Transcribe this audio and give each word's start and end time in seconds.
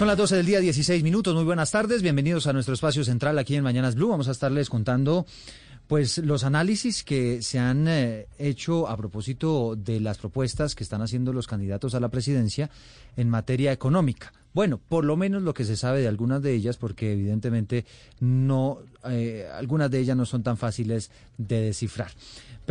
Son 0.00 0.08
las 0.08 0.16
12 0.16 0.36
del 0.36 0.46
día, 0.46 0.60
16 0.60 1.02
minutos. 1.02 1.34
Muy 1.34 1.44
buenas 1.44 1.72
tardes. 1.72 2.00
Bienvenidos 2.00 2.46
a 2.46 2.54
nuestro 2.54 2.72
espacio 2.72 3.04
central 3.04 3.38
aquí 3.38 3.54
en 3.54 3.62
Mañanas 3.62 3.96
Blue. 3.96 4.08
Vamos 4.08 4.28
a 4.28 4.30
estarles 4.30 4.70
contando 4.70 5.26
pues 5.88 6.16
los 6.16 6.44
análisis 6.44 7.04
que 7.04 7.42
se 7.42 7.58
han 7.58 7.86
eh, 7.86 8.26
hecho 8.38 8.88
a 8.88 8.96
propósito 8.96 9.76
de 9.76 10.00
las 10.00 10.16
propuestas 10.16 10.74
que 10.74 10.84
están 10.84 11.02
haciendo 11.02 11.34
los 11.34 11.46
candidatos 11.46 11.94
a 11.94 12.00
la 12.00 12.08
presidencia 12.08 12.70
en 13.14 13.28
materia 13.28 13.72
económica. 13.72 14.32
Bueno, 14.54 14.80
por 14.88 15.04
lo 15.04 15.18
menos 15.18 15.42
lo 15.42 15.52
que 15.52 15.66
se 15.66 15.76
sabe 15.76 16.00
de 16.00 16.08
algunas 16.08 16.40
de 16.40 16.54
ellas, 16.54 16.78
porque 16.78 17.12
evidentemente 17.12 17.84
no, 18.20 18.78
eh, 19.04 19.50
algunas 19.52 19.90
de 19.90 19.98
ellas 19.98 20.16
no 20.16 20.24
son 20.24 20.42
tan 20.42 20.56
fáciles 20.56 21.10
de 21.36 21.60
descifrar 21.60 22.10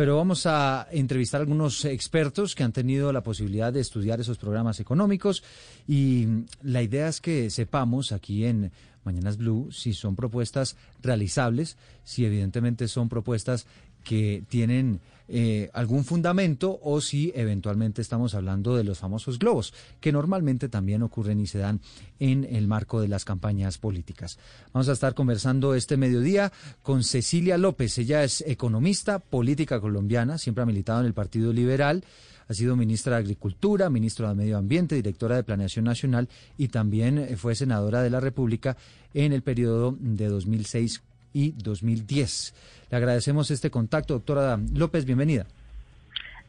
pero 0.00 0.16
vamos 0.16 0.46
a 0.46 0.88
entrevistar 0.92 1.40
a 1.40 1.42
algunos 1.42 1.84
expertos 1.84 2.54
que 2.54 2.62
han 2.62 2.72
tenido 2.72 3.12
la 3.12 3.22
posibilidad 3.22 3.70
de 3.70 3.80
estudiar 3.80 4.18
esos 4.18 4.38
programas 4.38 4.80
económicos. 4.80 5.44
Y 5.86 6.26
la 6.62 6.80
idea 6.80 7.06
es 7.06 7.20
que 7.20 7.50
sepamos 7.50 8.10
aquí 8.10 8.46
en 8.46 8.72
Mañanas 9.04 9.36
Blue 9.36 9.68
si 9.70 9.92
son 9.92 10.16
propuestas 10.16 10.78
realizables, 11.02 11.76
si 12.02 12.24
evidentemente 12.24 12.88
son 12.88 13.10
propuestas 13.10 13.66
que 14.02 14.42
tienen 14.48 15.00
eh, 15.32 15.70
algún 15.74 16.04
fundamento 16.04 16.80
o 16.82 17.00
si 17.00 17.30
eventualmente 17.36 18.02
estamos 18.02 18.34
hablando 18.34 18.74
de 18.74 18.82
los 18.82 18.98
famosos 18.98 19.38
globos, 19.38 19.72
que 20.00 20.10
normalmente 20.10 20.68
también 20.68 21.02
ocurren 21.02 21.38
y 21.38 21.46
se 21.46 21.58
dan 21.58 21.80
en 22.18 22.42
el 22.42 22.66
marco 22.66 23.00
de 23.00 23.06
las 23.06 23.24
campañas 23.24 23.78
políticas. 23.78 24.40
Vamos 24.72 24.88
a 24.88 24.92
estar 24.92 25.14
conversando 25.14 25.76
este 25.76 25.96
mediodía 25.96 26.50
con 26.82 27.04
Cecilia 27.04 27.58
López. 27.58 27.96
Ella 27.98 28.24
es 28.24 28.40
economista, 28.44 29.20
política 29.20 29.80
colombiana, 29.80 30.36
siempre 30.36 30.62
ha 30.62 30.66
militado 30.66 30.98
en 30.98 31.06
el 31.06 31.14
Partido 31.14 31.52
Liberal. 31.52 32.04
Ha 32.48 32.54
sido 32.54 32.74
ministra 32.74 33.14
de 33.14 33.20
Agricultura, 33.20 33.88
ministra 33.88 34.30
de 34.30 34.34
Medio 34.34 34.58
Ambiente, 34.58 34.96
directora 34.96 35.36
de 35.36 35.44
Planeación 35.44 35.84
Nacional 35.84 36.28
y 36.58 36.66
también 36.66 37.36
fue 37.36 37.54
senadora 37.54 38.02
de 38.02 38.10
la 38.10 38.18
República 38.18 38.76
en 39.14 39.32
el 39.32 39.42
periodo 39.42 39.96
de 40.00 40.26
2006 40.26 41.02
y 41.32 41.52
2010. 41.52 42.54
Le 42.90 42.96
agradecemos 42.96 43.50
este 43.50 43.70
contacto, 43.70 44.14
doctora 44.14 44.58
López, 44.74 45.04
bienvenida. 45.04 45.46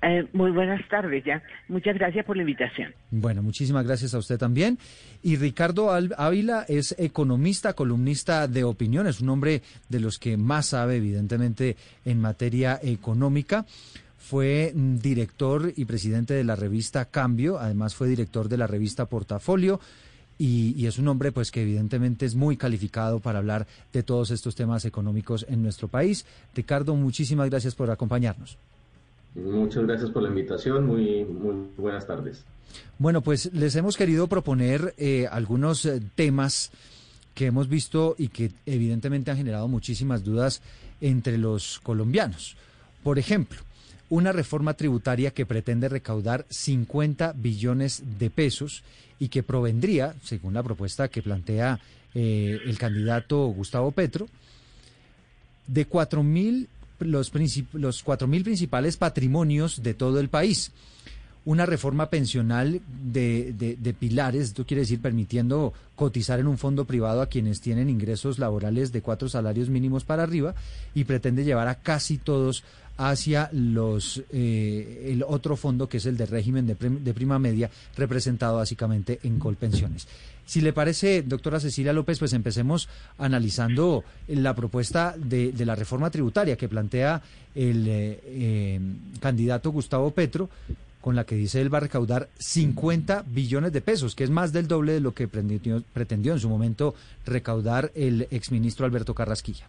Eh, 0.04 0.28
muy 0.34 0.50
buenas 0.50 0.82
tardes 0.90 1.24
ya. 1.24 1.44
Muchas 1.68 1.96
gracias 1.96 2.26
por 2.26 2.36
la 2.36 2.42
invitación. 2.42 2.94
Bueno, 3.12 3.44
muchísimas 3.44 3.86
gracias 3.86 4.16
a 4.16 4.18
usted 4.18 4.40
también. 4.40 4.80
Y 5.22 5.36
Ricardo 5.36 5.92
Ávila 5.92 6.66
es 6.68 6.96
economista, 6.98 7.74
columnista 7.74 8.48
de 8.48 8.64
opinión, 8.64 9.06
es 9.06 9.22
un 9.22 9.30
hombre 9.30 9.62
de 9.90 10.00
los 10.00 10.18
que 10.18 10.38
más 10.38 10.68
sabe, 10.68 10.96
evidentemente, 10.96 11.76
en 12.04 12.20
materia 12.20 12.80
económica. 12.82 13.66
Fue 14.18 14.72
director 14.76 15.72
y 15.76 15.86
presidente 15.86 16.34
de 16.34 16.44
la 16.44 16.56
revista 16.56 17.06
Cambio, 17.06 17.60
además 17.60 17.94
fue 17.94 18.08
director 18.08 18.50
de 18.50 18.58
la 18.58 18.68
revista 18.68 19.06
Portafolio 19.06 19.80
y, 20.44 20.88
es 20.88 20.98
un 20.98 21.08
hombre 21.08 21.32
pues 21.32 21.52
que 21.52 21.62
evidentemente 21.62 22.26
es 22.26 22.34
muy 22.34 22.58
calificado 22.58 23.20
para 23.20 23.38
hablar 23.38 23.68
de 23.94 24.02
todos 24.02 24.32
estos 24.32 24.56
temas 24.56 24.86
económicos 24.86 25.46
en 25.48 25.62
nuestro 25.62 25.88
país. 25.88 26.26
Ricardo, 26.56 26.96
muchísimas 26.96 27.48
gracias 27.52 27.76
por 27.76 27.92
acompañarnos. 27.92 28.58
Muchas 29.36 29.86
gracias 29.86 30.10
por 30.10 30.24
la 30.24 30.30
invitación, 30.30 30.88
muy, 30.88 31.26
muy 31.26 31.68
buenas 31.78 32.08
tardes. 32.08 32.44
Bueno, 32.98 33.22
pues 33.22 33.54
les 33.54 33.76
hemos 33.76 33.98
querido 33.98 34.26
proponer 34.26 34.96
eh, 34.98 35.28
algunos 35.32 35.86
eh, 35.86 36.02
temas 36.16 36.72
que 37.36 37.46
hemos 37.46 37.70
visto 37.70 38.16
y 38.18 38.30
que 38.30 38.52
evidentemente 38.66 39.30
han 39.30 39.38
generado 39.38 39.68
muchísimas 39.68 40.24
dudas 40.24 40.64
entre 41.02 41.38
los 41.38 41.80
colombianos. 41.84 42.56
Por 43.04 43.20
ejemplo, 43.20 43.60
una 44.10 44.32
reforma 44.32 44.74
tributaria 44.74 45.32
que 45.32 45.46
pretende 45.46 45.88
recaudar 45.88 46.48
50 46.50 47.34
billones 47.34 48.04
de 48.18 48.32
pesos 48.32 48.84
y 49.22 49.30
que 49.30 49.44
provendría, 49.44 50.16
según 50.24 50.56
la 50.56 50.64
propuesta 50.64 51.08
que 51.08 51.22
plantea 51.22 51.80
eh, 52.16 52.58
el 52.66 52.76
candidato 52.80 53.46
Gustavo 53.50 53.92
Petro, 53.92 54.28
de 55.68 55.86
cuatro 55.86 56.24
mil 56.24 56.68
los, 56.98 57.32
los 57.74 58.02
cuatro 58.02 58.28
mil 58.28 58.44
principales 58.44 58.98
patrimonios 58.98 59.84
de 59.84 59.94
todo 59.94 60.20
el 60.20 60.30
país. 60.30 60.72
Una 61.46 61.68
reforma 61.68 62.10
pensional 62.10 62.82
de, 63.04 63.54
de, 63.54 63.76
de, 63.76 63.94
pilares, 63.94 64.46
esto 64.46 64.66
quiere 64.66 64.82
decir 64.82 65.02
permitiendo 65.02 65.74
cotizar 65.96 66.40
en 66.40 66.48
un 66.48 66.58
fondo 66.58 66.86
privado 66.86 67.22
a 67.22 67.28
quienes 67.28 67.62
tienen 67.62 67.90
ingresos 67.92 68.40
laborales 68.40 68.92
de 68.92 69.04
cuatro 69.04 69.30
salarios 69.30 69.70
mínimos 69.70 70.04
para 70.04 70.24
arriba 70.24 70.56
y 70.96 71.04
pretende 71.04 71.44
llevar 71.44 71.68
a 71.68 71.76
casi 71.76 72.18
todos 72.18 72.64
hacia 73.02 73.50
los 73.52 74.24
eh, 74.32 75.10
el 75.12 75.24
otro 75.24 75.56
fondo 75.56 75.90
que 75.90 75.98
es 75.98 76.06
el 76.06 76.18
de 76.18 76.28
régimen 76.28 76.68
de, 76.68 76.76
de, 76.76 77.14
prima 77.16 77.40
media 77.40 77.70
representado 77.98 78.58
básicamente 78.58 79.20
en 79.24 79.40
Colpensiones. 79.40 80.08
Si 80.46 80.62
le 80.62 80.72
parece, 80.72 81.24
doctora 81.24 81.60
Cecilia 81.60 81.94
López, 81.94 82.20
pues 82.20 82.34
empecemos 82.34 82.90
analizando 83.18 84.04
la 84.28 84.54
propuesta 84.54 85.16
de, 85.18 85.54
la 85.66 85.74
reforma 85.74 86.12
tributaria 86.12 86.58
que 86.58 86.68
plantea 86.68 87.22
el 87.56 87.88
eh, 87.88 88.20
eh, 88.24 88.80
candidato 89.20 89.72
Gustavo 89.72 90.12
Petro, 90.12 90.50
con 91.00 91.16
la 91.16 91.24
que 91.24 91.36
dice 91.36 91.60
él 91.60 91.74
va 91.74 91.80
a 91.80 91.82
recaudar 91.82 92.28
50 92.38 93.24
billones 93.28 93.74
de 93.74 93.82
pesos, 93.82 94.14
que 94.14 94.24
es 94.24 94.30
más 94.30 94.54
del 94.54 94.68
doble 94.68 94.94
de 94.94 95.00
lo 95.00 95.14
que 95.14 95.28
pretendió, 95.28 95.82
pretendió 95.94 96.34
en 96.34 96.40
su 96.40 96.50
momento 96.50 96.94
recaudar 97.26 97.92
el 97.96 98.28
exministro 98.30 98.86
Alberto 98.86 99.16
Carrasquilla. 99.16 99.66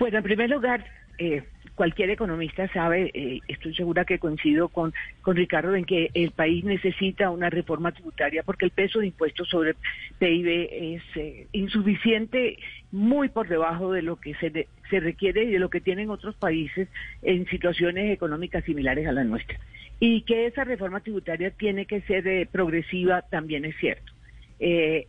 Bueno, 0.00 0.18
en 0.18 0.24
primer 0.24 0.50
lugar, 0.50 0.84
eh, 1.18 1.44
cualquier 1.74 2.10
economista 2.10 2.68
sabe, 2.72 3.10
eh, 3.14 3.40
estoy 3.48 3.74
segura 3.74 4.04
que 4.04 4.18
coincido 4.18 4.68
con, 4.68 4.92
con 5.22 5.36
Ricardo 5.36 5.74
en 5.74 5.84
que 5.84 6.10
el 6.14 6.30
país 6.30 6.64
necesita 6.64 7.30
una 7.30 7.50
reforma 7.50 7.92
tributaria 7.92 8.42
porque 8.42 8.66
el 8.66 8.70
peso 8.70 9.00
de 9.00 9.06
impuestos 9.06 9.48
sobre 9.48 9.74
PIB 10.18 10.68
es 10.70 11.02
eh, 11.16 11.46
insuficiente, 11.52 12.58
muy 12.92 13.28
por 13.28 13.48
debajo 13.48 13.92
de 13.92 14.02
lo 14.02 14.16
que 14.16 14.34
se, 14.34 14.68
se 14.90 15.00
requiere 15.00 15.44
y 15.44 15.50
de 15.50 15.58
lo 15.58 15.70
que 15.70 15.80
tienen 15.80 16.10
otros 16.10 16.34
países 16.36 16.88
en 17.22 17.46
situaciones 17.46 18.12
económicas 18.12 18.64
similares 18.64 19.06
a 19.06 19.12
la 19.12 19.24
nuestra. 19.24 19.58
Y 19.98 20.22
que 20.22 20.46
esa 20.46 20.64
reforma 20.64 21.00
tributaria 21.00 21.50
tiene 21.50 21.86
que 21.86 22.00
ser 22.02 22.26
eh, 22.26 22.48
progresiva 22.50 23.22
también 23.22 23.64
es 23.64 23.76
cierto. 23.76 24.12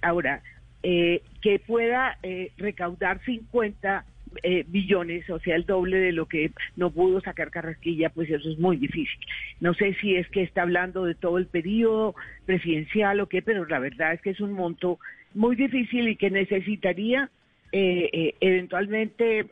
ahora, 0.02 0.42
que 0.82 1.62
pueda 1.66 2.18
recaudar 2.58 3.20
50 3.24 4.06
eh, 4.44 4.64
billones, 4.68 5.30
o 5.30 5.40
sea, 5.40 5.56
el 5.56 5.66
doble 5.66 5.98
de 5.98 6.12
lo 6.12 6.26
que 6.26 6.52
no 6.76 6.92
pudo 6.92 7.22
sacar 7.22 7.52
Carrasquilla, 7.52 8.10
pues 8.10 8.30
eso 8.30 8.50
es 8.50 8.58
muy 8.60 8.78
difícil. 8.78 9.20
No 9.60 9.74
sé 9.74 9.94
si 9.96 10.16
es 10.16 10.28
que 10.30 10.42
está 10.42 10.62
hablando 10.62 11.06
de 11.06 11.16
todo 11.16 11.38
el 11.38 11.48
periodo 11.48 12.16
presidencial 12.46 13.20
o 13.20 13.28
qué, 13.28 13.42
pero 13.42 13.66
la 13.66 13.80
verdad 13.80 14.14
es 14.14 14.22
que 14.22 14.32
es 14.32 14.40
un 14.40 14.54
monto 14.54 15.00
muy 15.34 15.56
difícil 15.56 16.08
y 16.08 16.16
que 16.16 16.30
necesitaría 16.30 17.30
eh, 17.72 18.10
eh, 18.12 18.36
eventualmente 18.40 19.48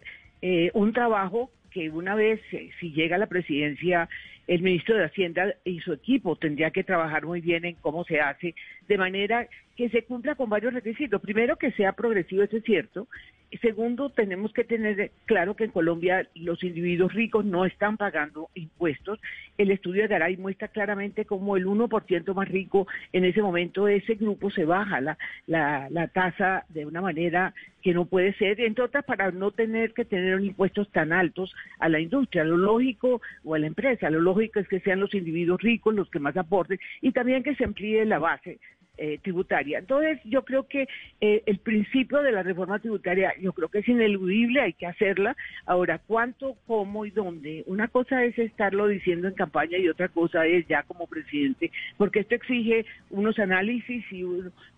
un 0.74 0.94
trabajo 0.94 1.52
que 1.70 1.90
una 1.90 2.16
vez, 2.16 2.40
si 2.80 2.94
llega 2.94 3.18
a 3.18 3.20
la 3.20 3.28
presidencia, 3.28 4.08
el 4.48 4.62
ministro 4.62 4.96
de 4.96 5.04
Hacienda 5.04 5.54
y 5.64 5.80
su 5.82 5.94
equipo 5.94 6.36
tendría 6.36 6.72
que 6.72 6.84
trabajar 6.84 7.26
muy 7.26 7.42
bien 7.42 7.66
en 7.66 7.76
cómo 7.76 8.04
se 8.06 8.20
hace, 8.20 8.56
de 8.88 8.98
manera 8.98 9.48
que 9.80 9.88
se 9.88 10.04
cumpla 10.04 10.36
con 10.36 10.50
varios 10.50 10.74
requisitos. 10.74 11.22
Primero, 11.22 11.56
que 11.56 11.72
sea 11.72 11.94
progresivo, 11.94 12.44
eso 12.44 12.58
es 12.58 12.66
cierto. 12.66 13.08
Segundo, 13.62 14.10
tenemos 14.10 14.52
que 14.52 14.66
tener 14.66 15.12
claro 15.24 15.56
que 15.56 15.64
en 15.64 15.72
Colombia 15.72 16.28
los 16.36 16.62
individuos 16.66 17.14
ricos 17.14 17.46
no 17.46 17.64
están 17.64 17.96
pagando 17.96 18.50
impuestos. 18.56 19.22
El 19.58 19.72
estudio 19.72 20.02
de 20.02 20.10
Garay 20.10 20.36
muestra 20.36 20.68
claramente 20.68 21.24
cómo 21.24 21.56
el 21.56 21.66
1% 21.66 22.34
más 22.34 22.50
rico 22.50 22.88
en 23.14 23.24
ese 23.24 23.42
momento 23.42 23.86
de 23.86 23.96
ese 23.96 24.16
grupo 24.16 24.52
se 24.52 24.66
baja 24.66 25.00
la, 25.00 25.18
la, 25.48 25.88
la 25.90 26.10
tasa 26.10 26.66
de 26.68 26.86
una 26.86 27.00
manera 27.00 27.54
que 27.82 27.94
no 27.94 28.04
puede 28.04 28.34
ser, 28.34 28.60
entre 28.60 28.84
otras 28.84 29.06
para 29.06 29.32
no 29.32 29.52
tener 29.52 29.94
que 29.94 30.04
tener 30.04 30.42
impuestos 30.42 30.92
tan 30.92 31.14
altos 31.14 31.56
a 31.80 31.88
la 31.88 32.02
industria, 32.02 32.44
lo 32.44 32.58
lógico 32.58 33.22
o 33.46 33.56
a 33.56 33.60
la 33.60 33.68
empresa, 33.68 34.10
lo 34.10 34.20
lógico 34.20 34.60
es 34.60 34.68
que 34.68 34.82
sean 34.82 35.00
los 35.00 35.14
individuos 35.14 35.62
ricos 35.62 35.96
los 35.96 36.10
que 36.10 36.20
más 36.20 36.36
aporten 36.36 36.78
y 37.00 37.14
también 37.14 37.44
que 37.44 37.56
se 37.56 37.64
amplíe 37.64 38.04
la 38.04 38.20
base 38.20 38.60
eh, 39.02 39.18
tributaria. 39.24 39.80
Entonces, 39.80 40.20
yo 40.26 40.44
creo 40.44 40.68
que 40.68 40.88
eh, 41.22 41.42
el 41.46 41.60
principio 41.60 42.22
de 42.22 42.34
la 42.34 42.44
reforma 42.44 42.80
tributaria, 42.80 43.34
yo 43.40 43.54
creo 43.54 43.70
que 43.70 43.80
es 43.80 43.88
ineludible, 43.88 44.60
hay 44.60 44.74
que 44.74 44.88
hacerla. 44.88 45.38
Ahora, 45.66 46.00
¿cuánto, 46.06 46.58
cómo 46.68 47.06
y 47.06 47.12
dónde? 47.12 47.64
Una 47.66 47.88
cosa 47.88 48.26
es 48.26 48.38
estarlo 48.38 48.88
diciendo 48.88 49.30
en 49.30 49.36
campaña 49.36 49.78
y 49.78 49.88
otra 49.88 50.10
cosa 50.10 50.46
es 50.46 50.68
ya 50.68 50.84
como 50.84 51.08
presidente, 51.08 51.72
porque 51.98 52.20
esto 52.20 52.36
exige 52.36 52.86
unos 53.10 53.40
análisis 53.40 54.04
y 54.12 54.26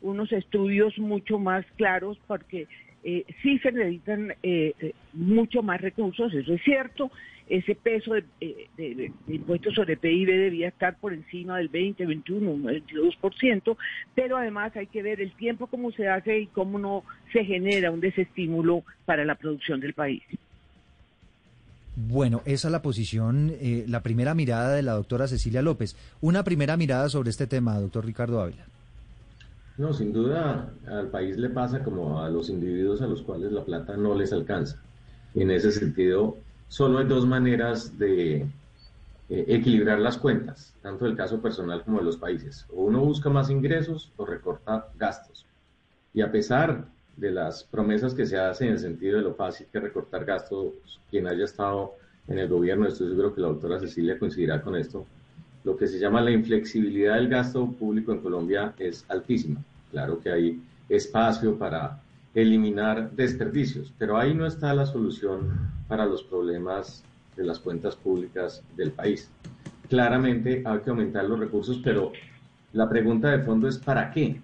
unos 0.01 0.31
estudios 0.31 0.97
mucho 0.99 1.39
más 1.39 1.65
claros, 1.75 2.19
porque 2.27 2.67
eh, 3.03 3.25
sí 3.41 3.59
se 3.59 3.71
necesitan 3.71 4.33
eh, 4.43 4.93
mucho 5.13 5.63
más 5.63 5.81
recursos, 5.81 6.33
eso 6.33 6.53
es 6.53 6.63
cierto, 6.63 7.11
ese 7.51 7.75
peso 7.75 8.13
de, 8.13 8.23
eh, 8.39 9.11
impuestos 9.27 9.75
sobre 9.75 9.97
PIB 9.97 10.27
debía 10.27 10.69
estar 10.69 10.97
por 10.97 11.13
encima 11.13 11.57
del 11.57 11.67
20, 11.67 12.05
21, 12.05 12.71
22%, 12.71 13.77
pero 14.15 14.37
además 14.37 14.75
hay 14.77 14.87
que 14.87 15.03
ver 15.03 15.19
el 15.19 15.33
tiempo 15.33 15.67
cómo 15.67 15.91
se 15.91 16.07
hace 16.07 16.39
y 16.39 16.47
cómo 16.47 16.79
no 16.79 17.03
se 17.33 17.43
genera 17.43 17.91
un 17.91 17.99
desestímulo 17.99 18.83
para 19.05 19.25
la 19.25 19.35
producción 19.35 19.81
del 19.81 19.93
país. 19.93 20.23
Bueno, 21.95 22.41
esa 22.45 22.69
es 22.69 22.71
la 22.71 22.81
posición, 22.81 23.53
eh, 23.59 23.83
la 23.85 24.01
primera 24.01 24.33
mirada 24.33 24.73
de 24.73 24.81
la 24.81 24.93
doctora 24.93 25.27
Cecilia 25.27 25.61
López. 25.61 25.97
Una 26.21 26.45
primera 26.45 26.77
mirada 26.77 27.09
sobre 27.09 27.31
este 27.31 27.47
tema, 27.47 27.77
doctor 27.79 28.05
Ricardo 28.05 28.41
Ávila. 28.41 28.65
No, 29.77 29.93
sin 29.93 30.13
duda 30.13 30.73
al 30.87 31.07
país 31.07 31.37
le 31.37 31.49
pasa 31.49 31.83
como 31.83 32.21
a 32.21 32.29
los 32.29 32.49
individuos 32.49 33.01
a 33.01 33.07
los 33.07 33.21
cuales 33.21 33.51
la 33.51 33.63
plata 33.63 33.95
no 33.97 34.15
les 34.15 34.33
alcanza. 34.33 34.81
En 35.33 35.49
ese 35.49 35.71
sentido, 35.71 36.37
solo 36.67 36.99
hay 36.99 37.07
dos 37.07 37.25
maneras 37.25 37.97
de 37.97 38.41
eh, 39.29 39.45
equilibrar 39.47 39.99
las 39.99 40.17
cuentas, 40.17 40.75
tanto 40.81 41.05
del 41.05 41.15
caso 41.15 41.41
personal 41.41 41.83
como 41.83 41.99
de 41.99 42.05
los 42.05 42.17
países. 42.17 42.65
O 42.69 42.83
uno 42.83 42.99
busca 42.99 43.29
más 43.29 43.49
ingresos 43.49 44.11
o 44.17 44.25
recorta 44.25 44.87
gastos. 44.97 45.45
Y 46.13 46.21
a 46.21 46.31
pesar 46.31 46.85
de 47.15 47.31
las 47.31 47.63
promesas 47.63 48.13
que 48.13 48.25
se 48.25 48.37
hacen 48.37 48.67
en 48.67 48.73
el 48.73 48.79
sentido 48.79 49.17
de 49.17 49.23
lo 49.23 49.33
fácil 49.33 49.67
que 49.71 49.79
recortar 49.79 50.25
gastos, 50.25 50.99
quien 51.09 51.27
haya 51.27 51.45
estado 51.45 51.93
en 52.27 52.39
el 52.39 52.49
gobierno, 52.49 52.87
estoy 52.87 53.07
seguro 53.09 53.33
que 53.33 53.41
la 53.41 53.47
doctora 53.47 53.79
Cecilia 53.79 54.19
coincidirá 54.19 54.61
con 54.61 54.75
esto, 54.75 55.05
lo 55.63 55.77
que 55.77 55.87
se 55.87 55.99
llama 55.99 56.21
la 56.21 56.31
inflexibilidad 56.31 57.15
del 57.15 57.29
gasto 57.29 57.65
público 57.71 58.11
en 58.11 58.21
Colombia 58.21 58.73
es 58.79 59.05
altísima. 59.09 59.61
Claro 59.91 60.19
que 60.19 60.31
hay 60.31 60.61
espacio 60.89 61.57
para 61.57 62.01
eliminar 62.33 63.11
desperdicios, 63.11 63.93
pero 63.97 64.17
ahí 64.17 64.33
no 64.33 64.45
está 64.45 64.73
la 64.73 64.85
solución 64.85 65.71
para 65.87 66.05
los 66.05 66.23
problemas 66.23 67.03
de 67.35 67.43
las 67.43 67.59
cuentas 67.59 67.95
públicas 67.95 68.63
del 68.75 68.91
país. 68.91 69.29
Claramente 69.89 70.63
hay 70.65 70.79
que 70.79 70.89
aumentar 70.89 71.25
los 71.25 71.39
recursos, 71.39 71.79
pero 71.83 72.11
la 72.73 72.87
pregunta 72.87 73.29
de 73.29 73.43
fondo 73.43 73.67
es 73.67 73.77
¿para 73.77 74.11
qué? 74.11 74.41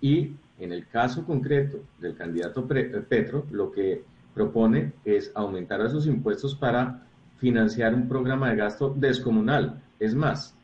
Y 0.00 0.32
en 0.58 0.72
el 0.72 0.86
caso 0.86 1.24
concreto 1.24 1.80
del 1.98 2.14
candidato 2.14 2.66
Petro, 2.66 3.46
lo 3.50 3.72
que 3.72 4.02
propone 4.34 4.92
es 5.04 5.32
aumentar 5.34 5.80
esos 5.80 6.06
impuestos 6.06 6.54
para 6.54 7.02
financiar 7.38 7.94
un 7.94 8.08
programa 8.08 8.50
de 8.50 8.56
gasto 8.56 8.94
descomunal. 8.94 9.80
Es 9.98 10.14
más, 10.14 10.56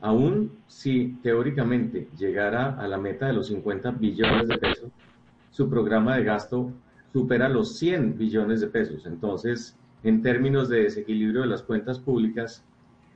aún 0.00 0.52
si 0.66 1.18
teóricamente 1.22 2.08
llegara 2.16 2.78
a 2.78 2.86
la 2.86 2.98
meta 2.98 3.26
de 3.26 3.32
los 3.32 3.48
50 3.48 3.92
billones 3.92 4.48
de 4.48 4.58
pesos, 4.58 4.90
su 5.50 5.68
programa 5.70 6.16
de 6.16 6.24
gasto 6.24 6.72
supera 7.12 7.48
los 7.48 7.78
100 7.78 8.18
billones 8.18 8.60
de 8.60 8.66
pesos. 8.66 9.06
Entonces, 9.06 9.76
en 10.02 10.22
términos 10.22 10.68
de 10.68 10.82
desequilibrio 10.82 11.42
de 11.42 11.46
las 11.46 11.62
cuentas 11.62 11.98
públicas, 11.98 12.62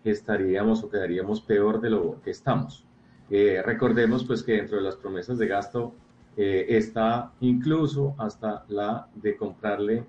estaríamos 0.05 0.83
o 0.83 0.91
quedaríamos 0.91 1.41
peor 1.41 1.81
de 1.81 1.91
lo 1.91 2.21
que 2.23 2.31
estamos. 2.31 2.85
Eh, 3.29 3.62
recordemos 3.65 4.25
pues 4.25 4.43
que 4.43 4.53
dentro 4.53 4.79
de 4.79 4.83
las 4.83 4.97
promesas 4.97 5.39
de 5.39 5.47
gasto 5.47 5.95
eh, 6.37 6.67
está 6.71 7.33
incluso 7.41 8.15
hasta 8.19 8.65
la 8.69 9.09
de 9.15 9.37
comprarle 9.37 10.05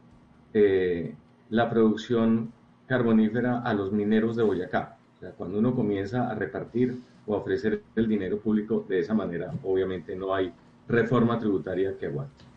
eh, 0.54 1.14
la 1.50 1.70
producción 1.70 2.52
carbonífera 2.88 3.60
a 3.60 3.74
los 3.74 3.92
mineros 3.92 4.36
de 4.36 4.44
Boyacá. 4.44 4.98
Cuando 5.38 5.60
uno 5.60 5.76
comienza 5.76 6.30
a 6.30 6.36
repartir 6.36 7.00
o 7.26 7.36
a 7.36 7.38
ofrecer 7.38 7.84
el 7.96 8.08
dinero 8.08 8.40
público 8.40 8.86
de 8.88 9.00
esa 9.00 9.14
manera, 9.14 9.54
obviamente 9.64 10.16
no 10.16 10.34
hay 10.34 10.52
reforma 10.88 11.38
tributaria 11.38 11.98
que 11.98 12.08
aguante. 12.08 12.51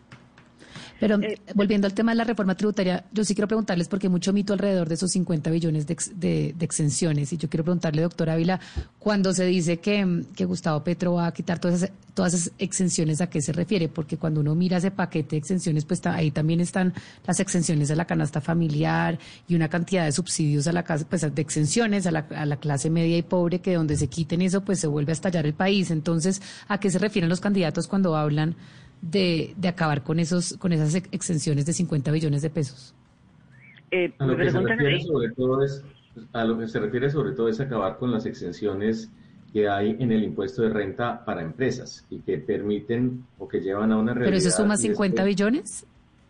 Pero 1.05 1.21
eh, 1.21 1.39
volviendo 1.53 1.85
al 1.85 1.93
tema 1.93 2.13
de 2.13 2.15
la 2.15 2.23
reforma 2.23 2.55
tributaria, 2.55 3.05
yo 3.11 3.23
sí 3.23 3.35
quiero 3.35 3.47
preguntarles, 3.47 3.87
porque 3.87 4.09
mucho 4.09 4.33
mito 4.33 4.53
alrededor 4.53 4.89
de 4.89 4.95
esos 4.95 5.11
50 5.11 5.51
billones 5.51 5.85
de, 5.85 6.55
exenciones, 6.59 7.31
y 7.31 7.37
yo 7.37 7.47
quiero 7.47 7.63
preguntarle, 7.63 8.01
doctor 8.01 8.31
Ávila, 8.31 8.59
cuando 8.97 9.31
se 9.31 9.45
dice 9.45 9.77
que, 9.77 10.03
Gustavo 10.45 10.83
Petro 10.83 11.13
va 11.13 11.27
a 11.27 11.31
quitar 11.31 11.59
todas 11.59 11.83
esas, 11.83 11.91
todas 12.15 12.33
esas 12.33 12.53
exenciones, 12.57 13.21
¿a 13.21 13.29
qué 13.29 13.39
se 13.39 13.51
refiere? 13.51 13.87
Porque 13.87 14.17
cuando 14.17 14.39
uno 14.39 14.55
mira 14.55 14.77
ese 14.77 14.89
paquete 14.89 15.35
de 15.35 15.37
exenciones, 15.37 15.85
pues 15.85 16.03
ahí 16.07 16.31
también 16.31 16.59
están 16.59 16.91
las 17.27 17.39
exenciones 17.39 17.91
a 17.91 17.95
la 17.95 18.05
canasta 18.05 18.41
familiar 18.41 19.19
y 19.47 19.53
una 19.53 19.69
cantidad 19.69 20.05
de 20.05 20.11
subsidios 20.11 20.65
a 20.65 20.71
la 20.71 20.81
casa, 20.81 21.05
pues 21.07 21.21
de 21.21 21.39
exenciones 21.39 22.07
a 22.07 22.11
la, 22.11 22.25
a 22.35 22.47
la 22.47 22.57
clase 22.57 22.89
media 22.89 23.15
y 23.15 23.21
pobre, 23.21 23.59
que 23.59 23.75
donde 23.75 23.95
se 23.95 24.07
quiten 24.07 24.41
eso, 24.41 24.61
pues 24.61 24.79
se 24.79 24.87
vuelve 24.87 25.11
a 25.11 25.13
estallar 25.13 25.45
el 25.45 25.53
país. 25.53 25.91
Entonces, 25.91 26.41
¿a 26.67 26.79
qué 26.79 26.89
se 26.89 26.97
refieren 26.97 27.29
los 27.29 27.41
candidatos 27.41 27.85
cuando 27.87 28.15
hablan 28.15 28.55
de, 29.11 29.53
de 29.57 29.67
acabar 29.67 30.03
con 30.03 30.19
esos 30.19 30.57
con 30.57 30.73
esas 30.73 30.95
exenciones 31.11 31.65
de 31.65 31.73
50 31.73 32.11
billones 32.11 32.41
de 32.41 32.49
pesos? 32.49 32.93
Eh, 33.91 34.13
a, 34.17 34.25
lo 34.25 34.35
que 34.35 34.51
se 34.51 34.59
refiere 34.59 35.01
sobre 35.01 35.29
todo 35.31 35.63
es, 35.63 35.83
a 36.33 36.43
lo 36.43 36.57
que 36.57 36.67
se 36.67 36.79
refiere 36.79 37.09
sobre 37.09 37.31
todo 37.33 37.47
es 37.47 37.59
acabar 37.59 37.97
con 37.97 38.11
las 38.11 38.25
exenciones 38.25 39.09
que 39.53 39.69
hay 39.69 39.95
en 39.99 40.11
el 40.11 40.23
impuesto 40.23 40.63
de 40.63 40.69
renta 40.69 41.23
para 41.23 41.41
empresas 41.41 42.05
y 42.09 42.19
que 42.19 42.39
permiten 42.39 43.25
o 43.37 43.47
que 43.47 43.61
llevan 43.61 43.91
a 43.91 43.97
una 43.97 44.13
realidad. 44.13 44.37
¿Pero 44.37 44.49
eso 44.49 44.51
suma 44.51 44.75
50 44.75 45.23
billones? 45.23 45.85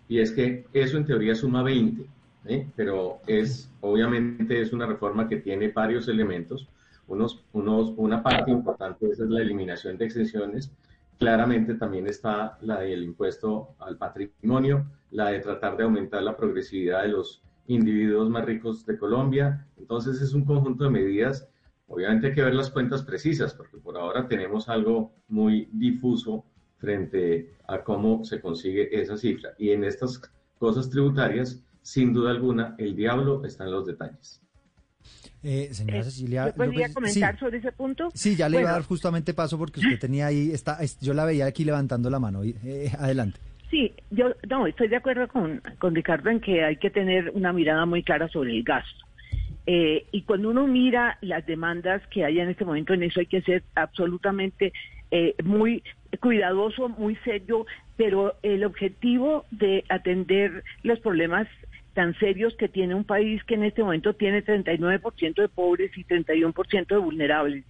Y 0.08 0.20
es 0.20 0.32
que 0.32 0.66
eso 0.74 0.98
en 0.98 1.06
teoría 1.06 1.34
suma 1.34 1.64
20, 1.64 2.06
¿eh? 2.46 2.68
pero 2.76 3.20
es 3.26 3.72
obviamente 3.82 4.62
es 4.62 4.74
una 4.74 4.86
reforma 4.86 5.28
que 5.28 5.38
tiene 5.38 5.70
varios 5.70 6.08
elementos. 6.08 6.68
Unos, 7.08 7.44
unos, 7.54 7.94
una 7.98 8.22
parte 8.22 8.52
importante 8.52 9.08
es 9.10 9.20
la 9.20 9.42
eliminación 9.42 9.98
de 9.98 10.06
exenciones, 10.06 10.72
Claramente 11.18 11.76
también 11.76 12.08
está 12.08 12.58
la 12.62 12.82
del 12.82 13.04
impuesto 13.04 13.76
al 13.80 13.98
patrimonio, 13.98 14.86
la 15.12 15.30
de 15.30 15.40
tratar 15.40 15.78
de 15.78 15.84
aumentar 15.84 16.22
la 16.24 16.36
progresividad 16.36 17.04
de 17.04 17.10
los 17.10 17.42
individuos 17.68 18.30
más 18.30 18.46
ricos 18.46 18.86
de 18.86 18.98
Colombia. 18.98 19.66
Entonces 19.78 20.22
es 20.22 20.34
un 20.34 20.46
conjunto 20.46 20.84
de 20.84 20.90
medidas. 20.90 21.48
Obviamente 21.88 22.28
hay 22.28 22.34
que 22.34 22.44
ver 22.44 22.54
las 22.54 22.70
cuentas 22.70 23.04
precisas, 23.04 23.54
porque 23.54 23.78
por 23.78 23.98
ahora 23.98 24.28
tenemos 24.28 24.68
algo 24.68 25.14
muy 25.28 25.70
difuso 25.72 26.44
frente 26.78 27.54
a 27.68 27.84
cómo 27.84 28.24
se 28.26 28.42
consigue 28.42 28.90
esa 29.00 29.18
cifra. 29.18 29.54
Y 29.58 29.72
en 29.72 29.84
estas 29.84 30.22
cosas 30.58 30.90
tributarias, 30.90 31.64
sin 31.82 32.14
duda 32.14 32.32
alguna, 32.32 32.76
el 32.78 32.96
diablo 32.96 33.44
está 33.46 33.64
en 33.64 33.72
los 33.72 33.86
detalles. 33.86 34.45
Eh, 35.48 35.70
señora 35.74 36.00
eh, 36.00 36.04
Cecilia. 36.04 36.54
¿Podría 36.56 36.92
comentar 36.92 37.38
sobre 37.38 37.60
ese 37.60 37.72
punto? 37.72 38.10
Sí, 38.16 38.36
ya 38.36 38.50
le 38.50 38.62
iba 38.62 38.70
a 38.72 38.74
dar 38.74 38.82
justamente 38.82 39.36
paso 39.36 39.60
porque 39.60 39.80
usted 39.80 40.00
tenía 40.00 40.26
ahí, 40.26 40.52
está, 40.52 40.80
yo 41.02 41.14
la 41.14 41.24
veía 41.24 41.46
aquí 41.46 41.64
levantando 41.64 42.10
la 42.10 42.20
mano. 42.20 42.44
Eh, 42.44 42.92
adelante. 42.98 43.40
Sí, 43.70 43.94
yo 44.10 44.34
no, 44.50 44.66
estoy 44.66 44.88
de 44.88 44.96
acuerdo 44.96 45.28
con, 45.28 45.62
con 45.78 45.94
Ricardo 45.94 46.32
en 46.32 46.40
que 46.40 46.64
hay 46.64 46.78
que 46.78 46.90
tener 46.90 47.30
una 47.32 47.54
mirada 47.54 47.86
muy 47.86 48.02
clara 48.02 48.28
sobre 48.30 48.58
el 48.58 48.64
gasto. 48.64 49.06
Eh, 49.68 50.08
y 50.12 50.24
cuando 50.24 50.50
uno 50.50 50.66
mira 50.66 51.18
las 51.22 51.46
demandas 51.46 52.02
que 52.08 52.26
hay 52.26 52.40
en 52.40 52.50
este 52.50 52.66
momento, 52.66 52.94
en 52.94 53.04
eso 53.04 53.20
hay 53.20 53.28
que 53.28 53.42
ser 53.42 53.64
absolutamente 53.76 54.74
muy 55.46 55.82
cuidadoso, 56.20 56.90
muy 56.90 57.16
serio, 57.18 57.66
pero 57.96 58.36
el 58.44 58.66
objetivo 58.66 59.46
de 59.52 59.86
atender 59.88 60.64
los 60.84 61.00
problemas 61.00 61.48
tan 61.96 62.14
serios 62.20 62.54
que 62.56 62.68
tiene 62.68 62.94
un 62.94 63.06
país 63.06 63.44
que 63.46 63.56
en 63.56 63.64
este 63.64 63.82
momento 63.82 64.14
tiene 64.14 64.44
39% 64.44 65.34
de 65.34 65.48
pobres 65.48 65.98
y 65.98 66.04
31% 66.04 66.88
de 66.88 66.98
vulnerables. 66.98 67.64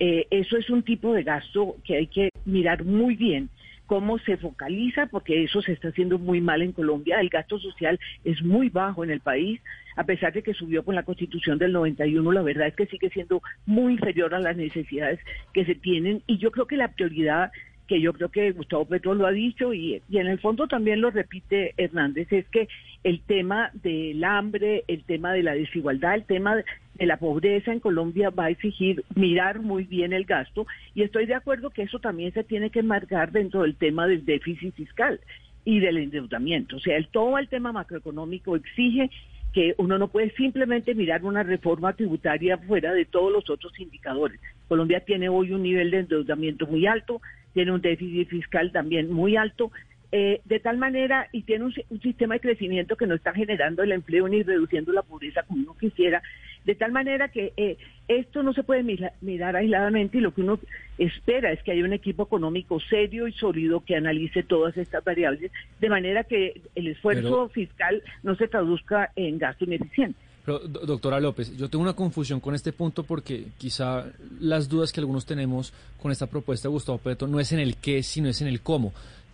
Eh, 0.00 0.26
eso 0.30 0.56
es 0.56 0.68
un 0.70 0.82
tipo 0.82 1.12
de 1.12 1.22
gasto 1.22 1.76
que 1.84 1.96
hay 1.96 2.06
que 2.06 2.30
mirar 2.44 2.84
muy 2.84 3.14
bien 3.14 3.50
cómo 3.86 4.18
se 4.18 4.38
focaliza, 4.38 5.06
porque 5.06 5.44
eso 5.44 5.62
se 5.62 5.72
está 5.72 5.88
haciendo 5.88 6.18
muy 6.18 6.40
mal 6.40 6.62
en 6.62 6.72
Colombia. 6.72 7.20
El 7.20 7.28
gasto 7.28 7.58
social 7.58 8.00
es 8.24 8.42
muy 8.42 8.70
bajo 8.70 9.04
en 9.04 9.10
el 9.10 9.20
país, 9.20 9.60
a 9.94 10.04
pesar 10.04 10.32
de 10.32 10.42
que 10.42 10.54
subió 10.54 10.82
con 10.82 10.94
la 10.94 11.04
constitución 11.04 11.58
del 11.58 11.72
91, 11.72 12.32
la 12.32 12.42
verdad 12.42 12.66
es 12.66 12.74
que 12.74 12.86
sigue 12.86 13.10
siendo 13.10 13.42
muy 13.66 13.92
inferior 13.92 14.34
a 14.34 14.40
las 14.40 14.56
necesidades 14.56 15.20
que 15.52 15.64
se 15.64 15.74
tienen. 15.74 16.22
Y 16.26 16.38
yo 16.38 16.50
creo 16.50 16.66
que 16.66 16.76
la 16.76 16.88
prioridad 16.88 17.52
que 17.86 18.00
yo 18.00 18.12
creo 18.12 18.28
que 18.28 18.52
Gustavo 18.52 18.84
Petro 18.84 19.14
lo 19.14 19.26
ha 19.26 19.32
dicho 19.32 19.72
y, 19.72 20.02
y 20.08 20.18
en 20.18 20.26
el 20.26 20.38
fondo 20.38 20.66
también 20.66 21.00
lo 21.00 21.10
repite 21.10 21.74
Hernández, 21.76 22.32
es 22.32 22.48
que 22.48 22.68
el 23.04 23.20
tema 23.20 23.70
del 23.74 24.22
hambre, 24.24 24.84
el 24.88 25.04
tema 25.04 25.32
de 25.32 25.42
la 25.42 25.54
desigualdad, 25.54 26.14
el 26.14 26.24
tema 26.24 26.56
de 26.56 27.06
la 27.06 27.18
pobreza 27.18 27.72
en 27.72 27.80
Colombia 27.80 28.30
va 28.30 28.46
a 28.46 28.50
exigir 28.50 29.04
mirar 29.14 29.60
muy 29.60 29.84
bien 29.84 30.12
el 30.12 30.24
gasto 30.24 30.66
y 30.94 31.02
estoy 31.02 31.26
de 31.26 31.34
acuerdo 31.34 31.70
que 31.70 31.82
eso 31.82 32.00
también 32.00 32.32
se 32.32 32.44
tiene 32.44 32.70
que 32.70 32.82
marcar 32.82 33.30
dentro 33.32 33.62
del 33.62 33.76
tema 33.76 34.06
del 34.06 34.24
déficit 34.24 34.74
fiscal 34.74 35.20
y 35.64 35.80
del 35.80 35.98
endeudamiento. 35.98 36.76
O 36.76 36.80
sea, 36.80 36.96
el, 36.96 37.08
todo 37.08 37.38
el 37.38 37.48
tema 37.48 37.72
macroeconómico 37.72 38.56
exige 38.56 39.10
que 39.52 39.74
uno 39.78 39.98
no 39.98 40.08
puede 40.08 40.30
simplemente 40.32 40.94
mirar 40.94 41.24
una 41.24 41.42
reforma 41.42 41.94
tributaria 41.94 42.58
fuera 42.58 42.92
de 42.92 43.04
todos 43.04 43.32
los 43.32 43.48
otros 43.48 43.72
indicadores. 43.80 44.38
Colombia 44.68 45.00
tiene 45.00 45.28
hoy 45.28 45.52
un 45.52 45.62
nivel 45.62 45.90
de 45.90 46.00
endeudamiento 46.00 46.66
muy 46.66 46.86
alto, 46.86 47.20
tiene 47.56 47.72
un 47.72 47.80
déficit 47.80 48.28
fiscal 48.28 48.70
también 48.70 49.10
muy 49.10 49.34
alto. 49.38 49.72
Eh, 50.12 50.42
de 50.44 50.60
tal 50.60 50.76
manera, 50.76 51.26
y 51.32 51.42
tiene 51.42 51.64
un, 51.64 51.74
sistema 52.02 52.34
de 52.34 52.40
crecimiento 52.40 52.96
que 52.96 53.06
no 53.06 53.14
está 53.14 53.32
generando 53.32 53.82
el 53.82 53.92
empleo 53.92 54.28
ni 54.28 54.42
reduciendo 54.42 54.92
la 54.92 55.00
pobreza 55.00 55.42
como 55.42 55.62
uno 55.62 55.76
quisiera, 55.80 56.22
de 56.66 56.74
tal 56.74 56.92
manera 56.92 57.28
que 57.28 57.54
eh, 57.56 57.78
esto 58.08 58.42
no 58.42 58.52
se 58.52 58.62
puede 58.62 58.82
mirar 59.22 59.56
aisladamente 59.56 60.18
y 60.18 60.20
lo 60.20 60.34
que 60.34 60.42
uno 60.42 60.60
espera 60.98 61.50
es 61.50 61.62
que 61.62 61.72
haya 61.72 61.84
un 61.84 61.94
equipo 61.94 62.24
económico 62.24 62.78
serio 62.78 63.26
y 63.26 63.32
sólido 63.32 63.82
que 63.82 63.96
analice 63.96 64.42
todas 64.42 64.76
estas 64.76 65.02
variables, 65.02 65.50
de 65.80 65.88
manera 65.88 66.24
que 66.24 66.60
el 66.74 66.88
esfuerzo 66.88 67.48
fiscal 67.48 68.02
no 68.22 68.36
se 68.36 68.48
traduzca 68.48 69.12
en 69.16 69.38
gasto 69.38 69.64
ineficiente. 69.64 70.25
Doctora 70.46 71.18
López, 71.18 71.56
yo 71.56 71.68
tengo 71.68 71.82
una 71.82 71.94
confusión 71.94 72.38
con 72.38 72.54
este 72.54 72.72
punto 72.72 73.02
porque 73.02 73.48
quizá 73.58 74.04
las 74.38 74.68
dudas 74.68 74.92
que 74.92 75.00
algunos 75.00 75.26
tenemos 75.26 75.72
con 76.00 76.12
esta 76.12 76.26
propuesta 76.26 76.68
de 76.68 76.72
Gustavo 76.72 76.98
Petro 76.98 77.26
no 77.26 77.40
es 77.40 77.50
en 77.50 77.58
el 77.58 77.76
qué, 77.76 78.02
sino 78.02 78.28
es 78.28 78.40
en 78.40 78.48
el 78.48 78.60
cómo. 78.60 78.92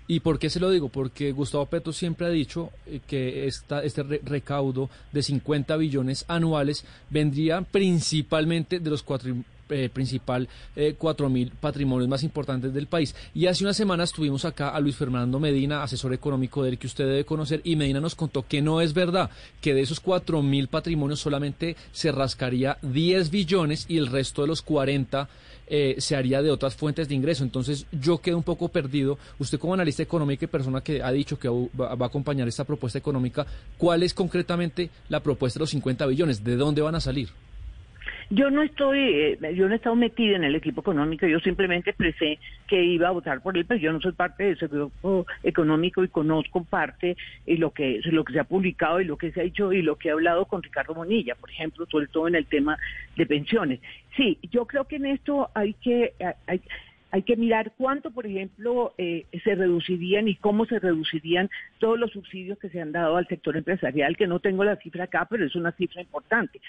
¿Y 0.09 0.21
por 0.21 0.38
qué 0.38 0.50
se 0.50 0.61
lo 0.61 0.71
digo? 0.71 0.88
Porque 0.88 1.33
Gustavo 1.33 1.66
Petro 1.66 1.92
siempre 1.92 2.26
ha 2.26 2.31
dicho 2.31 2.71
eh, 2.87 3.00
que 3.07 3.47
esta, 3.47 3.83
este 3.83 4.02
recaudo 4.02 4.90
de 5.12 5.23
50 5.23 5.76
billones 5.76 6.25
anuales 6.28 6.85
vendría 7.09 7.62
principalmente 7.62 8.81
de 8.81 8.90
los 8.90 9.02
cuatro 9.02 9.35
eh, 9.69 9.88
principal 9.92 10.49
eh, 10.76 10.95
cuatro 10.99 11.28
mil 11.28 11.50
patrimonios 11.50 12.09
más 12.09 12.23
importantes 12.23 12.75
del 12.75 12.87
país. 12.87 13.14
Y 13.35 13.47
hace 13.47 13.64
unas 13.64 13.76
semanas 13.76 14.12
tuvimos 14.12 14.45
acá 14.45 14.71
a 14.71 14.81
Luis 14.81 14.97
Fernando 14.97 15.38
Medina, 15.38 15.83
asesor 15.83 16.12
económico 16.12 16.62
del 16.62 16.78
que 16.78 16.87
usted 16.87 17.07
debe 17.07 17.25
conocer, 17.25 17.61
y 17.64 17.76
Medina 17.76 18.00
nos 18.00 18.14
contó 18.14 18.47
que 18.47 18.62
no 18.62 18.81
es 18.81 18.92
verdad, 18.95 19.31
que 19.61 19.75
de 19.75 19.81
esos 19.81 20.00
cuatro 20.00 20.42
mil 20.42 20.69
patrimonios 20.69 21.21
solamente 21.21 21.76
se 21.92 22.12
rascaría 22.12 22.78
10 22.83 23.31
billones 23.31 23.87
y 23.88 23.99
el 23.99 24.09
resto 24.09 24.42
de 24.42 24.49
los 24.49 24.62
40 24.62 25.28
eh, 25.69 25.97
se 25.99 26.16
haría 26.16 26.42
de 26.42 26.50
otras 26.50 26.75
fuentes 26.75 27.09
de 27.09 27.14
ingreso. 27.14 27.45
Entonces 27.45 27.87
yo 27.92 28.19
quedo 28.19 28.37
un 28.37 28.42
poco 28.42 28.69
perdido. 28.69 29.19
Usted 29.38 29.59
como 29.59 29.75
analista 29.75 30.02
económico 30.02 30.45
y 30.45 30.49
persona 30.49 30.83
que 30.83 31.02
ha 31.02 31.11
dicho 31.12 31.38
que 31.38 31.49
va, 31.49 31.95
va 31.95 32.07
a 32.07 32.09
acompañar 32.09 32.47
esta 32.49 32.64
propuesta 32.64 32.99
económica, 32.99 33.47
¿cuál 33.78 34.02
es 34.02 34.12
concretamente 34.12 34.90
la 35.09 35.21
propuesta 35.21 35.59
de 35.59 35.62
los 35.62 35.71
50 35.71 36.07
billones? 36.07 36.45
¿De 36.45 36.57
dónde 36.57 36.83
van 36.83 36.95
a 36.95 37.00
salir? 37.00 37.31
Yo 38.34 38.50
no 38.50 38.62
estoy, 38.62 38.98
eh, 38.98 39.54
yo 39.54 39.68
no 39.68 39.74
he 39.74 39.76
estado 39.76 39.94
metida 39.94 40.36
en 40.36 40.44
el 40.44 40.54
equipo 40.54 40.80
económico, 40.80 41.26
yo 41.26 41.38
simplemente 41.40 41.90
expresé 41.90 42.38
que 42.66 42.82
iba 42.82 43.08
a 43.08 43.10
votar 43.10 43.42
por 43.42 43.58
él, 43.58 43.66
pero 43.66 43.78
yo 43.78 43.92
no 43.92 44.00
soy 44.00 44.12
parte 44.12 44.44
de 44.44 44.50
ese 44.52 44.68
grupo 44.68 45.26
económico 45.42 46.02
y 46.02 46.08
conozco 46.08 46.64
parte 46.64 47.18
y 47.44 47.58
lo 47.58 47.72
que, 47.72 48.00
lo 48.04 48.24
que 48.24 48.32
se 48.32 48.40
ha 48.40 48.44
publicado 48.44 49.02
y 49.02 49.04
lo 49.04 49.18
que 49.18 49.32
se 49.32 49.42
ha 49.42 49.44
hecho 49.44 49.70
y 49.74 49.82
lo 49.82 49.96
que 49.96 50.08
he 50.08 50.12
hablado 50.12 50.46
con 50.46 50.62
Ricardo 50.62 50.94
Monilla, 50.94 51.34
por 51.34 51.50
ejemplo, 51.50 51.84
sobre 51.90 52.06
todo 52.06 52.26
en 52.26 52.36
el 52.36 52.46
tema 52.46 52.78
de 53.16 53.26
pensiones. 53.26 53.80
Sí, 54.16 54.38
yo 54.50 54.64
creo 54.64 54.84
que 54.84 54.96
en 54.96 55.04
esto 55.04 55.50
hay 55.52 55.74
que, 55.74 56.14
hay, 56.46 56.62
hay 57.10 57.22
que 57.24 57.36
mirar 57.36 57.74
cuánto, 57.76 58.12
por 58.12 58.24
ejemplo, 58.24 58.94
eh, 58.96 59.26
se 59.44 59.54
reducirían 59.54 60.26
y 60.26 60.36
cómo 60.36 60.64
se 60.64 60.78
reducirían 60.78 61.50
todos 61.78 61.98
los 61.98 62.12
subsidios 62.12 62.58
que 62.58 62.70
se 62.70 62.80
han 62.80 62.92
dado 62.92 63.18
al 63.18 63.28
sector 63.28 63.58
empresarial, 63.58 64.16
que 64.16 64.26
no 64.26 64.40
tengo 64.40 64.64
la 64.64 64.76
cifra 64.76 65.04
acá, 65.04 65.26
pero 65.28 65.44
es 65.44 65.54
una 65.54 65.72
cifra 65.72 66.00
importante. 66.00 66.62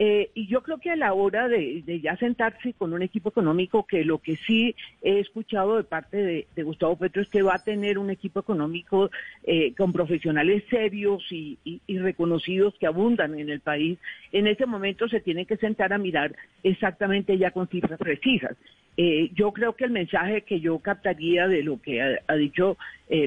Eh, 0.00 0.30
y 0.34 0.46
yo 0.46 0.62
creo 0.62 0.78
que 0.78 0.90
a 0.90 0.96
la 0.96 1.12
hora 1.12 1.48
de, 1.48 1.82
ya 2.00 2.16
sentarse 2.16 2.72
con 2.74 2.92
un 2.92 3.02
equipo 3.02 3.30
económico, 3.30 3.84
que 3.84 4.04
lo 4.04 4.18
que 4.18 4.36
sí 4.36 4.76
he 5.02 5.18
escuchado 5.18 5.76
de 5.76 5.84
parte 5.84 6.46
de, 6.54 6.62
Gustavo 6.62 6.96
Petro 6.96 7.22
es 7.22 7.28
que 7.28 7.42
va 7.42 7.56
a 7.56 7.64
tener 7.64 7.98
un 7.98 8.10
equipo 8.10 8.40
económico 8.40 9.10
eh, 9.44 9.74
con 9.74 9.92
profesionales 9.92 10.62
serios 10.70 11.24
y, 11.30 11.58
reconocidos 11.88 12.74
que 12.78 12.86
abundan 12.86 13.38
en 13.38 13.48
el 13.48 13.60
país, 13.60 13.98
en 14.32 14.46
ese 14.46 14.66
momento 14.66 15.08
se 15.08 15.20
tienen 15.20 15.46
que 15.46 15.56
sentar 15.56 15.92
a 15.92 15.98
mirar 15.98 16.36
exactamente 16.62 17.36
ya 17.36 17.50
con 17.50 17.66
cifras 17.68 17.98
precisas. 17.98 18.56
Eh, 18.96 19.30
yo 19.34 19.52
creo 19.52 19.74
que 19.74 19.84
el 19.84 19.90
mensaje 19.90 20.42
que 20.42 20.60
yo 20.60 20.78
captaría 20.78 21.48
de 21.48 21.62
lo 21.62 21.80
que 21.80 22.02
ha, 22.02 22.34
dicho 22.34 22.76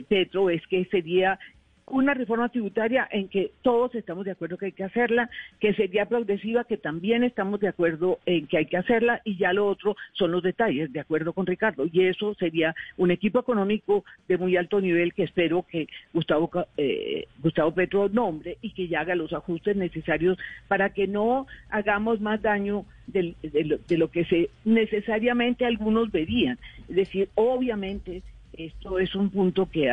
Petro 0.08 0.50
es 0.50 0.66
que 0.68 0.86
sería 0.86 1.40
una 1.92 2.14
reforma 2.14 2.50
tributaria 2.50 3.08
en 3.12 3.28
que 3.28 3.52
todos 3.62 3.94
estamos 3.96 4.26
de 4.26 4.32
acuerdo 4.32 4.58
que 4.58 4.68
hay 4.68 4.72
que 4.72 4.84
hacerla, 4.84 5.30
que 5.60 5.74
sería 5.74 6.06
progresiva, 6.06 6.64
que 6.64 6.78
también 6.78 7.24
estamos 7.24 7.60
de 7.60 7.68
acuerdo 7.68 8.20
en 8.26 8.48
que 8.48 8.58
hay 8.58 8.66
que 8.66 8.78
hacerla 8.78 9.22
y 9.24 9.38
ya 9.38 9.54
lo 9.54 9.68
otro 9.68 9.96
son 10.14 10.32
los 10.32 10.44
detalles, 10.44 10.92
de 10.92 11.00
acuerdo 11.00 11.34
con 11.34 11.46
Ricardo. 11.46 11.86
Y 11.92 12.06
eso 12.06 12.34
sería 12.36 12.76
un 12.98 13.12
equipo 13.12 13.40
económico 13.40 14.04
de 14.28 14.38
muy 14.38 14.58
alto 14.58 14.80
nivel 14.82 15.14
que 15.14 15.24
espero 15.24 15.66
que 15.70 15.88
Gustavo, 16.14 16.50
eh, 16.78 17.28
Gustavo 17.40 17.74
Petro 17.74 18.10
nombre 18.10 18.58
y 18.62 18.72
que 18.72 18.88
ya 18.88 19.02
haga 19.02 19.16
los 19.16 19.34
ajustes 19.34 19.76
necesarios 19.76 20.38
para 20.68 20.90
que 20.90 21.08
no 21.08 21.48
hagamos 21.70 22.22
más 22.22 22.42
daño 22.42 22.86
de, 23.08 23.36
de 23.42 23.98
lo 23.98 24.10
que 24.10 24.26
se 24.26 24.50
necesariamente 24.64 25.66
algunos 25.66 26.12
verían. 26.12 26.58
Es 26.90 26.96
decir, 26.96 27.30
obviamente 27.36 28.24
esto 28.54 29.00
es 29.00 29.16
un 29.16 29.30
punto 29.30 29.70
que 29.70 29.90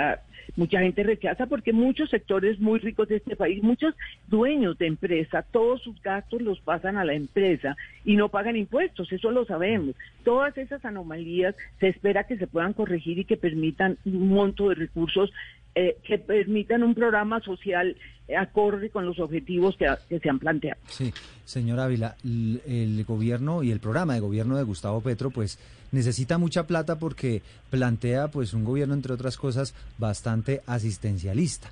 mucha 0.57 0.81
gente 0.81 1.03
rechaza 1.03 1.47
porque 1.47 1.73
muchos 1.73 2.11
sectores 2.11 2.59
muy 2.59 2.79
ricos 2.79 3.09
de 3.09 3.17
este 3.17 3.37
país, 3.37 3.63
muchos 3.63 3.95
dueños 4.27 4.79
de 4.79 4.87
empresa, 4.87 5.43
todos 5.43 5.83
sus 5.83 6.01
gastos 6.03 6.43
los 6.43 6.61
pasan 6.61 6.97
a 6.97 7.05
la 7.05 7.15
empresa 7.15 7.77
y 8.05 8.17
no 8.17 8.29
pagan 8.29 8.57
impuestos, 8.57 9.13
eso 9.13 9.31
lo 9.31 9.45
sabemos. 9.45 9.95
Todas 10.25 10.57
esas 10.59 10.85
anomalías 10.85 11.55
se 11.81 11.89
espera 11.89 12.25
que 12.25 12.39
se 12.39 12.47
puedan 12.47 12.73
corregir 12.73 13.19
y 13.19 13.25
que 13.25 13.37
permitan 13.37 13.99
un 14.05 14.29
monto 14.29 14.69
de 14.69 14.75
recursos 14.75 15.33
eh, 15.75 15.97
que 16.07 16.19
permitan 16.19 16.83
un 16.83 16.95
programa 16.95 17.41
social 17.41 17.97
acorde 18.37 18.91
con 18.91 19.07
los 19.07 19.19
objetivos 19.19 19.77
que, 19.77 20.19
se 20.19 20.29
han 20.29 20.39
planteado. 20.39 20.81
Sí, 20.89 21.13
señora 21.45 21.85
Ávila, 21.85 22.17
el, 22.25 23.05
gobierno 23.07 23.63
y 23.63 23.71
el 23.71 23.81
programa 23.81 24.15
de 24.15 24.21
gobierno 24.21 24.57
de 24.57 24.65
Gustavo 24.65 25.01
Petro, 25.01 25.31
pues 25.31 25.59
necesita 25.93 26.37
mucha 26.37 26.67
plata 26.67 26.99
porque 26.99 27.43
plantea, 27.71 28.29
pues, 28.29 28.53
un 28.53 28.65
gobierno 28.65 28.95
entre 28.95 29.15
otras 29.15 29.37
cosas 29.37 29.75
bastante 29.97 30.61
asistencialista. 30.67 31.71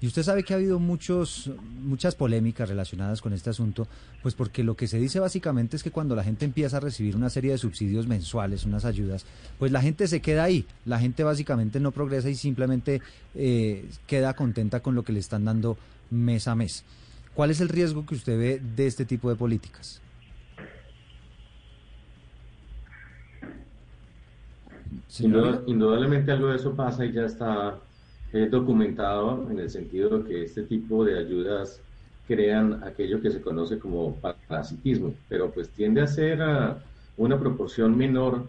Y 0.00 0.06
usted 0.06 0.22
sabe 0.22 0.44
que 0.44 0.52
ha 0.52 0.56
habido 0.56 0.78
muchos, 0.78 1.50
muchas 1.82 2.14
polémicas 2.14 2.68
relacionadas 2.68 3.20
con 3.20 3.32
este 3.32 3.50
asunto, 3.50 3.88
pues 4.22 4.34
porque 4.34 4.62
lo 4.62 4.76
que 4.76 4.86
se 4.86 4.98
dice 4.98 5.18
básicamente 5.18 5.76
es 5.76 5.82
que 5.82 5.90
cuando 5.90 6.14
la 6.14 6.22
gente 6.22 6.44
empieza 6.44 6.76
a 6.76 6.80
recibir 6.80 7.16
una 7.16 7.30
serie 7.30 7.50
de 7.50 7.58
subsidios 7.58 8.06
mensuales, 8.06 8.64
unas 8.64 8.84
ayudas, 8.84 9.26
pues 9.58 9.72
la 9.72 9.82
gente 9.82 10.06
se 10.06 10.20
queda 10.20 10.44
ahí, 10.44 10.66
la 10.84 11.00
gente 11.00 11.24
básicamente 11.24 11.80
no 11.80 11.90
progresa 11.90 12.30
y 12.30 12.36
simplemente 12.36 13.02
eh, 13.34 13.88
queda 14.06 14.34
contenta 14.34 14.80
con 14.80 14.94
lo 14.94 15.02
que 15.02 15.12
le 15.12 15.18
están 15.18 15.44
dando 15.44 15.76
mes 16.10 16.46
a 16.46 16.54
mes. 16.54 16.84
¿Cuál 17.34 17.50
es 17.50 17.60
el 17.60 17.68
riesgo 17.68 18.06
que 18.06 18.14
usted 18.14 18.38
ve 18.38 18.62
de 18.76 18.86
este 18.86 19.04
tipo 19.04 19.28
de 19.30 19.36
políticas? 19.36 20.00
Indudablemente 25.20 26.30
algo 26.30 26.48
de 26.48 26.56
eso 26.56 26.74
pasa 26.74 27.04
y 27.04 27.12
ya 27.12 27.22
está 27.22 27.78
documentado 28.50 29.48
en 29.50 29.58
el 29.58 29.70
sentido 29.70 30.18
de 30.18 30.28
que 30.28 30.42
este 30.44 30.62
tipo 30.62 31.04
de 31.04 31.18
ayudas 31.18 31.80
crean 32.26 32.84
aquello 32.84 33.22
que 33.22 33.30
se 33.30 33.40
conoce 33.40 33.78
como 33.78 34.14
parasitismo, 34.16 35.14
pero 35.28 35.50
pues 35.50 35.70
tiende 35.70 36.02
a 36.02 36.06
ser 36.06 36.42
ah, 36.42 36.78
una 37.16 37.40
proporción 37.40 37.96
menor 37.96 38.46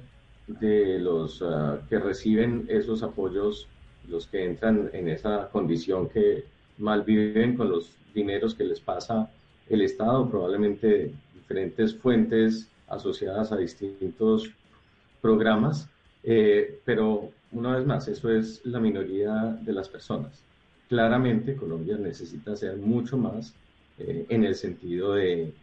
de 0.47 0.99
los 0.99 1.41
ah, 1.41 1.79
que 1.87 1.97
reciben 1.97 2.65
esos 2.67 3.03
apoyos, 3.03 3.67
los 4.09 4.27
que 4.27 4.43
entran 4.43 4.89
en 4.91 5.07
esa 5.07 5.49
condición 5.49 6.09
que 6.09 6.43
malviven 6.77 7.55
con 7.55 7.69
los 7.69 7.93
dineros 8.13 8.53
que 8.53 8.65
les 8.65 8.81
pasa 8.81 9.31
el 9.69 9.81
Estado, 9.81 10.29
probablemente 10.29 11.13
diferentes 11.33 11.95
fuentes 11.95 12.67
asociadas 12.87 13.51
a 13.51 13.57
distintos 13.57 14.49
programas, 15.21 15.87
eh, 16.23 16.79
pero 16.83 17.31
una 17.51 17.75
vez 17.75 17.85
más, 17.85 18.07
eso 18.07 18.29
es 18.31 18.65
la 18.65 18.79
minoría 18.79 19.57
de 19.61 19.73
las 19.73 19.89
personas. 19.89 20.43
Claramente 20.87 21.55
Colombia 21.55 21.97
necesita 21.97 22.53
hacer 22.53 22.77
mucho 22.77 23.17
más 23.17 23.53
eh, 23.97 24.25
en 24.29 24.43
el 24.43 24.55
sentido 24.55 25.13
de, 25.13 25.53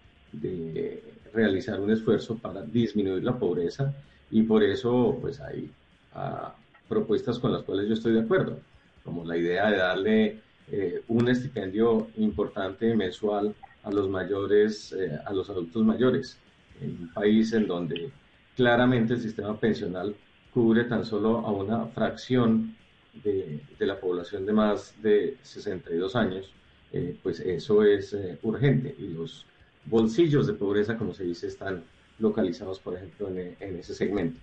realizar 1.33 1.81
un 1.81 1.91
esfuerzo 1.91 2.37
para 2.37 2.63
disminuir 2.63 3.23
la 3.23 3.39
pobreza 3.39 3.95
y 4.31 4.43
por 4.43 4.63
eso 4.63 5.17
pues 5.21 5.41
hay 5.41 5.71
ah, 6.15 6.55
propuestas 6.89 7.39
con 7.39 7.53
las 7.53 7.63
cuales 7.63 7.89
yo 7.89 7.95
estoy 7.95 8.13
de 8.13 8.21
acuerdo, 8.21 8.59
como 9.05 9.25
la 9.25 9.37
idea 9.37 9.71
de 9.71 9.77
darle 9.77 10.41
eh, 10.71 11.03
un 11.09 11.29
estipendio 11.29 12.09
importante 12.17 12.95
mensual 12.95 13.55
a 13.85 13.91
los 13.91 14.09
mayores, 14.09 14.93
eh, 14.93 15.19
a 15.25 15.33
los 15.33 15.49
adultos 15.49 15.85
mayores, 15.85 16.39
en 16.81 16.91
un 17.03 17.13
país 17.13 17.53
en 17.53 17.67
donde 17.67 18.11
claramente 18.57 19.15
el 19.15 19.21
sistema 19.21 19.59
pensional 19.59 20.15
cubre 20.57 20.85
tan 20.85 21.05
solo 21.05 21.41
a 21.41 21.53
una 21.53 21.85
fracción 21.89 22.75
de, 23.23 23.61
la 23.79 24.01
población 24.01 24.47
de 24.47 24.55
más 24.55 24.95
de 25.03 25.37
62 25.43 26.17
años, 26.17 26.51
eh, 26.95 27.15
pues 27.23 27.41
eso 27.41 27.83
es 27.83 28.15
eh, 28.15 28.39
urgente 28.43 28.95
y 28.99 29.09
los 29.09 29.45
bolsillos 29.85 30.47
de 30.47 30.55
pobreza, 30.55 30.97
como 30.97 31.13
se 31.13 31.25
dice, 31.25 31.47
están 31.47 31.85
localizados, 32.19 32.81
por 32.81 32.95
ejemplo, 32.95 33.29
en, 33.29 33.77
ese 33.77 33.95
segmento. 33.95 34.41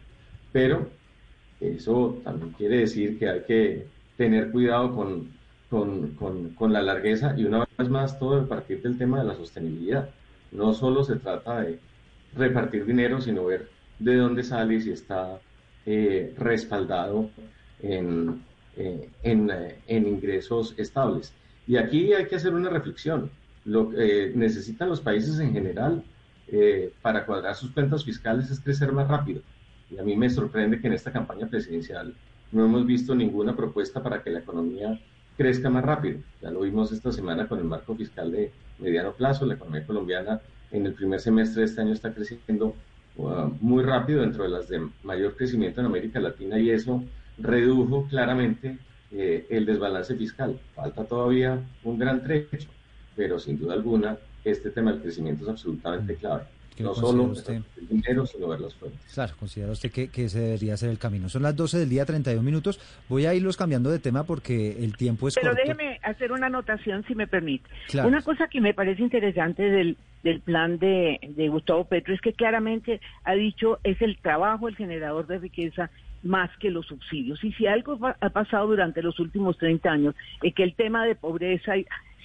Pero 0.52 0.88
eso 1.60 2.22
también 2.24 2.52
quiere 2.52 2.78
decir 2.78 3.18
que 3.18 3.30
hay 3.30 3.42
que 3.42 3.88
tener 4.16 4.52
cuidado 4.52 4.94
con, 4.96 5.32
con, 5.72 6.10
con, 6.54 6.74
la 6.74 6.84
largueza 6.84 7.34
y 7.36 7.46
una 7.46 7.68
vez 7.76 7.90
más 7.90 8.20
todo 8.20 8.40
a 8.40 8.48
partir 8.48 8.84
del 8.84 9.00
tema 9.00 9.18
de 9.20 9.30
la 9.30 9.36
sostenibilidad. 9.36 10.12
No 10.52 10.76
solo 10.76 11.04
se 11.04 11.16
trata 11.16 11.62
de 11.62 11.80
repartir 12.36 12.86
dinero, 12.86 13.20
sino 13.20 13.46
ver 13.46 13.68
de 13.98 14.16
dónde 14.16 14.44
sale 14.44 14.76
y 14.76 14.82
si 14.82 14.92
está 14.92 15.40
eh, 15.86 16.34
respaldado 16.38 17.30
en, 17.82 18.42
en, 18.76 19.52
en, 19.88 20.08
ingresos 20.08 20.74
estables. 20.78 21.34
Y 21.68 21.78
aquí 21.78 22.14
hay 22.14 22.26
que 22.26 22.36
hacer 22.36 22.54
una 22.54 22.70
reflexión. 22.70 23.30
Lo 23.66 23.90
que 23.90 24.32
necesitan 24.36 24.90
los 24.90 25.02
países 25.02 25.40
en 25.40 25.54
general 25.54 26.04
para 27.02 27.26
cuadrar 27.26 27.56
sus 27.56 27.72
cuentas 27.72 28.04
fiscales 28.04 28.52
es 28.52 28.60
crecer 28.60 28.92
más 28.92 29.08
rápido. 29.08 29.42
Y 29.90 29.98
a 29.98 30.04
mí 30.04 30.16
me 30.16 30.30
sorprende 30.30 30.80
que 30.80 30.88
en 30.88 30.94
esta 30.94 31.12
campaña 31.12 31.48
presidencial 31.48 32.14
no 32.52 32.66
hemos 32.66 32.86
visto 32.86 33.16
ninguna 33.16 33.56
propuesta 33.56 34.02
para 34.02 34.22
que 34.22 34.30
la 34.30 34.40
economía 34.40 35.00
crezca 35.38 35.70
más 35.70 35.84
rápido. 35.84 36.20
Ya 36.42 36.52
lo 36.52 36.62
vimos 36.62 36.92
esta 36.92 37.12
semana 37.12 37.48
con 37.48 37.60
el 37.60 37.66
marco 37.66 37.96
fiscal 37.96 38.32
de 38.32 38.52
mediano 38.80 39.14
plazo. 39.14 39.46
La 39.46 39.56
economía 39.56 39.86
colombiana 39.86 40.42
en 40.72 40.86
el 40.86 40.94
primer 40.94 41.20
semestre 41.20 41.62
de 41.62 41.66
este 41.66 41.82
año 41.82 41.94
está 41.94 42.14
creciendo 42.14 42.76
muy 43.16 43.84
rápido 43.84 44.22
dentro 44.22 44.44
de 44.44 44.50
las 44.50 44.68
de 44.68 44.88
mayor 45.04 45.36
crecimiento 45.36 45.82
en 45.82 45.88
América 45.88 46.20
Latina 46.20 46.60
y 46.60 46.72
eso 46.72 47.04
redujo 47.38 48.08
claramente 48.08 48.78
eh, 49.12 49.46
el 49.50 49.66
desbalance 49.66 50.16
fiscal. 50.16 50.60
Falta 50.76 51.06
todavía 51.06 51.60
un 51.84 52.00
gran 52.00 52.24
trecho, 52.24 52.70
pero 53.16 53.40
sin 53.40 53.60
duda 53.60 53.74
alguna 53.74 54.18
este 54.44 54.72
tema 54.72 54.92
del 54.92 55.02
crecimiento 55.02 55.44
es 55.44 55.50
absolutamente 55.50 56.16
clave 56.16 56.44
no 56.80 56.96
solo 56.96 57.24
usted? 57.24 57.62
el 57.78 57.88
dinero, 57.88 58.26
sino 58.26 58.48
ver 58.48 58.62
las 58.62 58.74
fuentes. 58.74 59.00
Claro, 59.14 59.34
considera 59.38 59.72
usted 59.72 59.92
que, 59.92 60.10
ese 60.14 60.40
debería 60.40 60.76
ser 60.78 60.90
el 60.90 60.98
camino. 60.98 61.30
Son 61.30 61.44
las 61.44 61.56
12 61.56 61.80
del 61.80 61.90
día, 61.90 62.06
32 62.06 62.44
minutos. 62.44 62.80
Voy 63.10 63.26
a 63.26 63.34
irlos 63.34 63.58
cambiando 63.58 63.92
de 63.92 64.00
tema 64.00 64.24
porque 64.24 64.84
el 64.84 64.98
tiempo 64.98 65.28
es 65.28 65.36
Pero 65.36 65.54
déjeme 65.54 66.00
hacer 66.02 66.32
una 66.32 66.48
anotación, 66.48 67.04
si 67.08 67.14
me 67.14 67.28
permite. 67.28 67.70
Una 68.04 68.22
cosa 68.22 68.48
que 68.48 68.62
me 68.62 68.74
parece 68.74 69.04
interesante 69.04 69.64
del, 69.64 69.98
del 70.24 70.40
plan 70.40 70.80
de, 70.80 71.20
de 71.36 71.50
Gustavo 71.50 71.86
Petro 71.86 72.14
es 72.14 72.22
que 72.22 72.34
claramente 72.34 73.02
ha 73.24 73.34
dicho 73.34 73.80
es 73.84 74.02
el 74.02 74.18
trabajo 74.18 74.68
el 74.68 74.76
generador 74.76 75.28
de 75.28 75.40
riqueza 75.40 75.90
más 76.24 76.50
que 76.58 76.72
los 76.72 76.88
subsidios. 76.88 77.44
Y 77.44 77.52
si 77.54 77.68
algo 77.68 78.00
ha 78.20 78.30
pasado 78.30 78.68
durante 78.68 79.02
los 79.02 79.20
últimos 79.20 79.58
30 79.58 79.92
años 79.92 80.16
es 80.42 80.54
que 80.54 80.64
el 80.64 80.74
tema 80.74 81.06
de 81.06 81.16
pobreza 81.16 81.74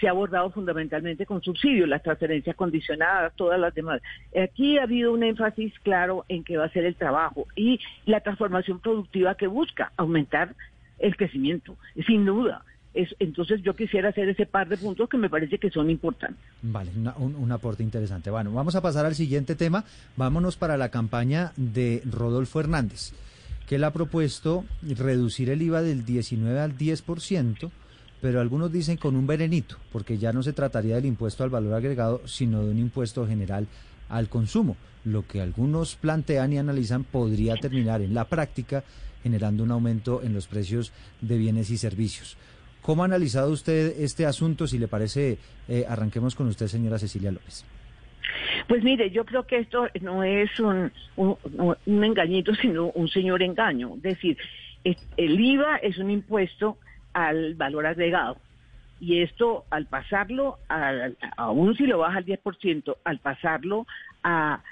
se 0.01 0.07
ha 0.07 0.11
abordado 0.11 0.51
fundamentalmente 0.51 1.27
con 1.27 1.43
subsidios, 1.43 1.89
las 1.89 2.03
transferencias 2.03 2.55
condicionadas, 2.55 3.35
todas 3.35 3.59
las 3.59 3.75
demás. 3.75 4.01
Aquí 4.41 4.79
ha 4.79 4.85
habido 4.85 5.13
un 5.13 5.25
énfasis 5.25 5.77
claro 5.81 6.25
en 6.29 6.45
que 6.45 6.57
va 6.57 6.67
a 6.67 6.71
ser 6.71 6.85
el 6.85 6.95
trabajo 6.95 7.47
y 7.57 7.81
la 8.07 8.21
transformación 8.21 8.79
productiva 8.79 9.35
que 9.35 9.49
busca 9.49 9.93
aumentar 9.97 10.55
el 10.99 11.17
crecimiento, 11.17 11.77
sin 12.07 12.25
duda. 12.25 12.63
Es, 12.99 13.15
entonces 13.21 13.63
yo 13.63 13.77
quisiera 13.77 14.09
hacer 14.09 14.29
ese 14.29 14.45
par 14.45 14.69
de 14.69 14.77
puntos 14.77 15.09
que 15.09 15.17
me 15.17 15.31
parece 15.31 15.59
que 15.59 15.71
son 15.71 15.89
importantes. 15.89 16.39
Vale, 16.63 16.91
un, 17.17 17.37
un, 17.37 17.53
aporte 17.53 17.85
interesante. 17.85 18.29
Bueno, 18.29 18.53
vamos 18.53 18.75
a 18.75 18.83
pasar 18.83 19.07
al 19.07 19.15
siguiente 19.15 19.55
tema. 19.55 19.85
Vámonos 20.17 20.57
para 20.57 20.77
la 20.77 20.89
campaña 20.89 21.53
de 21.57 22.03
Rodolfo 22.11 22.59
Hernández, 22.59 23.13
que 23.69 23.77
él 23.77 23.85
ha 23.85 23.93
propuesto 23.93 24.65
reducir 24.83 25.49
el 25.49 25.63
IVA 25.63 25.83
del 25.83 26.05
19 26.05 26.59
al 26.59 26.77
10% 26.77 27.71
pero 28.21 28.41
algunos 28.41 28.73
dicen 28.73 28.97
con 28.97 29.15
un 29.15 29.29
verenito, 29.29 29.77
porque 29.93 30.19
ya 30.19 30.33
no 30.33 30.43
se 30.43 30.53
trataría 30.53 30.97
del 30.97 31.07
impuesto 31.07 31.45
al 31.45 31.51
valor 31.51 31.75
agregado, 31.75 32.21
sino 32.27 32.65
de 32.65 32.71
un 32.73 32.79
impuesto 32.79 33.27
general 33.29 33.69
al 34.09 34.29
consumo. 34.29 34.77
Lo 35.05 35.25
que 35.25 35.41
algunos 35.41 35.95
plantean 35.95 36.53
y 36.53 36.59
analizan 36.59 37.05
podría 37.05 37.55
terminar 37.55 38.03
en 38.03 38.15
la 38.15 38.25
práctica 38.25 38.83
generando 39.23 39.63
un 39.63 39.71
aumento 39.71 40.23
en 40.23 40.35
los 40.35 40.47
precios 40.47 40.93
de 41.21 41.39
bienes 41.39 41.71
y 41.71 41.79
servicios. 41.79 42.37
¿Cómo 42.89 43.03
ha 43.03 43.05
analizado 43.05 43.53
usted 43.53 44.01
este 44.01 44.25
asunto? 44.25 44.67
Si 44.67 44.79
le 44.79 44.89
parece, 44.89 45.37
eh, 45.69 45.85
arranquemos 45.87 46.35
con 46.35 46.47
usted, 46.47 46.69
señora 46.69 46.99
Cecilia 46.99 47.31
López. 47.31 47.63
Pues 48.67 48.83
mire, 48.83 49.11
yo 49.11 49.27
creo 49.27 49.47
que 49.47 49.59
esto 49.59 49.89
no 50.01 50.25
es 50.25 50.49
un, 50.59 50.91
engañito, 51.85 52.55
sino 52.55 52.87
un 52.87 53.09
señor 53.09 53.43
engaño. 53.43 53.93
Es 53.97 54.03
decir, 54.05 54.39
el 54.85 55.39
IVA 55.39 55.77
es 55.83 55.99
un 55.99 56.11
impuesto 56.11 56.79
al 57.13 57.57
valor 57.57 57.85
agregado. 57.85 58.39
Y 59.01 59.21
esto, 59.21 59.67
al 59.69 59.85
pasarlo, 59.85 60.57
aún 61.37 61.77
si 61.77 61.85
lo 61.85 61.99
baja 61.99 62.17
al 62.17 62.25
10%, 62.25 62.97
al 63.05 63.19
pasarlo 63.19 63.87
a, 64.23 64.63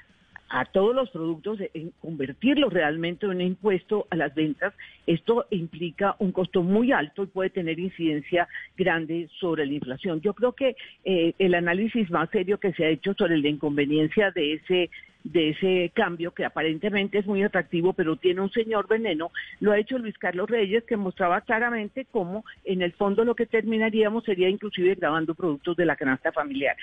a 0.48 0.64
todos 0.64 0.94
los 0.94 1.10
productos, 1.10 1.58
en 1.74 1.92
convertirlo 2.00 2.70
realmente 2.70 3.26
en 3.26 3.32
un 3.32 3.40
impuesto 3.40 4.06
a 4.10 4.16
las 4.16 4.34
ventas, 4.34 4.74
esto 5.06 5.46
implica 5.50 6.16
un 6.18 6.32
costo 6.32 6.62
muy 6.62 6.92
alto 6.92 7.24
y 7.24 7.26
puede 7.26 7.50
tener 7.50 7.78
incidencia 7.78 8.48
grande 8.76 9.28
sobre 9.40 9.66
la 9.66 9.72
inflación. 9.72 10.20
Yo 10.20 10.34
creo 10.34 10.52
que 10.52 10.76
eh, 11.04 11.34
el 11.38 11.54
análisis 11.54 12.10
más 12.10 12.30
serio 12.30 12.58
que 12.58 12.72
se 12.72 12.84
ha 12.84 12.90
hecho 12.90 13.14
sobre 13.14 13.38
la 13.38 13.48
inconveniencia 13.48 14.30
de 14.30 14.54
ese 14.54 14.90
de 15.26 15.50
ese 15.50 15.90
cambio 15.94 16.32
que 16.32 16.44
aparentemente 16.44 17.18
es 17.18 17.26
muy 17.26 17.42
atractivo, 17.42 17.92
pero 17.92 18.16
tiene 18.16 18.40
un 18.40 18.50
señor 18.50 18.86
veneno, 18.86 19.30
lo 19.60 19.72
ha 19.72 19.78
hecho 19.78 19.98
Luis 19.98 20.16
Carlos 20.18 20.48
Reyes, 20.48 20.84
que 20.84 20.96
mostraba 20.96 21.40
claramente 21.40 22.06
cómo 22.10 22.44
en 22.64 22.82
el 22.82 22.92
fondo 22.92 23.24
lo 23.24 23.34
que 23.34 23.46
terminaríamos 23.46 24.24
sería 24.24 24.48
inclusive 24.48 24.94
grabando 24.94 25.34
productos 25.34 25.76
de 25.76 25.86
la 25.86 25.96
canasta 25.96 26.32
familiar. 26.32 26.76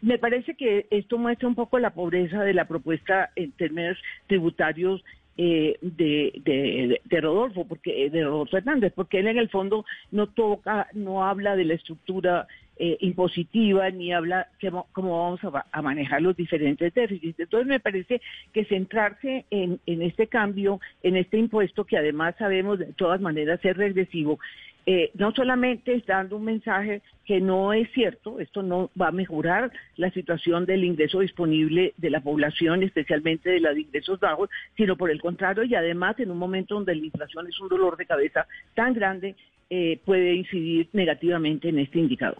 Me 0.00 0.18
parece 0.18 0.54
que 0.54 0.86
esto 0.90 1.18
muestra 1.18 1.48
un 1.48 1.56
poco 1.56 1.78
la 1.78 1.90
pobreza 1.90 2.44
de 2.44 2.54
la 2.54 2.66
propuesta 2.66 3.30
en 3.34 3.50
términos 3.52 3.98
tributarios 4.28 5.02
eh, 5.40 5.76
de, 5.80 7.00
de, 7.04 7.20
Rodolfo, 7.20 7.64
porque 7.64 8.06
eh, 8.06 8.10
de 8.10 8.24
Rodolfo 8.24 8.56
Hernández, 8.56 8.92
porque 8.94 9.20
él 9.20 9.28
en 9.28 9.38
el 9.38 9.48
fondo 9.48 9.84
no 10.10 10.26
toca, 10.28 10.88
no 10.94 11.24
habla 11.24 11.54
de 11.54 11.64
la 11.64 11.74
estructura 11.74 12.48
eh, 12.80 12.96
impositiva 13.00 13.90
ni 13.90 14.12
habla 14.12 14.48
cómo 14.92 15.22
vamos 15.22 15.40
a, 15.72 15.82
manejar 15.82 16.22
los 16.22 16.36
diferentes 16.36 16.94
déficits. 16.94 17.40
Entonces 17.40 17.66
me 17.66 17.80
parece 17.80 18.20
que 18.52 18.64
centrarse 18.64 19.46
en, 19.50 19.80
este 19.86 20.28
cambio, 20.28 20.80
en 21.02 21.16
este 21.16 21.38
impuesto 21.38 21.84
que 21.84 21.96
además 21.96 22.36
sabemos 22.38 22.78
de 22.78 22.92
todas 22.92 23.20
maneras 23.20 23.58
es 23.64 23.76
regresivo, 23.76 24.38
eh, 24.86 25.10
no 25.14 25.32
solamente 25.32 25.92
está 25.92 26.14
dando 26.14 26.36
un 26.36 26.44
mensaje 26.44 27.02
que 27.26 27.40
no 27.40 27.74
es 27.74 27.90
cierto, 27.92 28.40
esto 28.40 28.62
no 28.62 28.90
va 28.98 29.08
a 29.08 29.12
mejorar 29.12 29.70
la 29.96 30.10
situación 30.12 30.64
del 30.64 30.82
ingreso 30.82 31.20
disponible 31.20 31.92
de 31.98 32.10
la 32.10 32.20
población, 32.20 32.82
especialmente 32.82 33.50
de 33.50 33.60
los 33.60 33.76
ingresos 33.76 34.18
bajos, 34.18 34.48
sino 34.76 34.96
por 34.96 35.10
el 35.10 35.20
contrario, 35.20 35.64
y 35.64 35.74
además 35.74 36.18
en 36.20 36.30
un 36.30 36.38
momento 36.38 36.76
donde 36.76 36.94
la 36.94 37.04
inflación 37.04 37.46
es 37.48 37.60
un 37.60 37.68
dolor 37.68 37.96
de 37.98 38.06
cabeza 38.06 38.46
tan 38.74 38.94
grande, 38.94 39.34
eh, 39.68 40.00
puede 40.06 40.32
incidir 40.32 40.88
negativamente 40.94 41.68
en 41.68 41.80
este 41.80 41.98
indicador. 41.98 42.38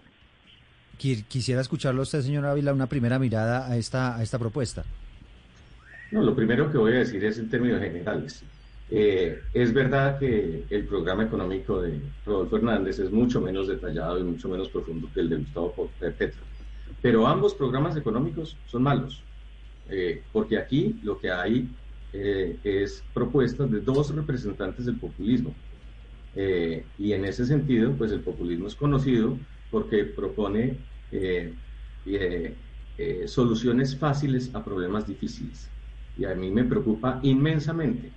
Quisiera 0.98 1.60
escucharlo 1.60 2.02
usted, 2.02 2.22
señor 2.22 2.44
Ávila, 2.44 2.72
una 2.72 2.88
primera 2.88 3.20
mirada 3.20 3.68
a 3.70 3.76
esta, 3.76 4.16
a 4.16 4.22
esta 4.22 4.36
propuesta. 4.36 4.84
No, 6.10 6.22
lo 6.22 6.34
primero 6.34 6.72
que 6.72 6.78
voy 6.78 6.92
a 6.92 6.98
decir 6.98 7.24
es 7.24 7.38
en 7.38 7.48
términos 7.48 7.80
generales. 7.80 8.42
Eh, 8.90 9.40
es 9.52 9.72
verdad 9.72 10.18
que 10.18 10.64
el 10.70 10.86
programa 10.86 11.22
económico 11.22 11.82
de 11.82 12.00
Rodolfo 12.26 12.56
Hernández 12.56 12.98
es 12.98 13.12
mucho 13.12 13.40
menos 13.40 13.68
detallado 13.68 14.18
y 14.18 14.24
mucho 14.24 14.48
menos 14.48 14.68
profundo 14.70 15.08
que 15.14 15.20
el 15.20 15.28
de 15.28 15.36
Gustavo 15.36 15.90
Petro. 16.00 16.40
Pero 17.00 17.28
ambos 17.28 17.54
programas 17.54 17.96
económicos 17.96 18.56
son 18.66 18.82
malos, 18.82 19.22
eh, 19.90 20.22
porque 20.32 20.58
aquí 20.58 20.98
lo 21.04 21.20
que 21.20 21.30
hay 21.30 21.68
eh, 22.12 22.56
es 22.64 23.04
propuestas 23.14 23.70
de 23.70 23.80
dos 23.80 24.12
representantes 24.12 24.86
del 24.86 24.96
populismo. 24.96 25.54
y 26.98 27.12
en 27.12 27.24
ese 27.24 27.44
sentido, 27.44 27.92
pues 27.92 28.12
el 28.12 28.20
populismo 28.20 28.68
es 28.68 28.74
conocido 28.74 29.36
porque 29.70 30.04
propone 30.04 30.76
eh, 31.10 31.54
eh, 32.06 32.54
eh, 32.96 33.28
soluciones 33.28 33.96
fáciles 33.96 34.54
a 34.54 34.64
problemas 34.64 35.06
difíciles. 35.06 35.70
Y 36.16 36.24
a 36.24 36.34
mí 36.34 36.50
me 36.50 36.64
preocupa 36.64 37.20
inmensamente 37.22 38.12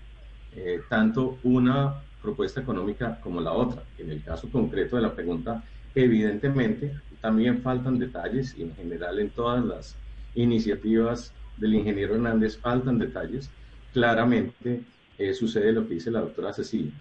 tanto 0.90 1.40
una 1.44 2.04
propuesta 2.22 2.60
económica 2.60 3.20
como 3.22 3.40
la 3.40 3.54
otra. 3.54 3.84
En 3.98 4.10
el 4.10 4.22
caso 4.22 4.50
concreto 4.52 4.98
de 4.98 5.04
la 5.04 5.16
pregunta, 5.16 5.64
evidentemente 5.96 6.94
también 7.22 7.62
faltan 7.62 8.00
detalles 8.00 8.56
y 8.58 8.64
en 8.64 8.76
general 8.76 9.20
en 9.20 9.30
todas 9.30 9.64
las 9.64 9.96
iniciativas 10.34 11.34
del 11.56 11.76
ingeniero 11.76 12.16
Hernández 12.16 12.58
faltan 12.58 12.98
detalles. 12.98 13.50
Claramente 13.94 14.84
sucede 15.34 15.72
lo 15.72 15.88
que 15.88 15.94
dice 15.94 16.12
la 16.12 16.22
doctora 16.22 16.52
Cecilia 16.52 16.92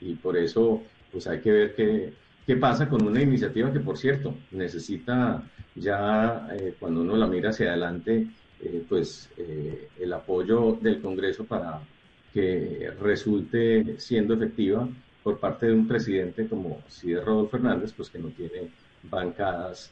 y 0.00 0.14
por 0.14 0.36
eso 0.36 0.82
pues 1.10 1.26
hay 1.26 1.40
que 1.40 1.52
ver 1.52 1.74
que 1.74 2.23
¿Qué 2.46 2.56
pasa 2.56 2.88
con 2.90 3.06
una 3.06 3.22
iniciativa 3.22 3.72
que, 3.72 3.80
por 3.80 3.96
cierto, 3.96 4.34
necesita 4.50 5.42
ya, 5.74 6.46
eh, 6.52 6.74
cuando 6.78 7.00
uno 7.00 7.16
la 7.16 7.26
mira 7.26 7.50
hacia 7.50 7.70
adelante, 7.70 8.26
eh, 8.60 8.84
pues 8.86 9.30
eh, 9.38 9.88
el 9.98 10.12
apoyo 10.12 10.76
del 10.80 11.00
Congreso 11.00 11.44
para 11.44 11.80
que 12.34 12.92
resulte 13.00 13.98
siendo 13.98 14.34
efectiva 14.34 14.86
por 15.22 15.38
parte 15.38 15.66
de 15.66 15.72
un 15.72 15.88
presidente 15.88 16.46
como 16.46 16.82
si 16.88 17.14
Rodolfo 17.14 17.52
Fernández, 17.52 17.94
pues 17.96 18.10
que 18.10 18.18
no 18.18 18.28
tiene 18.28 18.68
bancadas 19.04 19.90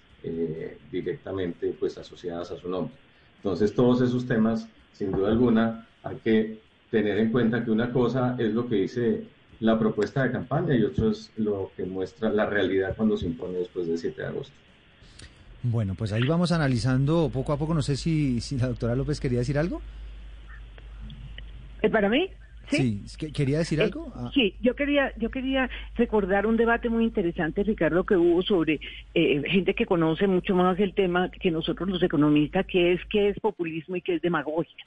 directamente 0.91 1.75
pues 1.81 1.99
asociadas 1.99 2.53
a 2.53 2.57
su 2.57 2.69
nombre. 2.69 2.95
Entonces, 3.39 3.75
todos 3.75 4.03
esos 4.03 4.25
temas, 4.25 4.69
sin 4.93 5.11
duda 5.11 5.31
alguna, 5.31 5.89
hay 6.05 6.17
que 6.17 6.59
tener 6.91 7.19
en 7.19 7.33
cuenta 7.33 7.65
que 7.65 7.73
una 7.73 7.91
cosa 7.91 8.37
es 8.39 8.55
lo 8.55 8.69
que 8.69 8.77
dice 8.77 9.25
la 9.63 9.79
propuesta 9.79 10.25
de 10.25 10.33
campaña 10.33 10.75
y 10.75 10.83
otro 10.83 11.11
es 11.11 11.31
lo 11.37 11.71
que 11.77 11.85
muestra 11.85 12.31
la 12.31 12.47
realidad 12.47 12.95
cuando 12.97 13.17
se 13.17 13.27
impone 13.27 13.59
después 13.59 13.87
del 13.87 13.97
7 13.97 14.21
de 14.21 14.27
agosto. 14.27 14.53
Bueno, 15.63 15.95
pues 15.95 16.13
ahí 16.13 16.25
vamos 16.25 16.51
analizando 16.51 17.31
poco 17.33 17.53
a 17.53 17.57
poco. 17.57 17.73
No 17.73 17.83
sé 17.83 17.97
si, 17.97 18.41
si 18.41 18.59
la 18.59 18.67
doctora 18.67 18.97
López 18.97 19.21
quería 19.21 19.39
decir 19.39 19.57
algo. 19.57 19.81
¿Es 21.81 21.93
para 21.93 22.09
mí? 22.09 22.29
Sí, 22.71 23.05
quería 23.33 23.59
decir 23.59 23.79
eh, 23.79 23.85
algo. 23.85 24.13
Ah. 24.17 24.33
Sí, 24.35 24.57
yo 24.61 24.75
quería, 24.75 25.13
yo 25.17 25.31
quería 25.31 25.71
recordar 25.95 26.47
un 26.47 26.57
debate 26.57 26.89
muy 26.89 27.05
interesante, 27.05 27.63
Ricardo, 27.63 28.05
que 28.05 28.17
hubo 28.17 28.43
sobre 28.43 28.81
eh, 29.15 29.43
gente 29.47 29.75
que 29.75 29.87
conoce 29.87 30.27
mucho 30.27 30.57
más 30.57 30.81
el 30.81 30.93
tema 30.95 31.31
que 31.31 31.53
nosotros 31.53 31.89
los 31.89 32.03
economistas, 32.03 32.67
que 32.67 32.95
es 32.95 33.01
qué 33.09 33.29
es 33.29 33.39
populismo 33.39 33.95
y 33.95 34.03
qué 34.03 34.17
es 34.17 34.23
demagogia. 34.23 34.85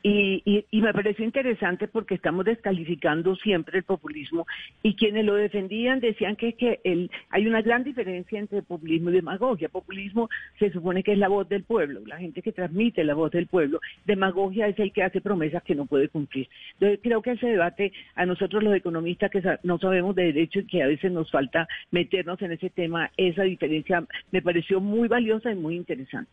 Y, 0.00 0.64
y, 0.70 0.80
me 0.80 0.92
pareció 0.92 1.24
interesante 1.24 1.88
porque 1.88 2.14
estamos 2.14 2.44
descalificando 2.44 3.34
siempre 3.34 3.78
el 3.78 3.84
populismo 3.84 4.46
y 4.80 4.94
quienes 4.94 5.24
lo 5.24 5.34
defendían 5.34 5.98
decían 5.98 6.36
que, 6.36 6.52
que 6.52 6.80
el, 6.84 7.10
hay 7.30 7.48
una 7.48 7.62
gran 7.62 7.82
diferencia 7.82 8.38
entre 8.38 8.62
populismo 8.62 9.10
y 9.10 9.14
demagogia. 9.14 9.68
Populismo 9.68 10.28
se 10.60 10.70
supone 10.70 11.02
que 11.02 11.12
es 11.12 11.18
la 11.18 11.26
voz 11.26 11.48
del 11.48 11.64
pueblo, 11.64 12.00
la 12.06 12.18
gente 12.18 12.42
que 12.42 12.52
transmite 12.52 13.02
la 13.02 13.14
voz 13.14 13.32
del 13.32 13.48
pueblo. 13.48 13.80
Demagogia 14.06 14.68
es 14.68 14.78
el 14.78 14.92
que 14.92 15.02
hace 15.02 15.20
promesas 15.20 15.64
que 15.64 15.74
no 15.74 15.86
puede 15.86 16.08
cumplir. 16.08 16.48
Entonces 16.74 17.00
creo 17.02 17.20
que 17.20 17.32
ese 17.32 17.48
debate 17.48 17.92
a 18.14 18.24
nosotros 18.24 18.62
los 18.62 18.76
economistas 18.76 19.32
que 19.32 19.42
no 19.64 19.78
sabemos 19.78 20.14
de 20.14 20.32
derecho 20.32 20.60
y 20.60 20.66
que 20.66 20.82
a 20.82 20.86
veces 20.86 21.10
nos 21.10 21.28
falta 21.30 21.66
meternos 21.90 22.40
en 22.42 22.52
ese 22.52 22.70
tema, 22.70 23.10
esa 23.16 23.42
diferencia 23.42 24.04
me 24.30 24.42
pareció 24.42 24.80
muy 24.80 25.08
valiosa 25.08 25.50
y 25.50 25.56
muy 25.56 25.74
interesante. 25.74 26.30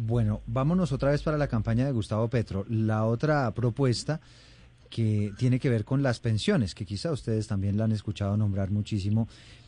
Bueno, 0.00 0.42
vámonos 0.46 0.92
otra 0.92 1.10
vez 1.10 1.24
para 1.24 1.36
la 1.36 1.48
campaña 1.48 1.84
de 1.84 1.90
Gustavo 1.90 2.28
Petro. 2.28 2.64
La 2.68 3.04
otra 3.04 3.50
propuesta 3.50 4.20
que 4.88 5.32
tiene 5.36 5.58
que 5.58 5.68
ver 5.68 5.84
con 5.84 6.04
las 6.04 6.20
pensiones, 6.20 6.72
que 6.72 6.86
quizá 6.86 7.10
ustedes 7.10 7.48
también 7.48 7.76
la 7.76 7.82
han 7.82 7.90
escuchado 7.90 8.36
nombrar 8.36 8.70
muchísimo, 8.70 9.26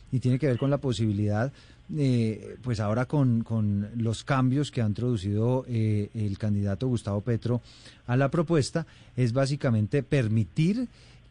y 0.09 0.19
tiene 0.19 0.39
que 0.39 0.47
ver 0.47 0.57
con 0.57 0.69
la 0.69 0.77
posibilidad, 0.77 1.51
eh, 1.97 2.55
pues 2.63 2.79
ahora 2.79 3.07
con, 3.07 3.43
con, 3.43 3.89
los 3.97 4.23
cambios 4.23 4.71
que 4.71 4.81
ha 4.81 4.87
introducido 4.87 5.65
eh, 5.67 6.09
el 6.13 6.37
candidato 6.37 6.87
Gustavo 6.87 7.19
Petro 7.19 7.61
a 8.07 8.15
la 8.15 8.31
propuesta, 8.31 8.87
es 9.17 9.33
básicamente 9.33 10.01
permitir 10.01 10.87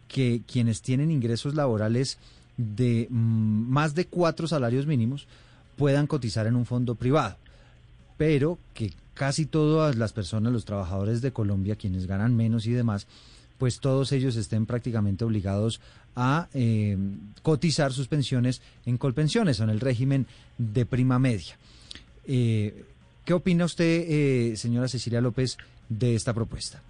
que 0.09 0.43
quienes 0.47 0.83
tienen 0.83 1.11
ingresos 1.11 1.55
laborales 1.55 2.19
de 2.59 3.07
mm, 3.09 3.15
más 3.15 3.95
de 3.95 4.09
cuatro 4.09 4.47
salarios 4.47 4.87
mínimos 4.87 5.27
puedan 5.77 6.07
cotizar 6.07 6.47
en 6.47 6.55
un 6.55 6.67
fondo 6.67 6.97
privado 6.97 7.39
pero 8.21 8.59
que 8.75 8.91
casi 9.15 9.47
todas 9.47 9.97
las 9.97 10.13
personas, 10.13 10.53
los 10.53 10.67
trabajadores 10.67 11.23
de 11.23 11.33
Colombia, 11.33 11.77
quienes 11.77 12.07
ganan 12.07 12.37
menos 12.37 12.67
y 12.67 12.73
demás, 12.73 13.07
pues 13.57 13.81
todos 13.81 14.13
ellos 14.13 14.37
estén 14.37 14.67
prácticamente 14.67 15.25
obligados 15.25 15.81
a 16.15 16.47
eh, 16.53 16.99
cotizar 17.41 17.93
sus 17.93 18.09
pensiones 18.09 18.61
en 18.85 18.99
colpensiones 18.99 19.61
en 19.61 19.71
el 19.71 19.81
régimen 19.81 20.27
de 20.59 20.85
prima 20.85 21.19
media. 21.19 21.57
Eh, 22.27 22.85
¿Qué 23.25 23.33
opina 23.33 23.65
usted, 23.65 24.05
eh, 24.07 24.57
señora 24.57 24.87
Cecilia 24.87 25.23
López, 25.23 25.57
de 25.89 26.15
esta 26.15 26.35
propuesta? 26.35 26.83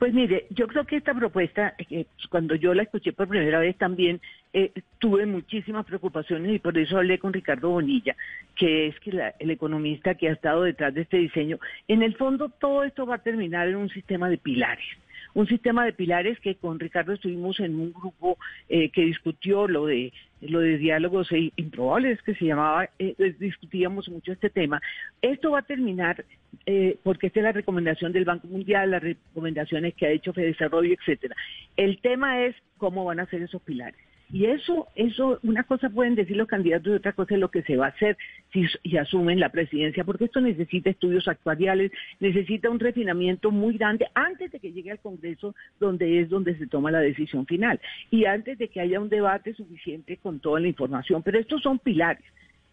Pues 0.00 0.12
mire, 0.12 0.46
yo 0.50 0.66
creo 0.66 0.84
que 0.84 0.96
esta 0.96 1.14
propuesta, 1.14 1.74
eh, 1.90 2.06
cuando 2.28 2.56
yo 2.56 2.74
la 2.74 2.82
escuché 2.82 3.12
por 3.12 3.28
primera 3.28 3.60
vez 3.60 3.76
también, 3.78 4.20
eh, 4.52 4.72
tuve 4.98 5.26
muchísimas 5.26 5.86
preocupaciones 5.86 6.52
y 6.52 6.58
por 6.58 6.76
eso 6.76 6.98
hablé 6.98 7.18
con 7.18 7.32
Ricardo 7.32 7.70
Bonilla, 7.70 8.16
que 8.56 8.88
es 8.88 9.00
que 9.00 9.32
el 9.38 9.50
economista 9.50 10.14
que 10.14 10.28
ha 10.28 10.32
estado 10.32 10.62
detrás 10.62 10.94
de 10.94 11.02
este 11.02 11.18
diseño. 11.18 11.58
En 11.88 12.02
el 12.02 12.16
fondo, 12.16 12.48
todo 12.48 12.84
esto 12.84 13.06
va 13.06 13.16
a 13.16 13.22
terminar 13.22 13.68
en 13.68 13.76
un 13.76 13.88
sistema 13.88 14.28
de 14.28 14.38
pilares 14.38 14.86
un 15.34 15.46
sistema 15.46 15.84
de 15.84 15.92
pilares 15.92 16.38
que 16.40 16.56
con 16.56 16.78
Ricardo 16.78 17.12
estuvimos 17.12 17.60
en 17.60 17.78
un 17.78 17.92
grupo 17.92 18.38
eh, 18.68 18.90
que 18.90 19.02
discutió 19.02 19.68
lo 19.68 19.86
de 19.86 20.12
lo 20.40 20.60
de 20.60 20.78
diálogos 20.78 21.30
e 21.32 21.52
improbables 21.56 22.22
que 22.22 22.34
se 22.34 22.46
llamaba, 22.46 22.88
eh, 22.98 23.14
discutíamos 23.38 24.08
mucho 24.08 24.32
este 24.32 24.48
tema. 24.48 24.80
Esto 25.20 25.50
va 25.50 25.58
a 25.58 25.62
terminar 25.62 26.24
eh, 26.64 26.96
porque 27.02 27.26
esta 27.26 27.40
es 27.40 27.44
la 27.44 27.52
recomendación 27.52 28.10
del 28.12 28.24
Banco 28.24 28.46
Mundial, 28.46 28.90
las 28.90 29.02
recomendaciones 29.02 29.92
que 29.94 30.06
ha 30.06 30.10
hecho 30.10 30.32
Fede 30.32 30.46
Desarrollo, 30.46 30.94
etcétera. 30.94 31.36
El 31.76 31.98
tema 32.00 32.42
es 32.42 32.56
cómo 32.78 33.04
van 33.04 33.20
a 33.20 33.26
ser 33.26 33.42
esos 33.42 33.60
pilares. 33.60 34.00
Y 34.32 34.46
eso, 34.46 34.86
eso, 34.94 35.40
una 35.42 35.64
cosa 35.64 35.90
pueden 35.90 36.14
decir 36.14 36.36
los 36.36 36.46
candidatos 36.46 36.92
y 36.92 36.96
otra 36.96 37.12
cosa 37.12 37.34
es 37.34 37.40
lo 37.40 37.50
que 37.50 37.62
se 37.62 37.76
va 37.76 37.86
a 37.86 37.88
hacer 37.90 38.16
si, 38.52 38.96
asumen 38.96 39.40
la 39.40 39.48
presidencia, 39.48 40.04
porque 40.04 40.26
esto 40.26 40.40
necesita 40.40 40.90
estudios 40.90 41.26
actuariales, 41.26 41.90
necesita 42.20 42.70
un 42.70 42.78
refinamiento 42.78 43.50
muy 43.50 43.76
grande 43.76 44.06
antes 44.14 44.52
de 44.52 44.60
que 44.60 44.72
llegue 44.72 44.92
al 44.92 45.00
Congreso, 45.00 45.54
donde 45.80 46.20
es 46.20 46.28
donde 46.28 46.56
se 46.56 46.66
toma 46.66 46.90
la 46.90 47.00
decisión 47.00 47.46
final, 47.46 47.80
y 48.10 48.24
antes 48.24 48.58
de 48.58 48.68
que 48.68 48.80
haya 48.80 49.00
un 49.00 49.08
debate 49.08 49.54
suficiente 49.54 50.16
con 50.18 50.38
toda 50.40 50.60
la 50.60 50.68
información. 50.68 51.22
Pero 51.22 51.38
estos 51.38 51.62
son 51.62 51.78
pilares. 51.78 52.24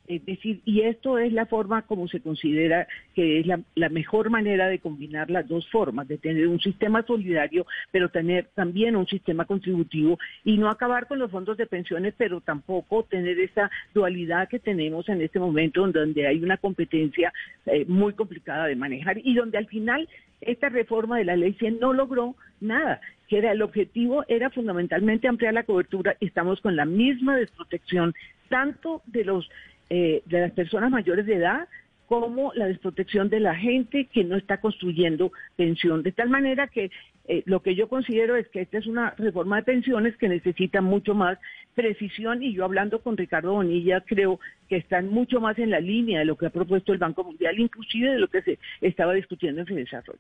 Es 0.08 0.26
decir, 0.26 0.62
y 0.64 0.82
esto 0.82 1.18
es 1.20 1.34
la 1.34 1.46
forma 1.46 1.82
como 1.82 2.08
se 2.08 2.22
considera 2.22 2.88
que 3.14 3.40
es 3.40 3.46
la, 3.46 3.90
mejor 3.90 4.30
manera 4.30 4.68
de 4.68 4.80
combinar 4.80 5.30
las 5.30 5.48
dos 5.48 5.68
formas, 5.70 6.08
de 6.08 6.18
tener 6.18 6.48
un 6.48 6.62
sistema 6.62 7.04
solidario, 7.04 7.66
pero 7.92 8.10
tener 8.10 8.48
también 8.56 8.96
un 8.96 9.06
sistema 9.06 9.44
contributivo 9.46 10.18
y 10.46 10.58
no 10.58 10.70
acabar 10.70 11.08
con 11.08 11.20
los 11.20 11.30
fondos 11.30 11.58
de 11.58 11.66
pensiones, 11.66 12.14
pero 12.18 12.40
tampoco 12.40 13.04
tener 13.04 13.38
esa 13.40 13.70
dualidad 13.94 14.48
que 14.48 14.60
tenemos 14.60 15.10
en 15.10 15.22
este 15.22 15.40
momento, 15.40 15.86
donde 15.86 16.26
hay 16.26 16.42
una 16.42 16.58
competencia 16.58 17.34
eh, 17.66 17.84
muy 17.86 18.14
complicada 18.14 18.68
de 18.68 18.76
manejar 18.78 19.18
y 19.18 19.34
donde 19.36 19.58
al 19.58 19.68
final 19.68 20.08
esta 20.40 20.70
reforma 20.70 21.18
de 21.18 21.26
la 21.26 21.36
ley 21.36 21.54
100 21.54 21.80
no 21.80 21.94
logró 21.94 22.36
nada 22.62 23.02
que 23.28 23.38
era 23.38 23.52
el 23.52 23.62
objetivo 23.62 24.24
era 24.28 24.50
fundamentalmente 24.50 25.28
ampliar 25.28 25.54
la 25.54 25.64
cobertura. 25.64 26.16
Y 26.20 26.28
estamos 26.28 26.62
con 26.62 26.76
la 26.76 26.86
misma 26.86 27.36
desprotección 27.36 28.14
tanto 28.50 29.02
de 29.06 29.26
los 29.26 29.50
eh, 29.90 30.22
de 30.26 30.42
las 30.42 30.52
personas 30.52 30.92
mayores 30.92 31.26
de 31.26 31.36
edad 31.36 31.68
como 32.08 32.54
la 32.54 32.68
desprotección 32.68 33.30
de 33.30 33.42
la 33.42 33.56
gente 33.56 34.06
que 34.06 34.24
no 34.24 34.38
está 34.38 34.60
construyendo 34.62 35.32
pensión. 35.56 36.04
De 36.04 36.14
tal 36.14 36.30
manera 36.30 36.68
que 36.68 36.90
eh, 37.28 37.44
lo 37.46 37.62
que 37.62 37.76
yo 37.76 37.90
considero 37.90 38.38
es 38.38 38.48
que 38.48 38.62
esta 38.62 38.78
es 38.78 38.88
una 38.88 39.12
reforma 39.12 39.58
de 39.58 39.64
pensiones 39.64 40.16
que 40.16 40.30
necesita 40.30 40.82
mucho 40.82 41.14
más 41.14 41.38
precisión 41.76 42.42
y 42.42 42.54
yo 42.54 42.64
hablando 42.64 43.02
con 43.02 43.18
Ricardo 43.18 43.54
Bonilla 43.54 44.02
creo 44.02 44.40
que 44.70 44.78
están 44.78 45.10
mucho 45.10 45.42
más 45.42 45.60
en 45.60 45.70
la 45.70 45.82
línea 45.82 46.20
de 46.20 46.26
lo 46.26 46.38
que 46.38 46.46
ha 46.46 46.50
propuesto 46.50 46.94
el 46.94 46.98
Banco 46.98 47.26
Mundial, 47.26 47.60
inclusive 47.60 48.12
de 48.12 48.20
lo 48.20 48.30
que 48.30 48.42
se 48.42 48.60
estaba 48.80 49.14
discutiendo 49.14 49.62
en 49.62 49.68
su 49.68 49.76
desarrollo. 49.76 50.20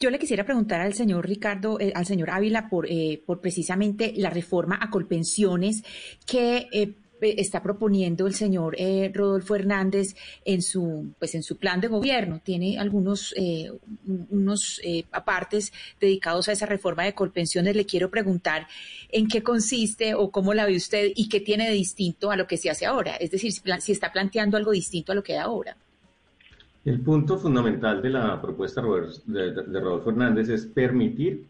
Yo 0.00 0.10
le 0.10 0.18
quisiera 0.18 0.44
preguntar 0.44 0.80
al 0.80 0.92
señor 0.92 1.26
Ricardo, 1.26 1.80
eh, 1.80 1.92
al 1.94 2.04
señor 2.04 2.30
Ávila, 2.30 2.68
por, 2.68 2.86
por 3.24 3.40
precisamente 3.40 4.12
la 4.16 4.28
reforma 4.28 4.78
a 4.80 4.90
colpensiones 4.90 5.82
que 6.26 6.66
eh, 6.72 6.94
está 7.20 7.62
proponiendo 7.62 8.26
el 8.26 8.34
señor 8.34 8.74
eh, 8.78 9.10
Rodolfo 9.14 9.54
Hernández 9.54 10.14
en 10.44 10.62
su 10.62 11.12
pues 11.18 11.34
en 11.34 11.42
su 11.42 11.56
plan 11.56 11.80
de 11.80 11.88
gobierno. 11.88 12.40
Tiene 12.42 12.78
algunos 12.78 13.34
eh, 13.36 13.70
unos 14.30 14.80
apartes 15.12 15.72
dedicados 16.00 16.48
a 16.48 16.52
esa 16.52 16.66
reforma 16.66 17.04
de 17.04 17.14
colpensiones. 17.14 17.76
Le 17.76 17.86
quiero 17.86 18.10
preguntar 18.10 18.66
en 19.10 19.28
qué 19.28 19.42
consiste 19.42 20.14
o 20.14 20.30
cómo 20.30 20.54
la 20.54 20.66
ve 20.66 20.76
usted 20.76 21.12
y 21.14 21.28
qué 21.28 21.40
tiene 21.40 21.68
de 21.68 21.74
distinto 21.74 22.30
a 22.30 22.36
lo 22.36 22.46
que 22.46 22.56
se 22.56 22.70
hace 22.70 22.86
ahora. 22.86 23.16
Es 23.16 23.30
decir 23.30 23.52
si, 23.52 23.92
está 23.92 24.12
planteando 24.12 24.56
algo 24.56 24.72
distinto 24.72 25.12
a 25.12 25.14
lo 25.14 25.22
que 25.22 25.34
da 25.34 25.42
ahora. 25.42 25.76
El 26.84 27.00
punto 27.00 27.38
fundamental 27.38 28.00
de 28.00 28.10
la 28.10 28.40
propuesta 28.40 28.82
de 29.26 29.80
Rodolfo 29.80 30.10
Hernández 30.10 30.48
es 30.48 30.66
permitir 30.66 31.46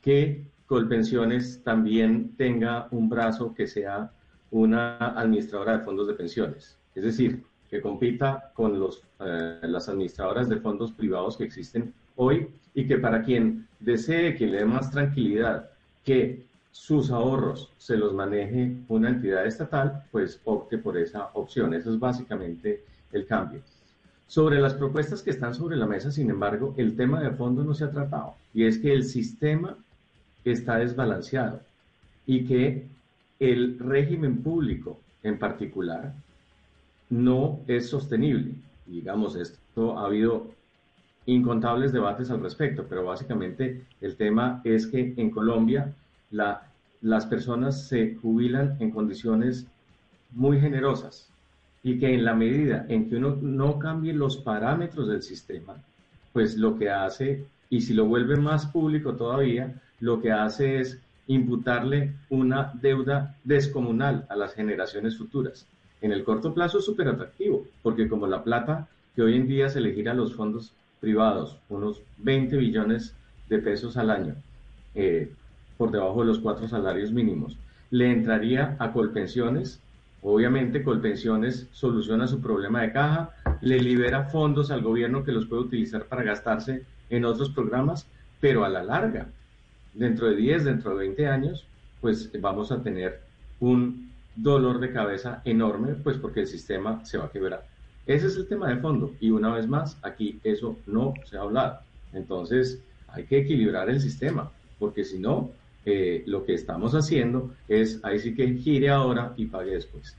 que 0.00 0.44
Colpensiones 0.66 1.62
también 1.62 2.34
tenga 2.36 2.88
un 2.90 3.08
brazo 3.08 3.54
que 3.54 3.68
sea 3.68 4.10
una 4.50 4.96
administradora 4.96 5.78
de 5.78 5.84
fondos 5.84 6.06
de 6.06 6.14
pensiones, 6.14 6.76
es 6.94 7.04
decir, 7.04 7.42
que 7.68 7.80
compita 7.80 8.52
con 8.54 8.78
los, 8.78 9.02
eh, 9.20 9.58
las 9.62 9.88
administradoras 9.88 10.48
de 10.48 10.56
fondos 10.56 10.92
privados 10.92 11.36
que 11.36 11.44
existen 11.44 11.92
hoy 12.14 12.48
y 12.74 12.86
que 12.86 12.98
para 12.98 13.22
quien 13.22 13.66
desee, 13.80 14.34
que 14.36 14.46
le 14.46 14.58
dé 14.58 14.64
más 14.64 14.90
tranquilidad, 14.90 15.70
que 16.04 16.46
sus 16.70 17.10
ahorros 17.10 17.72
se 17.78 17.96
los 17.96 18.12
maneje 18.12 18.76
una 18.88 19.08
entidad 19.08 19.46
estatal, 19.46 20.04
pues 20.12 20.40
opte 20.44 20.78
por 20.78 20.96
esa 20.98 21.30
opción. 21.32 21.72
Eso 21.74 21.90
es 21.92 21.98
básicamente 21.98 22.84
el 23.12 23.26
cambio. 23.26 23.62
Sobre 24.26 24.60
las 24.60 24.74
propuestas 24.74 25.22
que 25.22 25.30
están 25.30 25.54
sobre 25.54 25.76
la 25.76 25.86
mesa, 25.86 26.10
sin 26.10 26.30
embargo, 26.30 26.74
el 26.76 26.96
tema 26.96 27.20
de 27.22 27.30
fondo 27.30 27.64
no 27.64 27.74
se 27.74 27.84
ha 27.84 27.90
tratado 27.90 28.34
y 28.52 28.64
es 28.64 28.78
que 28.78 28.92
el 28.92 29.04
sistema 29.04 29.76
está 30.44 30.78
desbalanceado 30.78 31.60
y 32.26 32.44
que 32.44 32.86
el 33.38 33.78
régimen 33.78 34.42
público 34.42 34.98
en 35.22 35.38
particular 35.38 36.14
no 37.10 37.60
es 37.66 37.88
sostenible. 37.88 38.54
Digamos, 38.86 39.36
esto 39.36 39.98
ha 39.98 40.06
habido 40.06 40.50
incontables 41.26 41.92
debates 41.92 42.30
al 42.30 42.40
respecto, 42.40 42.86
pero 42.88 43.04
básicamente 43.04 43.84
el 44.00 44.16
tema 44.16 44.60
es 44.64 44.86
que 44.86 45.14
en 45.16 45.30
Colombia 45.30 45.92
las 46.30 47.26
personas 47.26 47.88
se 47.88 48.14
jubilan 48.16 48.76
en 48.80 48.90
condiciones 48.90 49.66
muy 50.32 50.60
generosas 50.60 51.28
y 51.82 51.98
que 51.98 52.14
en 52.14 52.24
la 52.24 52.34
medida 52.34 52.86
en 52.88 53.08
que 53.08 53.16
uno 53.16 53.36
no 53.40 53.78
cambie 53.78 54.12
los 54.12 54.36
parámetros 54.38 55.08
del 55.08 55.22
sistema, 55.22 55.76
pues 56.32 56.56
lo 56.56 56.76
que 56.76 56.90
hace, 56.90 57.44
y 57.70 57.80
si 57.80 57.94
lo 57.94 58.06
vuelve 58.06 58.36
más 58.36 58.66
público 58.66 59.14
todavía, 59.14 59.80
lo 60.00 60.20
que 60.20 60.32
hace 60.32 60.80
es 60.80 61.00
imputarle 61.28 62.14
una 62.30 62.72
deuda 62.74 63.36
descomunal 63.44 64.26
a 64.28 64.36
las 64.36 64.54
generaciones 64.54 65.16
futuras. 65.16 65.66
En 66.00 66.12
el 66.12 66.24
corto 66.24 66.54
plazo 66.54 66.78
es 66.78 66.84
súper 66.84 67.08
atractivo, 67.08 67.66
porque 67.82 68.08
como 68.08 68.26
la 68.26 68.44
plata 68.44 68.88
que 69.14 69.22
hoy 69.22 69.34
en 69.34 69.48
día 69.48 69.68
se 69.68 69.80
le 69.80 69.92
gira 69.92 70.12
a 70.12 70.14
los 70.14 70.34
fondos 70.34 70.72
privados, 71.00 71.58
unos 71.68 72.02
20 72.18 72.56
billones 72.56 73.14
de 73.48 73.58
pesos 73.58 73.96
al 73.96 74.10
año, 74.10 74.34
eh, 74.94 75.32
por 75.76 75.90
debajo 75.90 76.20
de 76.20 76.26
los 76.26 76.38
cuatro 76.38 76.68
salarios 76.68 77.12
mínimos. 77.12 77.56
Le 77.90 78.10
entraría 78.10 78.76
a 78.78 78.92
Colpensiones, 78.92 79.80
obviamente 80.22 80.82
Colpensiones 80.82 81.68
soluciona 81.72 82.26
su 82.26 82.40
problema 82.40 82.82
de 82.82 82.92
caja, 82.92 83.30
le 83.60 83.80
libera 83.80 84.24
fondos 84.24 84.70
al 84.70 84.82
gobierno 84.82 85.24
que 85.24 85.32
los 85.32 85.46
puede 85.46 85.62
utilizar 85.62 86.04
para 86.06 86.22
gastarse 86.22 86.84
en 87.10 87.24
otros 87.24 87.50
programas, 87.50 88.06
pero 88.40 88.64
a 88.64 88.68
la 88.68 88.82
larga, 88.82 89.28
dentro 89.96 90.28
de 90.28 90.36
10, 90.36 90.64
dentro 90.64 90.90
de 90.90 90.98
20 90.98 91.26
años, 91.26 91.66
pues 92.00 92.30
vamos 92.40 92.70
a 92.70 92.82
tener 92.82 93.20
un 93.60 94.10
dolor 94.36 94.78
de 94.80 94.92
cabeza 94.92 95.42
enorme, 95.44 95.94
pues 95.94 96.18
porque 96.18 96.40
el 96.40 96.46
sistema 96.46 97.04
se 97.04 97.18
va 97.18 97.26
a 97.26 97.30
quebrar. 97.30 97.64
Ese 98.06 98.28
es 98.28 98.36
el 98.36 98.46
tema 98.46 98.68
de 98.68 98.76
fondo. 98.76 99.12
Y 99.20 99.30
una 99.30 99.52
vez 99.52 99.66
más, 99.66 99.98
aquí 100.02 100.38
eso 100.44 100.76
no 100.86 101.14
se 101.24 101.36
ha 101.36 101.40
hablado. 101.40 101.80
Entonces, 102.12 102.82
hay 103.08 103.24
que 103.24 103.38
equilibrar 103.38 103.90
el 103.90 104.00
sistema, 104.00 104.50
porque 104.78 105.04
si 105.04 105.18
no, 105.18 105.50
eh, 105.84 106.22
lo 106.26 106.44
que 106.44 106.54
estamos 106.54 106.94
haciendo 106.94 107.50
es, 107.68 108.00
ahí 108.04 108.18
sí 108.18 108.34
que 108.34 108.54
gire 108.54 108.90
ahora 108.90 109.32
y 109.36 109.46
pague 109.46 109.72
después. 109.72 110.16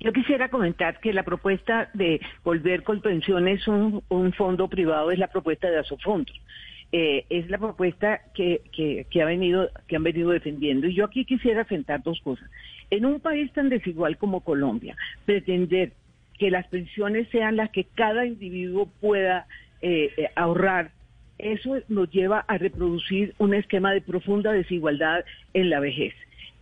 Yo 0.00 0.12
quisiera 0.12 0.48
comentar 0.48 1.00
que 1.00 1.12
la 1.12 1.22
propuesta 1.22 1.90
de 1.94 2.20
volver 2.44 2.82
con 2.82 3.00
pensiones 3.00 3.66
un, 3.68 4.02
fondo 4.36 4.68
privado 4.68 5.10
es 5.10 5.18
la 5.18 5.28
propuesta 5.28 5.70
de 5.70 5.78
Asofondos. 5.78 6.40
Eh, 6.94 7.24
es 7.30 7.48
la 7.48 7.56
propuesta 7.56 8.20
que, 8.34 8.60
que, 8.70 9.22
ha 9.22 9.24
venido, 9.24 9.70
que 9.88 9.96
han 9.96 10.02
venido 10.02 10.30
defendiendo. 10.30 10.86
Y 10.86 10.94
yo 10.94 11.06
aquí 11.06 11.24
quisiera 11.24 11.60
enfrentar 11.60 12.02
dos 12.02 12.20
cosas. 12.20 12.50
En 12.90 13.06
un 13.06 13.18
país 13.18 13.50
tan 13.52 13.70
desigual 13.70 14.18
como 14.18 14.42
Colombia, 14.42 14.94
pretender 15.24 15.92
que 16.38 16.50
las 16.50 16.66
pensiones 16.66 17.28
sean 17.30 17.56
las 17.56 17.70
que 17.70 17.84
cada 17.84 18.26
individuo 18.26 18.90
pueda 19.00 19.46
eh, 19.80 20.10
eh, 20.18 20.28
ahorrar, 20.36 20.90
eso 21.38 21.78
nos 21.88 22.10
lleva 22.10 22.40
a 22.40 22.58
reproducir 22.58 23.34
un 23.38 23.54
esquema 23.54 23.92
de 23.92 24.02
profunda 24.02 24.52
desigualdad 24.52 25.24
en 25.54 25.70
la 25.70 25.80
vejez 25.80 26.14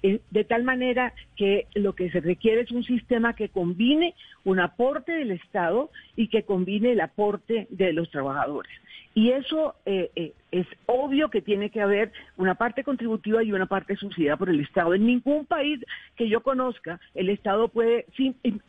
de 0.03 0.45
tal 0.45 0.65
manera 0.65 1.13
que 1.37 1.67
lo 1.75 1.95
que 1.95 2.11
se 2.11 2.21
requiere 2.21 2.63
es 2.63 2.71
un 2.71 2.85
sistema 2.85 3.35
que 3.35 3.49
combine 3.49 4.15
un 4.45 4.61
aporte 4.61 5.13
del 5.13 5.33
Estado 5.33 5.91
y 6.17 6.29
que 6.29 6.43
combine 6.43 6.93
el 6.93 7.01
aporte 7.01 7.67
de 7.71 7.93
los 7.93 8.11
trabajadores. 8.11 8.73
Y 9.15 9.33
eso 9.33 9.75
eh, 9.87 10.11
eh, 10.15 10.33
es 10.53 10.67
obvio 10.87 11.31
que 11.31 11.43
tiene 11.43 11.71
que 11.71 11.81
haber 11.81 12.13
una 12.37 12.55
parte 12.55 12.85
contributiva 12.85 13.43
y 13.43 13.53
una 13.53 13.67
parte 13.67 13.97
subsidiada 13.97 14.37
por 14.37 14.51
el 14.51 14.61
Estado. 14.61 14.95
En 14.95 15.05
ningún 15.05 15.47
país 15.47 15.81
que 16.17 16.29
yo 16.29 16.43
conozca, 16.43 17.01
el 17.15 17.29
Estado 17.29 17.69
puede, 17.69 18.07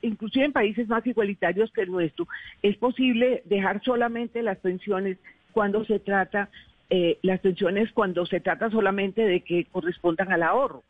inclusive 0.02 0.46
en 0.46 0.52
países 0.52 0.88
más 0.88 1.06
igualitarios 1.06 1.72
que 1.72 1.82
el 1.82 1.91
nuestro, 1.91 2.28
es 2.63 2.76
posible 2.78 3.44
dejar 3.46 3.84
solamente 3.84 4.41
las 4.41 4.58
pensiones 4.58 5.17
cuando 5.52 5.86
se 5.86 6.00
trata, 6.00 6.50
eh, 6.89 7.20
las 7.22 7.39
pensiones 7.41 7.91
cuando 7.91 8.26
se 8.26 8.39
trata 8.39 8.72
solamente 8.72 9.22
de 9.22 9.41
que 9.41 9.65
correspondan 9.65 10.32
al 10.32 10.41
ahorro. 10.41 10.84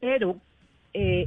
Pero 0.00 0.36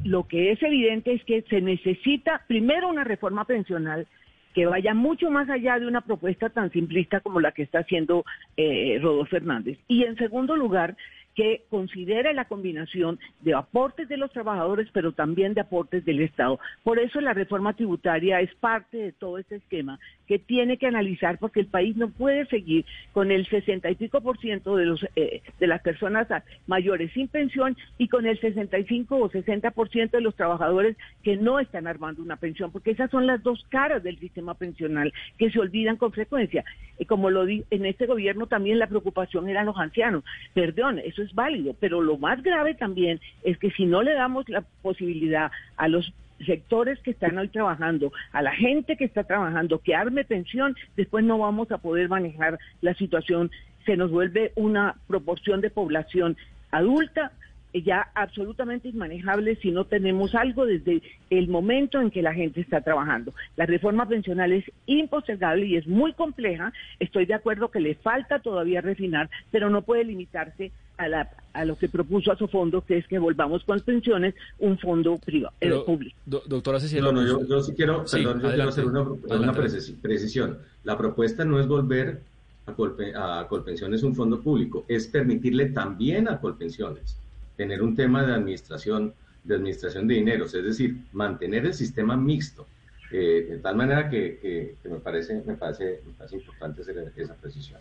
lo 0.04 0.28
que 0.28 0.52
es 0.52 0.64
evidente 0.64 1.14
es 1.14 1.24
que 1.26 1.44
se 1.44 1.62
necesita 1.62 2.42
primero 2.48 2.90
una 2.90 3.04
reforma 3.04 3.46
pensional 3.46 4.08
que 4.54 4.66
vaya 4.66 4.94
mucho 4.94 5.30
más 5.30 5.50
allá 5.50 5.80
de 5.80 5.88
una 5.88 6.02
propuesta 6.02 6.50
tan 6.50 6.72
simplista 6.72 7.20
como 7.20 7.40
la 7.40 7.52
que 7.52 7.64
está 7.64 7.80
haciendo 7.80 8.26
eh, 8.58 8.98
Rodolfo 9.02 9.30
Fernández. 9.30 9.78
Y 9.88 10.04
en 10.04 10.18
segundo 10.18 10.56
lugar, 10.56 10.98
que 11.40 11.64
considere 11.70 12.34
la 12.34 12.50
combinación 12.50 13.18
de 13.40 13.54
aportes 13.54 14.10
de 14.10 14.18
los 14.18 14.30
trabajadores, 14.30 14.90
pero 14.92 15.14
también 15.14 15.54
de 15.54 15.62
aportes 15.62 16.04
del 16.04 16.20
Estado. 16.20 16.60
Por 16.84 17.00
eso 17.00 17.22
la 17.22 17.34
reforma 17.34 17.72
tributaria 17.72 18.42
es 18.42 18.54
parte 18.56 18.98
de 18.98 19.12
todo 19.14 19.38
este 19.38 19.56
esquema 19.56 20.02
que 20.28 20.38
tiene 20.38 20.76
que 20.78 20.88
analizar, 20.88 21.38
porque 21.40 21.62
el 21.62 21.68
país 21.68 21.96
no 21.96 22.10
puede 22.10 22.46
seguir 22.48 22.84
con 23.14 23.32
el 23.32 23.48
60 23.48 23.90
y 23.90 23.96
pico 23.96 24.20
por 24.20 24.38
ciento 24.38 24.76
de, 24.76 24.86
los, 24.86 25.08
eh, 25.16 25.42
de 25.62 25.68
las 25.68 25.82
personas 25.82 26.28
mayores 26.68 27.14
sin 27.14 27.30
pensión 27.30 27.78
y 27.98 28.10
con 28.10 28.26
el 28.26 28.38
65 28.38 29.16
o 29.16 29.30
60 29.30 29.72
por 29.72 29.88
ciento 29.88 30.18
de 30.18 30.24
los 30.24 30.36
trabajadores 30.36 30.98
que 31.24 31.38
no 31.38 31.62
están 31.62 31.88
armando 31.88 32.22
una 32.22 32.36
pensión, 32.36 32.70
porque 32.74 32.92
esas 32.92 33.10
son 33.12 33.28
las 33.28 33.42
dos 33.44 33.66
caras 33.70 34.04
del 34.04 34.20
sistema 34.20 34.56
pensional 34.56 35.14
que 35.38 35.50
se 35.52 35.60
olvidan 35.60 35.96
con 35.96 36.12
frecuencia. 36.12 36.66
Y 37.00 37.06
como 37.06 37.30
lo 37.30 37.46
di 37.46 37.64
en 37.72 37.86
este 37.86 38.08
gobierno 38.08 38.48
también 38.48 38.78
la 38.78 38.88
preocupación 38.88 39.48
eran 39.48 39.68
los 39.68 39.78
ancianos. 39.78 40.26
Perdón, 40.54 41.00
eso 41.00 41.24
es 41.24 41.29
válido, 41.34 41.76
pero 41.80 42.02
lo 42.02 42.18
más 42.18 42.42
grave 42.44 42.74
también 42.76 43.20
es 43.44 43.58
que 43.58 43.72
si 43.72 43.86
no 43.86 44.02
le 44.02 44.14
damos 44.14 44.48
la 44.50 44.62
posibilidad 44.82 45.52
a 45.78 45.88
los 45.88 46.14
sectores 46.46 47.00
que 47.00 47.12
están 47.12 47.38
hoy 47.38 47.50
trabajando, 47.50 48.12
a 48.32 48.42
la 48.42 48.54
gente 48.54 48.96
que 48.96 49.06
está 49.06 49.24
trabajando, 49.24 49.80
que 49.80 49.96
arme 49.96 50.24
pensión, 50.24 50.76
después 50.96 51.24
no 51.26 51.38
vamos 51.38 51.72
a 51.72 51.80
poder 51.80 52.10
manejar 52.10 52.58
la 52.82 52.94
situación. 52.94 53.52
Se 53.86 53.98
nos 53.98 54.12
vuelve 54.12 54.52
una 54.56 54.96
proporción 55.08 55.62
de 55.62 55.70
población 55.70 56.38
adulta 56.72 57.32
ya 57.74 58.10
absolutamente 58.16 58.90
inmanejable 58.90 59.56
si 59.58 59.72
no 59.72 59.86
tenemos 59.86 60.34
algo 60.34 60.66
desde 60.66 61.02
el 61.30 61.48
momento 61.48 62.02
en 62.02 62.10
que 62.10 62.22
la 62.22 62.34
gente 62.34 62.62
está 62.62 62.82
trabajando. 62.82 63.34
La 63.56 63.66
reforma 63.66 64.08
pensional 64.08 64.52
es 64.52 64.66
impostergable 64.88 65.66
y 65.68 65.76
es 65.76 65.88
muy 65.88 66.14
compleja. 66.14 66.74
Estoy 67.00 67.26
de 67.26 67.36
acuerdo 67.36 67.70
que 67.70 67.80
le 67.80 67.96
falta 67.96 68.40
todavía 68.40 68.82
refinar, 68.82 69.30
pero 69.52 69.70
no 69.70 69.84
puede 69.84 70.04
limitarse 70.04 70.72
a, 71.00 71.08
la, 71.08 71.30
a 71.54 71.66
lo 71.66 71.78
que 71.78 71.88
propuso 71.88 72.32
a 72.32 72.36
su 72.36 72.48
fondo, 72.48 72.82
que 72.82 72.98
es 72.98 73.08
que 73.08 73.18
volvamos 73.18 73.64
con 73.64 73.80
pensiones 73.80 74.36
un 74.60 74.78
fondo 74.78 75.18
privado, 75.18 75.56
eh, 75.62 75.72
público. 75.86 76.16
doctora 76.26 76.80
Cecilia. 76.80 77.04
No, 77.04 77.14
no, 77.14 77.26
yo, 77.26 77.62
sí 77.62 77.74
quiero, 77.74 78.04
perdón, 78.04 78.42
yo 78.42 78.50
quiero 78.50 78.70
hacer 78.70 78.86
una, 78.86 79.54
precisión. 79.54 80.60
La 80.84 80.98
propuesta 80.98 81.46
no 81.46 81.60
es 81.60 81.68
volver 81.68 82.20
a, 82.66 82.74
Colpe, 82.74 83.14
a 83.16 83.48
Colpensiones 83.48 84.04
un 84.04 84.14
fondo 84.14 84.42
público, 84.42 84.86
es 84.88 85.08
permitirle 85.08 85.68
también 85.68 86.28
a 86.28 86.40
Colpensiones 86.40 87.18
tener 87.56 87.82
un 87.82 87.96
tema 87.96 88.26
de 88.26 88.34
administración, 88.34 89.14
de 89.44 89.56
administración 89.56 90.08
de 90.08 90.16
dineros, 90.16 90.54
es 90.54 90.64
decir, 90.64 90.98
mantener 91.14 91.66
el 91.66 91.74
sistema 91.74 92.16
mixto. 92.18 92.68
Eh, 93.12 93.48
de 93.50 93.58
tal 93.58 93.76
manera 93.76 94.10
que, 94.10 94.76
me, 94.84 94.98
parece, 94.98 95.42
me, 95.46 95.56
parece, 95.56 96.02
me 96.06 96.14
parece 96.14 96.36
importante 96.36 96.82
hacer 96.82 97.12
esa 97.16 97.36
precisión. 97.36 97.80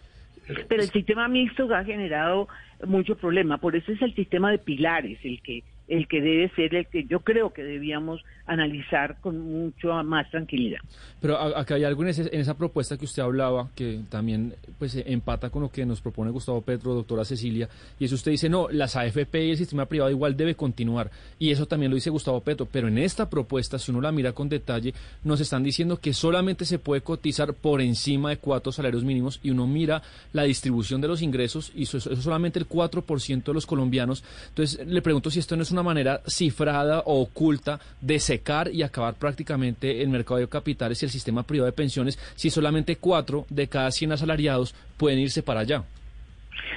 Pero 0.68 0.82
el 0.82 0.90
sistema 0.90 1.28
mixto 1.28 1.72
ha 1.74 1.84
generado 1.84 2.48
mucho 2.86 3.16
problema, 3.16 3.58
por 3.58 3.76
eso 3.76 3.92
es 3.92 4.00
el 4.02 4.14
sistema 4.14 4.50
de 4.50 4.58
pilares 4.58 5.18
el 5.24 5.42
que 5.42 5.62
el 5.88 6.06
que 6.06 6.20
debe 6.20 6.50
ser 6.50 6.74
el 6.74 6.86
que 6.86 7.04
yo 7.04 7.20
creo 7.20 7.52
que 7.52 7.64
debíamos 7.64 8.22
analizar 8.46 9.16
con 9.20 9.38
mucho 9.38 9.92
más 10.04 10.30
tranquilidad. 10.30 10.78
Pero 11.20 11.38
acá 11.38 11.74
hay 11.74 11.84
algo 11.84 12.02
en, 12.02 12.08
esa 12.08 12.56
propuesta 12.56 12.96
que 12.96 13.04
usted 13.04 13.22
hablaba 13.22 13.68
que 13.74 14.00
también 14.08 14.54
pues 14.78 14.96
empata 15.06 15.50
con 15.50 15.62
lo 15.62 15.70
que 15.70 15.84
nos 15.84 16.00
propone 16.00 16.30
Gustavo 16.30 16.62
Petro, 16.62 16.94
doctora 16.94 17.24
Cecilia, 17.24 17.68
y 17.98 18.04
eso 18.04 18.14
usted 18.14 18.30
dice, 18.30 18.48
no, 18.48 18.68
las 18.70 18.96
AFP 18.96 19.46
y 19.46 19.50
el 19.50 19.56
sistema 19.56 19.86
privado 19.86 20.10
igual 20.10 20.36
debe 20.36 20.54
continuar, 20.54 21.10
y 21.38 21.50
eso 21.50 21.66
también 21.66 21.90
lo 21.90 21.96
dice 21.96 22.10
Gustavo 22.10 22.40
Petro, 22.40 22.66
pero 22.70 22.88
en 22.88 22.98
esta 22.98 23.28
propuesta, 23.28 23.78
si 23.78 23.90
uno 23.90 24.00
la 24.00 24.12
mira 24.12 24.32
con 24.32 24.48
detalle, 24.48 24.94
nos 25.24 25.40
están 25.40 25.62
diciendo 25.62 25.98
que 25.98 26.12
solamente 26.12 26.64
se 26.64 26.78
puede 26.78 27.02
cotizar 27.02 27.52
por 27.54 27.80
encima 27.80 28.30
de 28.30 28.38
cuatro 28.38 28.72
salarios 28.72 29.04
mínimos, 29.04 29.40
y 29.42 29.50
uno 29.50 29.66
mira 29.66 30.02
la 30.32 30.44
distribución 30.44 31.00
de 31.00 31.08
los 31.08 31.22
ingresos, 31.22 31.72
y 31.74 31.82
eso, 31.82 31.98
es 31.98 32.04
solamente 32.22 32.58
el 32.58 32.68
4% 32.68 33.44
de 33.44 33.54
los 33.54 33.66
colombianos, 33.66 34.24
entonces 34.48 34.86
le 34.86 35.02
pregunto 35.02 35.30
si 35.30 35.40
esto 35.40 35.56
no 35.56 35.62
es 35.62 35.70
una 35.70 35.77
una 35.78 35.84
manera 35.84 36.20
cifrada 36.26 37.00
o 37.00 37.22
oculta 37.22 37.78
de 38.00 38.18
secar 38.18 38.68
y 38.72 38.82
acabar 38.82 39.14
prácticamente 39.14 40.02
el 40.02 40.08
mercado 40.08 40.40
de 40.40 40.48
capitales 40.48 41.02
y 41.02 41.06
el 41.06 41.10
sistema 41.10 41.44
privado 41.44 41.66
de 41.66 41.72
pensiones 41.72 42.18
si 42.34 42.50
solamente 42.50 42.96
cuatro 42.96 43.46
de 43.48 43.68
cada 43.68 43.90
100 43.90 44.12
asalariados 44.12 44.74
pueden 44.96 45.20
irse 45.20 45.42
para 45.42 45.60
allá. 45.60 45.84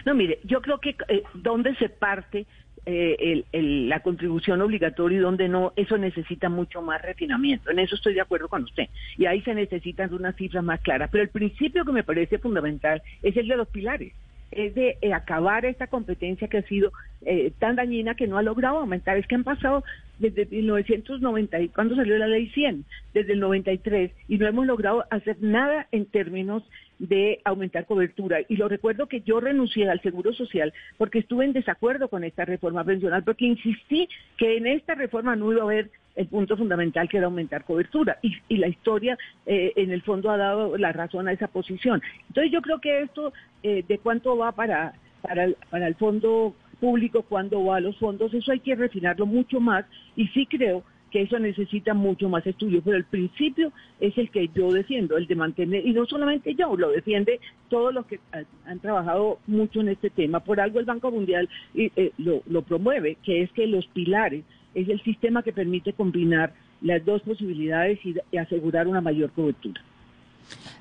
No, 0.06 0.14
mire, 0.14 0.40
yo 0.44 0.62
creo 0.62 0.80
que 0.80 0.96
eh, 1.08 1.24
donde 1.34 1.76
se 1.76 1.90
parte 1.90 2.46
eh, 2.86 3.44
la 3.54 4.00
contribución 4.02 4.62
obligatoria 4.62 5.20
y 5.20 5.22
donde 5.22 5.48
no, 5.48 5.74
eso 5.76 5.98
necesita 5.98 6.50
mucho 6.50 6.82
más 6.82 7.02
refinamiento. 7.02 7.70
En 7.70 7.80
eso 7.80 7.96
estoy 7.96 8.14
de 8.14 8.22
acuerdo 8.22 8.48
con 8.48 8.64
usted. 8.64 8.90
Y 9.18 9.26
ahí 9.26 9.42
se 9.42 9.54
necesitan 9.54 10.14
unas 10.14 10.36
cifras 10.36 10.64
más 10.64 10.82
claras. 10.82 11.10
Pero 11.12 11.24
el 11.24 11.30
principio 11.30 11.86
que 11.86 11.92
me 11.92 12.04
parece 12.04 12.40
fundamental 12.40 13.02
es 13.22 13.38
el 13.38 13.48
de 13.48 13.58
los 13.58 13.68
pilares 13.68 14.14
es 14.52 14.76
de 14.76 14.98
eh, 15.02 15.14
acabar 15.14 15.66
esta 15.66 15.88
competencia 15.88 16.48
que 16.48 16.58
ha 16.58 16.68
sido 16.68 16.92
eh, 17.26 17.52
tan 17.60 17.76
dañina 17.76 18.16
que 18.16 18.28
no 18.28 18.38
ha 18.38 18.42
logrado 18.42 18.80
aumentar. 18.80 19.18
Es 19.18 19.28
que 19.28 19.36
han 19.36 19.44
pasado 19.44 19.84
desde 20.20 20.46
1990, 20.46 21.58
cuando 21.74 21.96
salió 21.96 22.18
la 22.18 22.28
ley 22.28 22.50
100, 22.50 22.86
desde 23.14 23.34
el 23.34 23.40
93, 23.40 24.12
y 24.28 24.38
no 24.38 24.48
hemos 24.48 24.66
logrado 24.68 25.06
hacer 25.10 25.38
nada 25.42 25.88
en 25.92 26.06
términos 26.06 26.64
de 27.00 27.42
aumentar 27.44 27.86
cobertura. 27.86 28.40
Y 28.48 28.58
lo 28.58 28.68
recuerdo 28.68 29.08
que 29.08 29.22
yo 29.22 29.40
renuncié 29.40 29.90
al 29.90 30.02
Seguro 30.02 30.34
Social 30.34 30.72
porque 30.98 31.20
estuve 31.20 31.46
en 31.46 31.54
desacuerdo 31.54 32.10
con 32.10 32.24
esta 32.24 32.46
reforma 32.46 32.84
pensional, 32.84 33.24
porque 33.24 33.46
insistí 33.46 34.08
que 34.38 34.58
en 34.58 34.68
esta 34.68 34.94
reforma 34.94 35.36
no 35.36 35.52
iba 35.52 35.62
a 35.62 35.66
haber 35.66 35.90
el 36.16 36.28
punto 36.28 36.58
fundamental 36.58 37.08
que 37.10 37.18
era 37.18 37.28
aumentar 37.28 37.64
cobertura. 37.64 38.18
Y, 38.22 38.34
y 38.50 38.58
la 38.58 38.68
historia, 38.68 39.18
eh, 39.46 39.74
en 39.76 39.92
el 39.92 40.02
fondo, 40.02 40.30
ha 40.30 40.38
dado 40.38 40.78
la 40.78 40.92
razón 40.92 41.28
a 41.28 41.34
esa 41.34 41.48
posición. 41.48 42.02
Entonces 42.28 42.52
yo 42.52 42.62
creo 42.62 42.80
que 42.80 43.02
esto, 43.02 43.34
eh, 43.64 43.84
de 43.88 43.98
cuánto 44.00 44.38
va 44.38 44.52
para, 44.52 44.94
para, 45.22 45.50
para 45.70 45.88
el 45.88 45.96
fondo 45.96 46.56
público, 46.80 47.24
cuándo 47.24 47.64
va 47.64 47.78
a 47.78 47.82
los 47.82 47.98
fondos, 47.98 48.34
eso 48.34 48.52
hay 48.52 48.60
que 48.60 48.76
refinarlo 48.76 49.26
mucho 49.26 49.60
más. 49.60 49.86
Y 50.16 50.28
sí 50.30 50.46
creo 50.46 50.84
que 51.12 51.24
eso 51.24 51.38
necesita 51.38 51.94
mucho 51.94 52.30
más 52.30 52.48
estudio, 52.48 52.82
pero 52.82 52.96
el 52.96 53.04
principio 53.04 53.74
es 54.00 54.18
el 54.18 54.32
que 54.32 54.50
yo 54.56 54.72
defiendo, 54.72 55.18
el 55.18 55.28
de 55.28 55.36
mantener, 55.36 55.86
y 55.86 55.92
no 55.92 56.06
solamente 56.06 56.56
yo, 56.56 56.76
lo 56.78 56.90
defiende 56.90 57.42
todos 57.70 57.94
los 57.94 58.06
que 58.06 58.20
han 58.66 58.80
trabajado 58.80 59.40
mucho 59.46 59.82
en 59.82 59.90
este 59.90 60.10
tema. 60.10 60.40
Por 60.40 60.62
algo 60.62 60.80
el 60.80 60.86
Banco 60.86 61.12
Mundial 61.12 61.50
eh, 61.76 62.14
lo, 62.18 62.42
lo 62.48 62.62
promueve, 62.62 63.18
que 63.24 63.42
es 63.42 63.52
que 63.52 63.68
los 63.68 63.86
pilares 63.88 64.46
es 64.74 64.90
el 64.90 65.02
sistema 65.04 65.44
que 65.44 65.54
permite 65.54 65.94
combinar 65.94 66.54
las 66.82 67.04
dos 67.06 67.22
posibilidades 67.22 68.00
y, 68.04 68.38
asegurar 68.38 68.88
una 68.88 69.02
mayor 69.02 69.32
cobertura. 69.32 69.82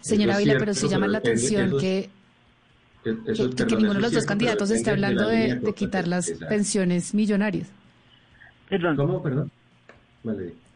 Señora 0.01 0.39
Vila, 0.39 0.57
pero 0.59 0.75
se 0.75 0.89
llama 0.89 1.07
la 1.07 1.19
atención 1.19 1.79
que, 1.79 2.09
que, 3.05 3.67
ninguno 3.67 3.95
de 3.95 4.01
los 4.01 4.13
dos 4.13 4.27
candidatos 4.27 4.71
esté 4.71 4.91
hablando 4.91 5.29
de, 5.29 5.61
quitar 5.77 6.09
las 6.09 6.31
pensiones 6.49 7.15
millonarias. 7.15 7.69
Perdón. 8.69 8.97
¿Cómo? 8.97 9.23
Perdón. 9.23 9.51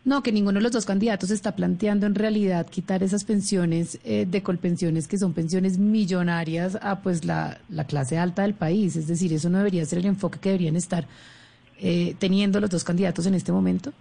No, 0.05 0.22
que 0.22 0.33
ninguno 0.33 0.59
de 0.59 0.62
los 0.62 0.72
dos 0.72 0.85
candidatos 0.85 1.31
está 1.31 1.57
planteando 1.57 2.07
en 2.07 2.14
realidad 2.14 2.66
quitar 2.68 3.03
esas 3.03 3.24
pensiones 3.24 3.98
eh, 4.05 4.27
de 4.29 4.42
colpensiones 4.42 5.09
que 5.09 5.16
son 5.16 5.33
pensiones 5.33 5.79
millonarias 5.79 6.77
a 6.83 7.00
pues 7.00 7.24
la, 7.24 7.59
la 7.70 7.85
clase 7.85 8.18
alta 8.18 8.42
del 8.42 8.53
país. 8.53 8.96
Es 8.96 9.07
decir, 9.07 9.33
eso 9.33 9.48
no 9.48 9.59
debería 9.59 9.85
ser 9.87 10.00
el 10.00 10.07
enfoque 10.07 10.38
que 10.38 10.50
deberían 10.50 10.77
estar 10.77 11.07
eh, 11.80 12.14
teniendo 12.18 12.60
los 12.60 12.70
dos 12.70 12.84
candidatos 12.84 13.26
en 13.26 13.34
este 13.34 13.52
momento? 13.52 13.92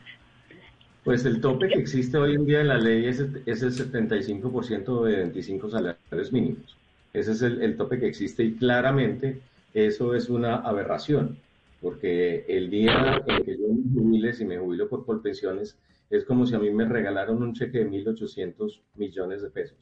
Pues 1.03 1.25
el 1.25 1.41
tope 1.41 1.67
que 1.67 1.79
existe 1.79 2.17
hoy 2.17 2.36
en 2.36 2.45
día 2.45 2.62
en 2.62 2.69
la 2.69 2.77
ley 2.77 3.05
es, 3.05 3.19
es 3.45 3.62
el 3.62 3.73
75% 3.73 5.03
de 5.03 5.17
25 5.17 5.69
salarios 5.69 6.31
mínimos. 6.31 6.77
Ese 7.13 7.33
es 7.33 7.41
el, 7.41 7.77
tope 7.77 7.99
que 7.99 8.07
existe 8.07 8.43
y 8.43 8.55
claramente 8.55 9.39
eso 9.73 10.15
es 10.15 10.29
una 10.29 10.55
aberración, 10.55 11.38
porque 11.81 12.45
el 12.47 12.69
día 12.69 13.21
en 13.27 13.43
que 13.43 13.57
yo 13.57 13.67
me 13.67 13.93
jubile, 13.93 14.33
si 14.33 14.45
me 14.45 14.57
jubilo 14.57 14.89
por 14.89 15.05
colpensiones, 15.05 15.77
es 16.09 16.23
como 16.25 16.45
si 16.45 16.55
a 16.55 16.59
mí 16.59 16.71
me 16.71 16.86
regalaron 16.86 17.43
un 17.43 17.53
cheque 17.53 17.79
de 17.79 17.89
1.800 17.89 18.81
millones 18.95 19.41
de 19.41 19.49
pesos. 19.49 19.77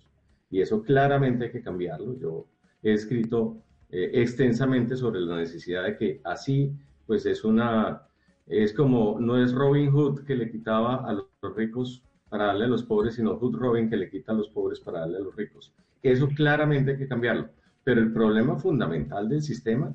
Y 0.50 0.62
eso 0.62 0.82
claramente 0.84 1.46
hay 1.46 1.52
que 1.52 1.62
cambiarlo. 1.62 2.18
Yo 2.20 2.48
he 2.84 2.94
escrito 2.94 3.58
eh, 3.92 4.12
extensamente 4.14 4.98
sobre 4.98 5.22
la 5.22 5.38
necesidad 5.38 5.84
de 5.84 5.98
que 5.98 6.22
así 6.24 6.74
pues 7.12 7.26
es 7.26 7.44
una, 7.44 8.04
es 8.48 8.72
como, 8.72 9.20
no 9.20 9.36
es 9.36 9.52
Robin 9.52 9.92
Hood 9.92 10.24
que 10.24 10.34
le 10.34 10.50
quitaba 10.50 11.06
a 11.06 11.12
los 11.12 11.28
ricos 11.54 12.02
para 12.30 12.46
darle 12.46 12.64
a 12.64 12.68
los 12.70 12.84
pobres, 12.84 13.16
sino 13.16 13.36
Hood 13.36 13.58
Robin 13.58 13.90
que 13.90 13.98
le 13.98 14.10
quita 14.10 14.32
a 14.32 14.36
los 14.36 14.48
pobres 14.48 14.80
para 14.80 15.02
darle 15.02 15.18
a 15.18 15.20
los 15.20 15.36
ricos. 15.36 15.74
Eso 16.02 16.30
claramente 16.30 16.92
hay 16.92 16.98
que 16.98 17.10
cambiarlo. 17.10 17.50
Pero 17.84 18.00
el 18.00 18.14
problema 18.14 18.56
fundamental 18.56 19.28
del 19.28 19.42
sistema 19.42 19.94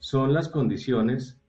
son 0.00 0.34
las 0.34 0.48
condiciones 0.48 1.40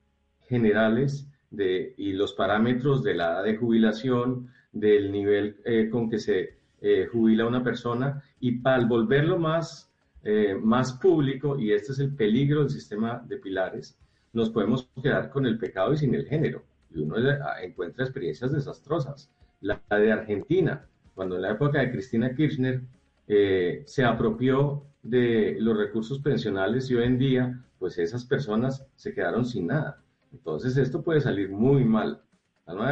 generales 0.48 1.28
de, 1.50 1.96
y 1.98 2.14
los 2.14 2.34
parámetros 2.34 3.02
de 3.02 3.16
la 3.16 3.32
edad 3.32 3.44
de 3.46 3.58
jubilación, 3.58 4.52
del 4.72 5.12
nivel 5.12 5.58
eh, 5.66 5.90
con 5.90 6.08
que 6.08 6.20
se 6.20 6.60
eh, 6.82 7.08
jubila 7.12 7.48
una 7.48 7.64
persona, 7.64 8.22
y 8.40 8.60
para 8.60 8.86
volverlo 8.86 9.40
más, 9.40 9.92
eh, 10.24 10.54
más 10.54 10.94
público, 10.94 11.58
y 11.58 11.72
este 11.72 11.94
es 11.94 12.00
el 12.00 12.14
peligro 12.14 12.60
del 12.60 12.70
sistema 12.70 13.26
de 13.28 13.38
pilares, 13.38 13.98
nos 14.34 14.50
podemos 14.50 14.90
quedar 15.02 15.30
con 15.30 15.46
el 15.46 15.58
pecado 15.58 15.94
y 15.94 15.98
sin 15.98 16.14
el 16.16 16.26
género. 16.26 16.64
Y 16.92 17.02
uno 17.02 17.16
encuentra 17.62 18.06
experiencias 18.06 18.52
desastrosas. 18.52 19.32
La 19.62 19.82
de 19.90 20.12
Argentina, 20.12 20.88
cuando 21.16 21.36
en 21.36 21.44
la 21.44 21.52
época 21.52 21.80
de 21.80 21.92
Cristina 21.92 22.34
Kirchner 22.34 22.82
eh, 23.28 23.84
se 23.86 24.04
apropió 24.04 24.84
de 25.04 25.58
los 25.60 25.78
recursos 25.78 26.20
pensionales 26.20 26.90
y 26.90 26.96
hoy 26.96 27.06
en 27.06 27.18
día, 27.18 27.64
pues 27.78 27.98
esas 27.98 28.26
personas 28.26 28.86
se 28.96 29.14
quedaron 29.14 29.46
sin 29.46 29.68
nada. 29.68 30.02
Entonces 30.32 30.78
esto 30.78 31.02
puede 31.02 31.22
salir 31.22 31.50
muy 31.50 31.84
mal. 31.84 32.22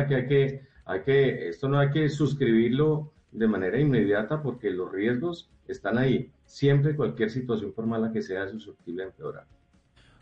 que 0.08 0.15
hay 0.15 0.28
que, 0.28 0.62
hay 0.86 1.02
que, 1.02 1.50
esto 1.50 1.67
no 1.67 1.80
hay 1.80 1.91
que 1.91 2.10
suscribirlo 2.10 3.12
de 3.32 3.47
manera 3.47 3.80
inmediata 3.80 4.41
porque 4.41 4.69
los 4.71 4.91
riesgos 4.91 5.50
están 5.67 5.97
ahí. 5.97 6.32
Siempre 6.45 6.95
cualquier 6.95 7.30
situación 7.30 7.73
por 7.73 7.86
mala 7.86 8.12
que 8.12 8.21
sea 8.21 8.47
susceptible 8.50 9.04
de 9.04 9.10
empeorar. 9.10 9.45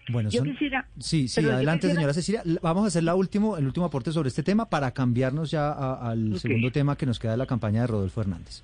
Bueno, 0.10 0.30
sí, 1.00 1.28
sí, 1.28 1.46
adelante, 1.46 1.90
señora 1.92 2.14
Cecilia. 2.14 2.44
Vamos 2.62 2.84
a 2.84 2.88
hacer 2.88 3.04
la 3.04 3.16
último, 3.16 3.58
el 3.58 3.66
último 3.66 3.88
aporte 3.88 4.12
sobre 4.12 4.30
este 4.30 4.44
tema 4.44 4.70
para 4.70 4.92
cambiarnos 4.92 5.50
ya 5.50 5.72
al 5.72 6.40
segundo 6.40 6.72
tema 6.72 6.96
que 6.96 7.06
nos 7.06 7.20
queda 7.20 7.32
de 7.32 7.38
la 7.38 7.48
campaña 7.48 7.82
de 7.82 7.88
Rodolfo 7.88 8.22
Hernández. 8.22 8.62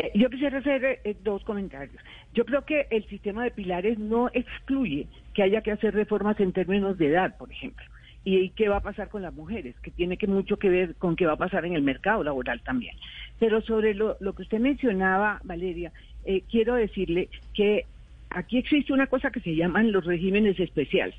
Eh, 0.00 0.10
yo 0.14 0.30
quisiera 0.30 0.58
hacer 0.58 1.00
eh, 1.04 1.16
dos 1.22 1.44
comentarios. 1.44 2.02
Yo 2.34 2.44
creo 2.44 2.64
que 2.64 2.86
el 2.90 3.06
sistema 3.06 3.44
de 3.44 3.50
pilares 3.50 3.98
no 3.98 4.30
excluye 4.32 5.06
que 5.34 5.42
haya 5.42 5.60
que 5.60 5.72
hacer 5.72 5.94
reformas 5.94 6.40
en 6.40 6.52
términos 6.52 6.96
de 6.98 7.08
edad, 7.08 7.36
por 7.36 7.52
ejemplo. 7.52 7.84
Y, 8.24 8.50
qué 8.50 8.68
va 8.68 8.78
a 8.78 8.82
pasar 8.82 9.08
con 9.08 9.22
las 9.22 9.32
mujeres, 9.32 9.74
que 9.82 9.90
tiene 9.90 10.16
que 10.16 10.26
mucho 10.26 10.58
que 10.58 10.68
ver 10.68 10.94
con 10.96 11.16
qué 11.16 11.24
va 11.24 11.34
a 11.34 11.38
pasar 11.38 11.64
en 11.64 11.74
el 11.74 11.82
mercado 11.82 12.22
laboral 12.22 12.60
también. 12.62 12.94
Pero 13.38 13.62
sobre 13.62 13.94
lo, 13.94 14.16
que 14.18 14.42
usted 14.42 14.58
mencionaba, 14.58 15.40
Valeria, 15.44 15.92
eh, 16.24 16.42
quiero 16.50 16.74
decirle 16.74 17.28
que 17.54 17.86
aquí 18.30 18.58
existe 18.58 18.92
una 18.92 19.06
cosa 19.06 19.30
que 19.30 19.40
se 19.40 19.54
llaman 19.54 19.92
los 19.92 20.04
regímenes 20.04 20.58
especiales. 20.58 21.16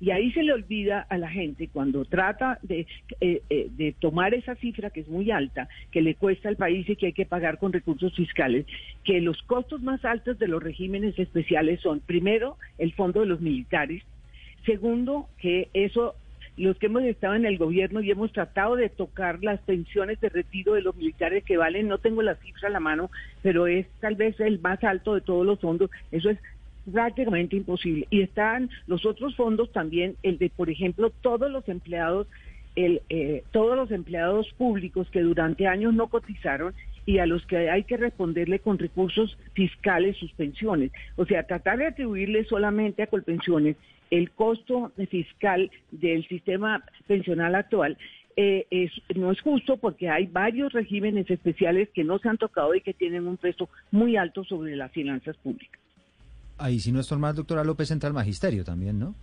Y 0.00 0.10
ahí 0.10 0.32
se 0.32 0.42
le 0.42 0.52
olvida 0.52 1.06
a 1.08 1.16
la 1.16 1.30
gente 1.30 1.68
cuando 1.68 2.04
trata 2.04 2.58
de, 2.62 2.88
eh, 3.20 3.40
eh, 3.48 3.68
de, 3.70 3.92
tomar 3.92 4.34
esa 4.34 4.56
cifra 4.56 4.90
que 4.90 5.00
es 5.00 5.08
muy 5.08 5.30
alta, 5.30 5.68
que 5.92 6.02
le 6.02 6.16
cuesta 6.16 6.48
al 6.48 6.56
país 6.56 6.88
y 6.88 6.96
que 6.96 7.06
hay 7.06 7.12
que 7.12 7.24
pagar 7.24 7.58
con 7.58 7.72
recursos 7.72 8.12
fiscales, 8.16 8.66
que 9.04 9.20
los 9.20 9.40
costos 9.44 9.80
más 9.80 10.04
altos 10.04 10.40
de 10.40 10.48
los 10.48 10.60
regímenes 10.60 11.16
especiales 11.20 11.80
son, 11.80 12.00
primero, 12.00 12.56
el 12.78 12.92
fondo 12.94 13.20
de 13.20 13.26
los 13.26 13.40
militares, 13.40 14.02
segundo, 14.66 15.28
que 15.38 15.68
eso 15.72 16.16
los 16.56 16.76
que 16.78 16.86
hemos 16.86 17.02
estado 17.04 17.34
en 17.34 17.46
el 17.46 17.58
gobierno 17.58 18.00
y 18.00 18.10
hemos 18.10 18.32
tratado 18.32 18.76
de 18.76 18.88
tocar 18.88 19.42
las 19.42 19.60
pensiones 19.60 20.20
de 20.20 20.28
retiro 20.28 20.74
de 20.74 20.82
los 20.82 20.94
militares 20.96 21.44
que 21.44 21.56
valen, 21.56 21.88
no 21.88 21.98
tengo 21.98 22.22
la 22.22 22.34
cifra 22.36 22.68
a 22.68 22.72
la 22.72 22.80
mano, 22.80 23.10
pero 23.42 23.66
es 23.66 23.86
tal 24.00 24.16
vez 24.16 24.38
el 24.40 24.60
más 24.60 24.82
alto 24.84 25.14
de 25.14 25.22
todos 25.22 25.46
los 25.46 25.60
fondos, 25.60 25.90
eso 26.10 26.30
es 26.30 26.38
prácticamente 26.90 27.56
imposible. 27.56 28.06
Y 28.10 28.22
están 28.22 28.70
los 28.86 29.06
otros 29.06 29.34
fondos 29.36 29.72
también, 29.72 30.16
el 30.22 30.38
de, 30.38 30.50
por 30.50 30.68
ejemplo, 30.68 31.10
todos 31.22 31.50
los 31.50 31.68
empleados, 31.68 32.26
el, 32.76 33.02
eh, 33.08 33.44
todos 33.50 33.76
los 33.76 33.90
empleados 33.90 34.52
públicos 34.58 35.08
que 35.10 35.20
durante 35.20 35.66
años 35.66 35.94
no 35.94 36.08
cotizaron 36.08 36.74
y 37.04 37.18
a 37.18 37.26
los 37.26 37.44
que 37.46 37.70
hay 37.70 37.84
que 37.84 37.96
responderle 37.96 38.60
con 38.60 38.78
recursos 38.78 39.36
fiscales 39.54 40.16
sus 40.16 40.32
pensiones. 40.32 40.92
O 41.16 41.24
sea, 41.24 41.46
tratar 41.46 41.78
de 41.78 41.86
atribuirle 41.86 42.44
solamente 42.44 43.02
a 43.02 43.08
Colpensiones 43.08 43.76
el 44.12 44.30
costo 44.32 44.92
fiscal 45.10 45.70
del 45.90 46.28
sistema 46.28 46.84
pensional 47.06 47.54
actual 47.54 47.96
eh, 48.36 48.66
es, 48.70 48.92
no 49.16 49.32
es 49.32 49.40
justo 49.40 49.78
porque 49.78 50.10
hay 50.10 50.26
varios 50.26 50.72
regímenes 50.74 51.30
especiales 51.30 51.88
que 51.94 52.04
no 52.04 52.18
se 52.18 52.28
han 52.28 52.36
tocado 52.36 52.74
y 52.74 52.82
que 52.82 52.92
tienen 52.92 53.26
un 53.26 53.38
peso 53.38 53.70
muy 53.90 54.18
alto 54.18 54.44
sobre 54.44 54.76
las 54.76 54.92
finanzas 54.92 55.34
públicas. 55.38 55.80
Ahí 56.58 56.78
sí 56.78 56.92
no 56.92 57.00
es 57.00 57.10
más, 57.12 57.34
doctora 57.34 57.64
López, 57.64 57.90
entra 57.90 58.08
al 58.08 58.14
magisterio 58.14 58.64
también, 58.64 58.98
¿no? 58.98 59.14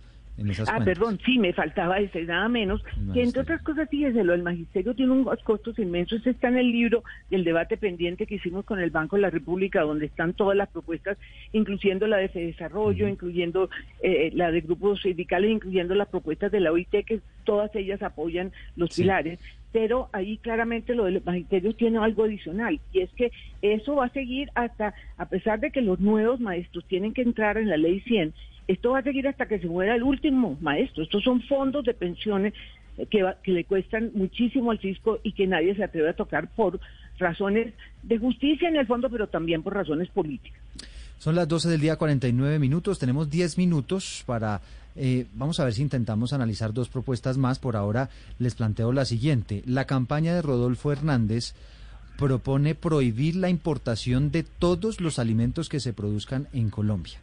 Ah, 0.68 0.80
perdón, 0.84 1.18
sí, 1.24 1.38
me 1.38 1.52
faltaba 1.52 1.98
ese, 1.98 2.22
nada 2.24 2.48
menos. 2.48 2.82
Que 3.12 3.22
entre 3.22 3.42
otras 3.42 3.62
cosas, 3.62 3.88
fíjese, 3.90 4.20
el 4.20 4.42
magisterio 4.42 4.94
tiene 4.94 5.12
unos 5.12 5.42
costos 5.42 5.78
inmensos. 5.78 6.26
está 6.26 6.48
en 6.48 6.58
el 6.58 6.70
libro 6.70 7.04
del 7.30 7.44
debate 7.44 7.76
pendiente 7.76 8.26
que 8.26 8.36
hicimos 8.36 8.64
con 8.64 8.80
el 8.80 8.90
Banco 8.90 9.16
de 9.16 9.22
la 9.22 9.30
República, 9.30 9.82
donde 9.82 10.06
están 10.06 10.32
todas 10.32 10.56
las 10.56 10.68
propuestas, 10.68 11.18
incluyendo 11.52 12.06
la 12.06 12.16
de 12.18 12.28
desarrollo, 12.28 13.08
incluyendo 13.08 13.68
eh, 14.02 14.30
la 14.34 14.50
de 14.50 14.60
grupos 14.62 15.02
sindicales, 15.02 15.50
incluyendo 15.50 15.94
las 15.94 16.08
propuestas 16.08 16.50
de 16.50 16.60
la 16.60 16.72
OIT, 16.72 17.04
que 17.04 17.20
todas 17.44 17.74
ellas 17.74 18.02
apoyan 18.02 18.52
los 18.76 18.96
pilares. 18.96 19.38
Pero 19.72 20.08
ahí 20.12 20.38
claramente 20.38 20.94
lo 20.94 21.04
de 21.04 21.12
los 21.12 21.24
magisterios 21.24 21.76
tiene 21.76 21.98
algo 21.98 22.24
adicional 22.24 22.80
y 22.92 23.00
es 23.02 23.10
que 23.10 23.30
eso 23.62 23.96
va 23.96 24.06
a 24.06 24.10
seguir 24.10 24.50
hasta, 24.54 24.94
a 25.16 25.26
pesar 25.26 25.60
de 25.60 25.70
que 25.70 25.80
los 25.80 26.00
nuevos 26.00 26.40
maestros 26.40 26.84
tienen 26.86 27.12
que 27.12 27.22
entrar 27.22 27.56
en 27.56 27.68
la 27.68 27.76
ley 27.76 28.00
100, 28.00 28.34
esto 28.72 28.90
va 28.90 29.00
a 29.00 29.02
seguir 29.02 29.26
hasta 29.26 29.46
que 29.46 29.58
se 29.58 29.66
muera 29.66 29.96
el 29.96 30.02
último 30.02 30.56
maestro. 30.60 31.02
Estos 31.02 31.24
son 31.24 31.42
fondos 31.42 31.84
de 31.84 31.92
pensiones 31.92 32.54
que, 33.10 33.24
que 33.42 33.52
le 33.52 33.64
cuestan 33.64 34.12
muchísimo 34.14 34.70
al 34.70 34.78
fisco 34.78 35.18
y 35.24 35.32
que 35.32 35.46
nadie 35.46 35.74
se 35.74 35.82
atreve 35.82 36.10
a 36.10 36.14
tocar 36.14 36.48
por 36.54 36.78
razones 37.18 37.74
de 38.04 38.18
justicia 38.18 38.68
en 38.68 38.76
el 38.76 38.86
fondo, 38.86 39.10
pero 39.10 39.26
también 39.26 39.62
por 39.62 39.74
razones 39.74 40.08
políticas. 40.10 40.60
Son 41.18 41.34
las 41.34 41.48
12 41.48 41.68
del 41.68 41.80
día 41.80 41.96
49 41.96 42.58
minutos. 42.60 42.98
Tenemos 42.98 43.28
10 43.28 43.58
minutos 43.58 44.22
para... 44.24 44.60
Eh, 44.96 45.26
vamos 45.34 45.58
a 45.60 45.64
ver 45.64 45.72
si 45.72 45.82
intentamos 45.82 46.32
analizar 46.32 46.72
dos 46.72 46.88
propuestas 46.88 47.38
más. 47.38 47.58
Por 47.58 47.76
ahora 47.76 48.08
les 48.38 48.54
planteo 48.54 48.92
la 48.92 49.04
siguiente. 49.04 49.62
La 49.66 49.84
campaña 49.84 50.34
de 50.34 50.42
Rodolfo 50.42 50.92
Hernández 50.92 51.54
propone 52.16 52.74
prohibir 52.74 53.34
la 53.34 53.50
importación 53.50 54.30
de 54.30 54.44
todos 54.44 55.00
los 55.00 55.18
alimentos 55.18 55.68
que 55.68 55.80
se 55.80 55.92
produzcan 55.92 56.48
en 56.52 56.70
Colombia. 56.70 57.18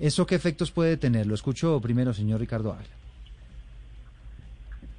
¿Eso 0.00 0.26
qué 0.26 0.34
efectos 0.34 0.70
puede 0.70 0.96
tener? 0.96 1.26
Lo 1.26 1.34
escucho 1.34 1.78
primero, 1.78 2.14
señor 2.14 2.40
Ricardo 2.40 2.72
Ávila. 2.72 2.88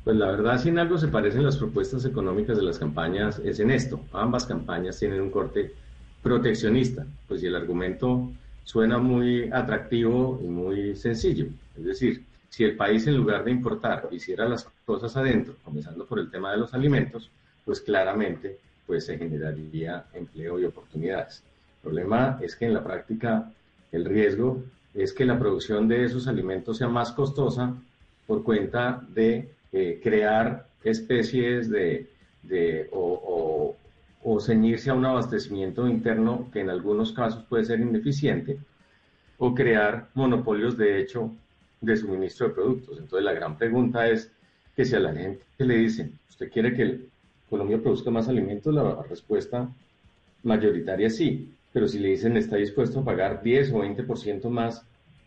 Pues 0.03 0.15
la 0.15 0.27
verdad, 0.27 0.61
si 0.61 0.69
en 0.69 0.77
algo 0.77 0.99
se 0.99 1.07
parecen 1.07 1.43
las 1.43 1.57
propuestas 1.57 2.05
económicas 2.05 2.55
de 2.55 2.63
las 2.63 2.77
campañas, 2.77 3.39
es 3.43 3.59
en 3.59 3.71
esto. 3.71 3.99
Ambas 4.13 4.45
campañas 4.45 4.99
tienen 4.99 5.21
un 5.21 5.31
corte 5.31 5.73
proteccionista, 6.21 7.05
pues 7.27 7.41
si 7.41 7.47
el 7.47 7.55
argumento 7.55 8.31
suena 8.63 8.99
muy 8.99 9.49
atractivo 9.51 10.39
y 10.43 10.47
muy 10.47 10.95
sencillo. 10.95 11.47
Es 11.75 11.83
decir, 11.83 12.23
si 12.49 12.63
el 12.63 12.75
país 12.75 13.07
en 13.07 13.17
lugar 13.17 13.43
de 13.43 13.51
importar 13.51 14.07
hiciera 14.11 14.47
las 14.47 14.67
cosas 14.85 15.17
adentro, 15.17 15.55
comenzando 15.63 16.05
por 16.05 16.19
el 16.19 16.29
tema 16.29 16.51
de 16.51 16.57
los 16.57 16.75
alimentos, 16.75 17.31
pues 17.65 17.81
claramente 17.81 18.59
pues 18.85 19.05
se 19.05 19.17
generaría 19.17 20.05
empleo 20.13 20.59
y 20.59 20.65
oportunidades. 20.65 21.41
El 21.77 21.81
problema 21.89 22.39
es 22.41 22.55
que 22.55 22.65
en 22.65 22.73
la 22.75 22.83
práctica 22.83 23.51
el 23.91 24.05
riesgo 24.05 24.63
es 24.93 25.13
que 25.13 25.25
la 25.25 25.39
producción 25.39 25.87
de 25.87 26.05
esos 26.05 26.27
alimentos 26.27 26.77
sea 26.77 26.89
más 26.89 27.11
costosa 27.11 27.75
por 28.27 28.43
cuenta 28.43 29.05
de 29.09 29.51
eh, 29.71 29.99
crear 30.03 30.67
especies 30.83 31.69
de, 31.69 32.07
o, 32.91 33.75
o, 34.23 34.39
ceñirse 34.39 34.89
a 34.89 34.93
un 34.93 35.05
abastecimiento 35.05 35.87
interno 35.87 36.49
que 36.51 36.61
en 36.61 36.69
algunos 36.69 37.13
casos 37.13 37.43
puede 37.43 37.65
ser 37.65 37.79
ineficiente 37.79 38.59
o 39.37 39.53
crear 39.55 40.09
monopolios 40.13 40.77
de 40.77 40.99
hecho 40.99 41.31
de 41.79 41.97
suministro 41.97 42.47
de 42.47 42.53
productos. 42.53 42.97
Entonces 42.97 43.23
la 43.23 43.33
gran 43.33 43.57
pregunta 43.57 44.07
es 44.07 44.31
que 44.75 44.85
si 44.85 44.95
a 44.95 44.99
la 44.99 45.13
gente 45.13 45.43
le 45.57 45.77
dicen, 45.77 46.19
¿usted 46.29 46.51
quiere 46.51 46.73
que 46.73 46.99
Colombia 47.49 47.81
produzca 47.81 48.11
más 48.11 48.27
alimentos? 48.27 48.73
La 48.73 49.01
respuesta 49.03 49.69
mayoritaria 50.43 51.07
es 51.07 51.17
sí, 51.17 51.53
pero 51.73 51.87
si 51.87 51.99
le 51.99 52.09
dicen 52.09 52.37
está 52.37 52.57
dispuesto 52.57 52.99
a 52.99 53.05
pagar 53.05 53.41
10 53.41 53.71
o 53.71 53.83
20% 53.83 54.49
más 54.49 54.85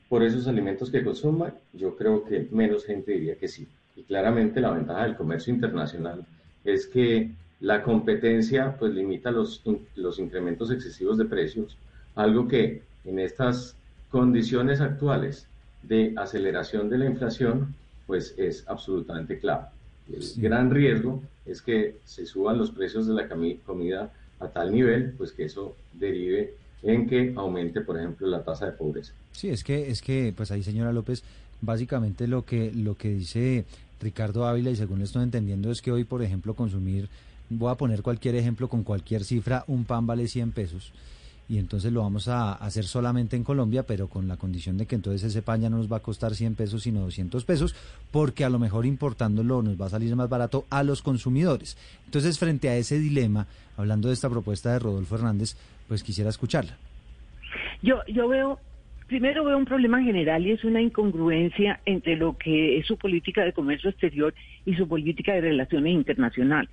por 0.09 0.23
esos 0.23 0.47
alimentos 0.47 0.91
que 0.91 1.03
consuma, 1.03 1.55
yo 1.73 1.97
creo 1.97 2.25
que 2.25 2.49
menos 2.51 2.85
gente 2.85 3.13
diría 3.13 3.37
que 3.37 3.49
sí. 3.49 3.67
Y 3.97 4.03
claramente 4.03 4.61
la 4.61 4.73
ventaja 4.73 5.05
del 5.05 5.17
comercio 5.17 5.53
internacional 5.53 6.27
es 6.65 6.87
que 6.87 7.31
la 7.61 7.83
competencia 7.83 8.77
pues 8.79 8.93
limita 8.93 9.31
los, 9.31 9.63
los 9.97 10.19
incrementos 10.19 10.71
excesivos 10.71 11.17
de 11.17 11.25
precios, 11.25 11.79
algo 12.15 12.47
que 12.47 12.83
en 13.05 13.19
estas 13.19 13.77
condiciones 14.11 14.81
actuales 14.81 15.47
de 15.83 16.13
aceleración 16.17 16.89
de 16.91 16.99
la 16.99 17.07
inflación 17.07 17.75
pues 18.07 18.35
es 18.37 18.69
absolutamente 18.69 19.39
clave. 19.39 19.67
El 20.13 20.23
gran 20.37 20.71
riesgo 20.71 21.23
es 21.47 21.63
que 21.63 21.97
se 22.05 22.27
suban 22.27 22.59
los 22.59 22.71
precios 22.71 23.07
de 23.07 23.15
la 23.15 23.29
comida 23.29 24.13
a 24.45 24.53
tal 24.53 24.73
nivel 24.73 25.15
pues 25.17 25.33
que 25.33 25.45
eso 25.45 25.77
derive 25.93 26.55
en 26.83 27.09
que 27.09 27.33
aumente, 27.37 27.81
por 27.81 27.99
ejemplo, 27.99 28.27
la 28.27 28.45
tasa 28.45 28.67
de 28.67 28.73
pobreza. 28.73 29.13
Sí, 29.33 29.49
es 29.49 29.65
que, 29.65 29.91
es 29.91 30.03
que, 30.03 30.35
pues 30.37 30.51
ahí, 30.51 30.63
señora 30.63 30.93
López, 30.93 31.23
básicamente 31.63 32.29
lo 32.29 32.45
que, 32.45 32.73
lo 32.73 32.95
que 32.95 33.09
dice 33.09 33.65
Ricardo 34.01 34.47
Ávila, 34.47 34.71
y 34.71 34.77
según 34.77 34.99
lo 34.99 35.05
estoy 35.05 35.23
entendiendo, 35.23 35.71
es 35.71 35.81
que 35.81 35.93
hoy, 35.93 36.05
por 36.05 36.23
ejemplo, 36.23 36.55
consumir, 36.55 37.09
voy 37.49 37.73
a 37.73 37.77
poner 37.77 38.03
cualquier 38.03 38.35
ejemplo 38.37 38.69
con 38.69 38.85
cualquier 38.85 39.25
cifra, 39.25 39.65
un 39.67 39.85
pan 39.85 40.07
vale 40.07 40.29
100 40.29 40.53
pesos 40.53 40.93
y 41.49 41.59
entonces 41.59 41.93
lo 41.93 42.01
vamos 42.03 42.29
a 42.29 42.53
hacer 42.53 42.85
solamente 42.85 43.37
en 43.37 43.45
Colombia, 43.45 43.83
pero 43.83 44.09
con 44.09 44.29
la 44.29 44.37
condición 44.37 44.79
de 44.79 44.87
que 44.87 44.95
entonces 44.95 45.25
ese 45.25 45.43
pan 45.43 45.61
ya 45.61 45.71
no 45.71 45.77
nos 45.77 45.93
va 45.93 45.99
a 45.99 46.01
costar 46.01 46.35
100 46.35 46.55
pesos, 46.55 46.83
sino 46.83 47.01
200 47.01 47.45
pesos, 47.45 47.75
porque 48.11 48.45
a 48.45 48.49
lo 48.49 48.59
mejor 48.59 48.87
importándolo 48.87 49.63
nos 49.63 49.81
va 49.81 49.87
a 49.87 49.91
salir 49.91 50.15
más 50.17 50.29
barato 50.29 50.65
a 50.71 50.83
los 50.83 51.03
consumidores. 51.03 51.77
Entonces, 52.07 52.39
frente 52.39 52.69
a 52.69 52.77
ese 52.77 52.99
dilema, 52.99 53.47
hablando 53.77 54.09
de 54.09 54.15
esta 54.15 54.31
propuesta 54.31 54.73
de 54.73 54.79
Rodolfo 54.79 55.17
Hernández, 55.17 55.57
pues 55.87 56.03
quisiera 56.03 56.31
escucharla. 56.31 56.77
Yo, 57.83 58.01
yo 58.07 58.27
veo, 58.27 58.59
primero 59.07 59.45
veo 59.45 59.59
un 59.59 59.67
problema 59.67 60.03
general 60.03 60.47
y 60.47 60.53
es 60.53 60.65
una 60.65 60.81
incongruencia 60.81 61.81
entre 61.85 62.17
lo 62.17 62.39
que 62.39 62.79
es 62.79 62.87
su 62.87 62.97
política 62.97 63.45
de 63.45 63.53
comercio 63.53 63.91
exterior 63.91 64.35
y 64.65 64.75
su 64.75 64.89
política 64.89 65.35
de 65.35 65.43
relaciones 65.43 65.93
internacionales. 65.93 66.71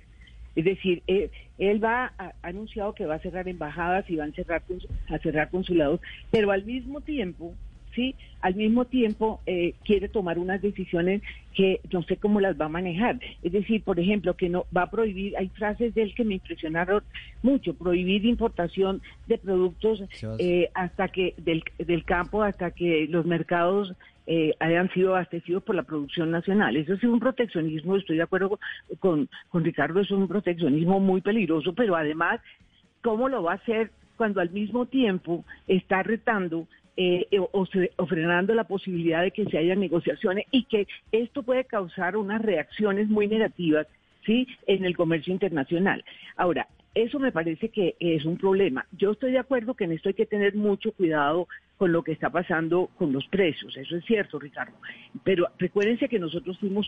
Es 0.54 0.64
decir, 0.64 1.02
eh, 1.06 1.30
él, 1.58 1.82
va 1.82 2.12
ha 2.18 2.32
anunciado 2.42 2.94
que 2.94 3.06
va 3.06 3.16
a 3.16 3.20
cerrar 3.20 3.48
embajadas 3.48 4.08
y 4.10 4.16
va 4.16 4.24
a 4.24 4.32
cerrar, 4.32 4.62
a 5.08 5.18
cerrar 5.18 5.50
consulados, 5.50 6.00
pero 6.30 6.50
al 6.50 6.64
mismo 6.64 7.00
tiempo 7.00 7.54
¿sí? 7.94 8.14
Al 8.40 8.54
mismo 8.54 8.84
tiempo 8.84 9.40
eh, 9.46 9.74
quiere 9.84 10.08
tomar 10.08 10.38
unas 10.38 10.60
decisiones 10.60 11.22
que 11.54 11.80
no 11.92 12.02
sé 12.02 12.16
cómo 12.16 12.40
las 12.40 12.60
va 12.60 12.66
a 12.66 12.70
manejar. 12.70 13.20
Es 13.42 13.52
decir, 13.52 13.82
por 13.82 14.00
ejemplo, 14.00 14.34
que 14.34 14.48
no 14.48 14.66
va 14.76 14.82
a 14.82 14.90
prohibir, 14.90 15.36
hay 15.36 15.48
frases 15.48 15.94
de 15.94 16.02
él 16.02 16.14
que 16.14 16.24
me 16.24 16.34
impresionaron 16.34 17.02
mucho, 17.42 17.74
prohibir 17.74 18.24
importación 18.24 19.02
de 19.26 19.38
productos 19.38 20.02
eh, 20.38 20.70
hasta 20.74 21.08
que 21.08 21.34
del, 21.36 21.62
del 21.78 22.04
campo 22.04 22.42
hasta 22.42 22.70
que 22.70 23.06
los 23.08 23.26
mercados 23.26 23.94
eh, 24.26 24.54
hayan 24.60 24.90
sido 24.90 25.10
abastecidos 25.10 25.62
por 25.62 25.74
la 25.74 25.82
producción 25.82 26.30
nacional. 26.30 26.76
Eso 26.76 26.94
es 26.94 27.02
un 27.04 27.20
proteccionismo, 27.20 27.96
estoy 27.96 28.16
de 28.16 28.22
acuerdo 28.22 28.58
con, 29.00 29.28
con 29.48 29.64
Ricardo, 29.64 30.00
es 30.00 30.10
un 30.10 30.28
proteccionismo 30.28 31.00
muy 31.00 31.20
peligroso, 31.20 31.72
pero 31.74 31.96
además, 31.96 32.40
¿cómo 33.02 33.28
lo 33.28 33.42
va 33.42 33.52
a 33.52 33.56
hacer 33.56 33.90
cuando 34.16 34.40
al 34.40 34.50
mismo 34.50 34.86
tiempo 34.86 35.44
está 35.66 36.02
retando 36.02 36.66
eh, 36.96 37.26
o, 37.52 37.66
frenando 38.06 38.54
la 38.54 38.64
posibilidad 38.64 39.22
de 39.22 39.30
que 39.30 39.46
se 39.46 39.56
haya 39.56 39.74
negociaciones 39.74 40.44
y 40.50 40.64
que 40.64 40.86
esto 41.10 41.42
puede 41.42 41.64
causar 41.64 42.16
unas 42.16 42.42
reacciones 42.42 43.08
muy 43.08 43.28
negativas 43.28 43.86
sí 44.26 44.46
en 44.66 44.84
el 44.84 44.94
comercio 44.96 45.32
internacional. 45.32 46.04
Ahora, 46.36 46.68
eso 46.94 47.18
me 47.18 47.32
parece 47.32 47.70
que 47.70 47.96
es 47.98 48.24
un 48.26 48.36
problema. 48.36 48.86
Yo 48.92 49.12
estoy 49.12 49.32
de 49.32 49.38
acuerdo 49.38 49.74
que 49.74 49.84
en 49.84 49.92
esto 49.92 50.10
hay 50.10 50.14
que 50.14 50.26
tener 50.26 50.54
mucho 50.54 50.92
cuidado 50.92 51.48
con 51.82 51.90
lo 51.90 52.04
que 52.04 52.12
está 52.12 52.30
pasando 52.30 52.90
con 52.96 53.12
los 53.12 53.26
precios, 53.26 53.76
eso 53.76 53.96
es 53.96 54.04
cierto, 54.04 54.38
Ricardo. 54.38 54.72
Pero 55.24 55.48
recuérdense 55.58 56.08
que 56.08 56.20
nosotros 56.20 56.56
fuimos 56.60 56.86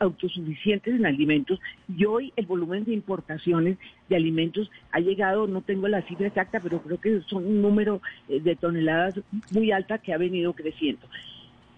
autosuficientes 0.00 0.92
en 0.92 1.06
alimentos 1.06 1.60
y 1.96 2.04
hoy 2.04 2.32
el 2.34 2.44
volumen 2.44 2.82
de 2.82 2.94
importaciones 2.94 3.78
de 4.08 4.16
alimentos 4.16 4.72
ha 4.90 4.98
llegado, 4.98 5.46
no 5.46 5.60
tengo 5.60 5.86
la 5.86 6.02
cifra 6.02 6.26
exacta, 6.26 6.58
pero 6.58 6.82
creo 6.82 7.00
que 7.00 7.20
son 7.28 7.46
un 7.46 7.62
número 7.62 8.02
eh, 8.28 8.40
de 8.40 8.56
toneladas 8.56 9.14
muy 9.52 9.70
alta 9.70 9.98
que 9.98 10.12
ha 10.12 10.18
venido 10.18 10.52
creciendo. 10.52 11.06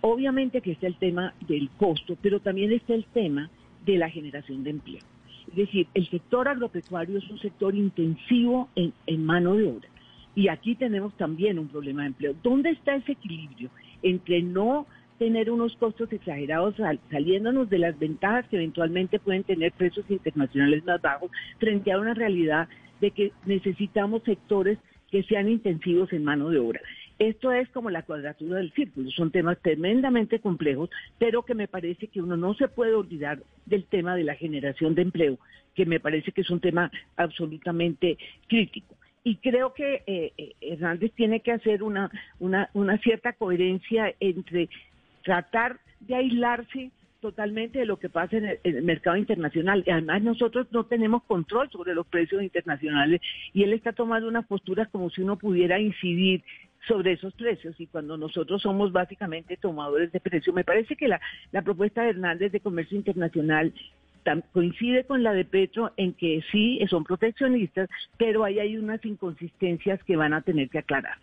Obviamente 0.01 0.63
que 0.63 0.73
está 0.73 0.87
el 0.87 0.97
tema 0.97 1.35
del 1.47 1.69
costo, 1.77 2.17
pero 2.23 2.41
también 2.41 2.73
está 2.73 2.95
el 2.95 3.05
tema 3.05 3.51
de 3.85 3.99
la 3.99 4.09
generación 4.09 4.65
de 4.65 4.71
empleo. 4.71 5.03
Es 5.49 5.57
decir, 5.57 5.89
el 5.93 6.09
sector 6.09 6.49
agropecuario 6.49 7.19
es 7.19 7.29
un 7.29 7.39
sector 7.39 7.75
intensivo 7.75 8.71
en, 8.77 9.25
mano 9.27 9.57
de 9.57 9.67
obra. 9.67 9.89
Y 10.35 10.49
aquí 10.49 10.75
tenemos 10.75 11.17
también 11.17 11.59
un 11.59 11.69
problema 11.69 12.03
de 12.03 12.09
empleo. 12.09 12.35
¿Dónde 12.43 12.71
está 12.71 12.95
ese 12.95 13.13
equilibrio 13.13 13.71
entre 14.03 14.43
no 14.43 14.87
tener 15.19 15.51
unos 15.51 15.77
costos 15.77 16.11
exagerados 16.13 16.75
saliéndonos 17.11 17.69
de 17.69 17.79
las 17.79 17.99
ventajas 17.99 18.49
que 18.49 18.57
eventualmente 18.57 19.19
pueden 19.19 19.45
tener 19.45 19.73
precios 19.73 20.07
internacionales 20.09 20.83
más 20.87 21.03
bajos 21.03 21.31
frente 21.59 21.93
a 21.93 21.99
una 21.99 22.15
realidad 22.15 22.69
de 23.03 23.11
que 23.11 23.33
necesitamos 23.45 24.23
sectores 24.23 24.79
que 25.11 25.23
sean 25.25 25.49
intensivos 25.49 26.11
en 26.15 26.25
mano 26.25 26.49
de 26.49 26.59
obra? 26.59 26.81
Esto 27.19 27.53
es 27.53 27.69
como 27.69 27.91
la 27.91 28.03
cuadratura 28.03 28.57
del 28.57 28.73
círculo, 28.73 29.11
son 29.11 29.31
temas 29.31 29.59
tremendamente 29.61 30.39
complejos, 30.39 30.89
pero 31.19 31.43
que 31.43 31.55
me 31.55 31.69
parece 31.69 32.07
que 32.07 32.23
uno 32.23 32.39
no 32.39 32.55
se 32.55 32.69
puede 32.69 32.95
olvidar 32.95 33.43
del 33.67 33.85
tema 33.85 34.17
de 34.17 34.25
la 34.25 34.37
generación 34.37 34.95
de 34.95 35.03
empleo, 35.03 35.39
que 35.75 35.85
me 35.85 36.01
parece 36.01 36.33
que 36.33 36.41
es 36.41 36.49
un 36.49 36.61
tema 36.61 36.91
absolutamente 37.19 38.17
crítico. 38.49 38.97
Y 39.23 39.37
creo 39.37 39.75
que 39.75 40.03
eh, 40.07 40.33
eh, 40.39 40.55
Hernández 40.61 41.13
tiene 41.15 41.41
que 41.41 41.53
hacer 41.53 41.83
una, 41.83 42.11
una, 42.39 42.71
una 42.73 42.99
cierta 42.99 43.33
coherencia 43.35 44.15
entre 44.19 44.69
tratar 45.23 45.79
de 46.01 46.15
aislarse 46.15 46.91
totalmente 47.21 47.79
de 47.79 47.87
lo 47.87 47.99
que 47.99 48.09
pasa 48.09 48.39
en 48.39 48.59
el, 48.63 48.83
mercado 48.83 49.17
internacional. 49.17 49.85
Además 49.87 50.23
nosotros 50.23 50.67
no 50.71 50.85
tenemos 50.85 51.23
control 51.25 51.71
sobre 51.71 51.95
los 51.95 52.07
precios 52.07 52.43
internacionales 52.43 53.21
y 53.53 53.63
él 53.63 53.73
está 53.73 53.93
tomando 53.93 54.27
unas 54.27 54.47
posturas 54.47 54.89
como 54.89 55.11
si 55.11 55.23
uno 55.23 55.37
pudiera 55.37 55.79
incidir 55.79 56.43
sobre 56.89 57.13
esos 57.13 57.35
precios 57.35 57.79
y 57.79 57.87
cuando 57.87 58.17
nosotros 58.17 58.63
somos 58.63 58.91
básicamente 58.91 59.59
tomadores 59.59 60.11
de 60.13 60.21
precios. 60.21 60.55
Me 60.55 60.65
parece 60.65 60.97
que 60.97 61.09
la, 61.09 61.21
la 61.53 61.61
propuesta 61.61 62.03
de 62.03 62.11
Hernández 62.11 62.53
de 62.53 62.61
Comercio 62.61 62.97
Internacional 62.97 63.73
coincide 64.53 65.05
con 65.05 65.23
la 65.23 65.33
de 65.33 65.45
Petro 65.45 65.93
en 65.97 66.13
que 66.13 66.43
sí 66.51 66.81
son 66.89 67.05
proteccionistas, 67.05 67.89
pero 68.19 68.45
ahí 68.45 68.59
hay 68.59 68.77
unas 68.77 69.05
inconsistencias 69.05 70.03
que 70.05 70.17
van 70.17 70.35
a 70.35 70.43
tener 70.43 70.69
que 70.69 70.79
aclarar. 70.79 71.19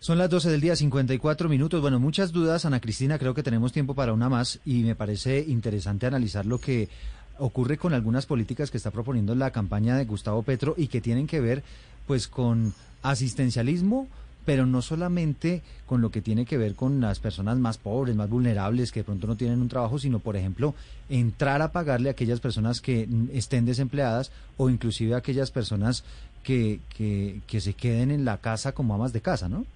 Son 0.00 0.16
las 0.16 0.30
12 0.30 0.50
del 0.50 0.62
día, 0.62 0.76
54 0.76 1.48
minutos. 1.50 1.82
Bueno, 1.82 2.00
muchas 2.00 2.32
dudas, 2.32 2.64
Ana 2.64 2.80
Cristina. 2.80 3.18
Creo 3.18 3.34
que 3.34 3.42
tenemos 3.42 3.72
tiempo 3.72 3.94
para 3.94 4.14
una 4.14 4.30
más 4.30 4.60
y 4.64 4.82
me 4.82 4.94
parece 4.94 5.44
interesante 5.46 6.06
analizar 6.06 6.46
lo 6.46 6.58
que 6.58 6.88
ocurre 7.38 7.76
con 7.76 7.92
algunas 7.92 8.24
políticas 8.24 8.70
que 8.70 8.78
está 8.78 8.90
proponiendo 8.90 9.34
la 9.34 9.50
campaña 9.50 9.96
de 9.96 10.06
Gustavo 10.06 10.42
Petro 10.42 10.74
y 10.76 10.88
que 10.88 11.02
tienen 11.02 11.26
que 11.26 11.40
ver 11.40 11.62
pues 12.06 12.28
con 12.28 12.72
asistencialismo, 13.02 14.08
pero 14.50 14.66
no 14.66 14.82
solamente 14.82 15.62
con 15.86 16.00
lo 16.00 16.10
que 16.10 16.22
tiene 16.22 16.44
que 16.44 16.58
ver 16.58 16.74
con 16.74 17.00
las 17.00 17.20
personas 17.20 17.56
más 17.58 17.78
pobres, 17.78 18.16
más 18.16 18.28
vulnerables, 18.28 18.90
que 18.90 18.98
de 18.98 19.04
pronto 19.04 19.28
no 19.28 19.36
tienen 19.36 19.60
un 19.60 19.68
trabajo, 19.68 20.00
sino, 20.00 20.18
por 20.18 20.36
ejemplo, 20.36 20.74
entrar 21.08 21.62
a 21.62 21.70
pagarle 21.70 22.08
a 22.08 22.12
aquellas 22.12 22.40
personas 22.40 22.80
que 22.80 23.08
estén 23.32 23.64
desempleadas 23.64 24.32
o 24.56 24.68
inclusive 24.68 25.14
a 25.14 25.18
aquellas 25.18 25.52
personas 25.52 26.02
que, 26.42 26.80
que, 26.96 27.42
que 27.46 27.60
se 27.60 27.74
queden 27.74 28.10
en 28.10 28.24
la 28.24 28.38
casa 28.38 28.72
como 28.72 28.92
amas 28.92 29.12
de 29.12 29.20
casa, 29.20 29.48
¿no? 29.48 29.66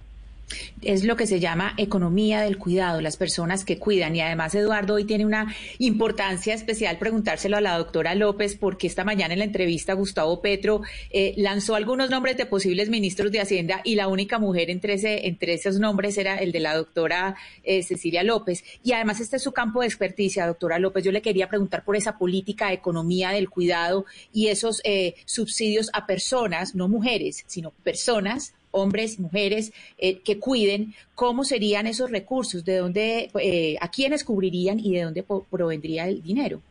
Es 0.81 1.03
lo 1.03 1.15
que 1.15 1.27
se 1.27 1.39
llama 1.39 1.73
economía 1.77 2.41
del 2.41 2.57
cuidado, 2.57 3.01
las 3.01 3.17
personas 3.17 3.65
que 3.65 3.79
cuidan. 3.79 4.15
Y 4.15 4.21
además, 4.21 4.53
Eduardo, 4.55 4.95
hoy 4.95 5.05
tiene 5.05 5.25
una 5.25 5.53
importancia 5.79 6.53
especial 6.53 6.97
preguntárselo 6.97 7.57
a 7.57 7.61
la 7.61 7.77
doctora 7.77 8.15
López, 8.15 8.55
porque 8.55 8.87
esta 8.87 9.03
mañana 9.03 9.33
en 9.33 9.39
la 9.39 9.45
entrevista 9.45 9.93
Gustavo 9.93 10.41
Petro 10.41 10.81
eh, 11.09 11.33
lanzó 11.37 11.75
algunos 11.75 12.09
nombres 12.09 12.37
de 12.37 12.45
posibles 12.45 12.89
ministros 12.89 13.31
de 13.31 13.41
Hacienda 13.41 13.81
y 13.83 13.95
la 13.95 14.07
única 14.07 14.39
mujer 14.39 14.69
entre, 14.69 15.27
entre 15.27 15.53
esos 15.53 15.79
nombres 15.79 16.17
era 16.17 16.35
el 16.37 16.51
de 16.51 16.59
la 16.59 16.75
doctora 16.75 17.35
eh, 17.63 17.83
Cecilia 17.83 18.23
López. 18.23 18.63
Y 18.83 18.93
además, 18.93 19.19
este 19.19 19.37
es 19.37 19.43
su 19.43 19.51
campo 19.51 19.81
de 19.81 19.87
experticia, 19.87 20.47
doctora 20.47 20.79
López. 20.79 21.03
Yo 21.03 21.11
le 21.11 21.21
quería 21.21 21.49
preguntar 21.49 21.83
por 21.83 21.95
esa 21.95 22.17
política 22.17 22.67
de 22.67 22.75
economía 22.75 23.31
del 23.31 23.49
cuidado 23.49 24.05
y 24.31 24.47
esos 24.47 24.81
eh, 24.83 25.15
subsidios 25.25 25.89
a 25.93 26.05
personas, 26.05 26.75
no 26.75 26.87
mujeres, 26.87 27.43
sino 27.47 27.71
personas 27.71 28.53
hombres, 28.75 29.19
mujeres, 29.19 29.73
eh, 29.97 30.19
que 30.19 30.39
cuiden, 30.39 30.93
¿cómo 31.15 31.43
serían 31.43 31.87
esos 31.87 32.11
recursos? 32.11 32.65
¿De 32.65 32.77
dónde, 32.77 33.29
eh, 33.41 33.77
a 33.81 33.89
quiénes 33.89 34.23
cubrirían 34.23 34.79
y 34.79 34.93
de 34.93 35.03
dónde 35.03 35.23
provendría 35.49 36.07
el 36.07 36.21
dinero? 36.21 36.61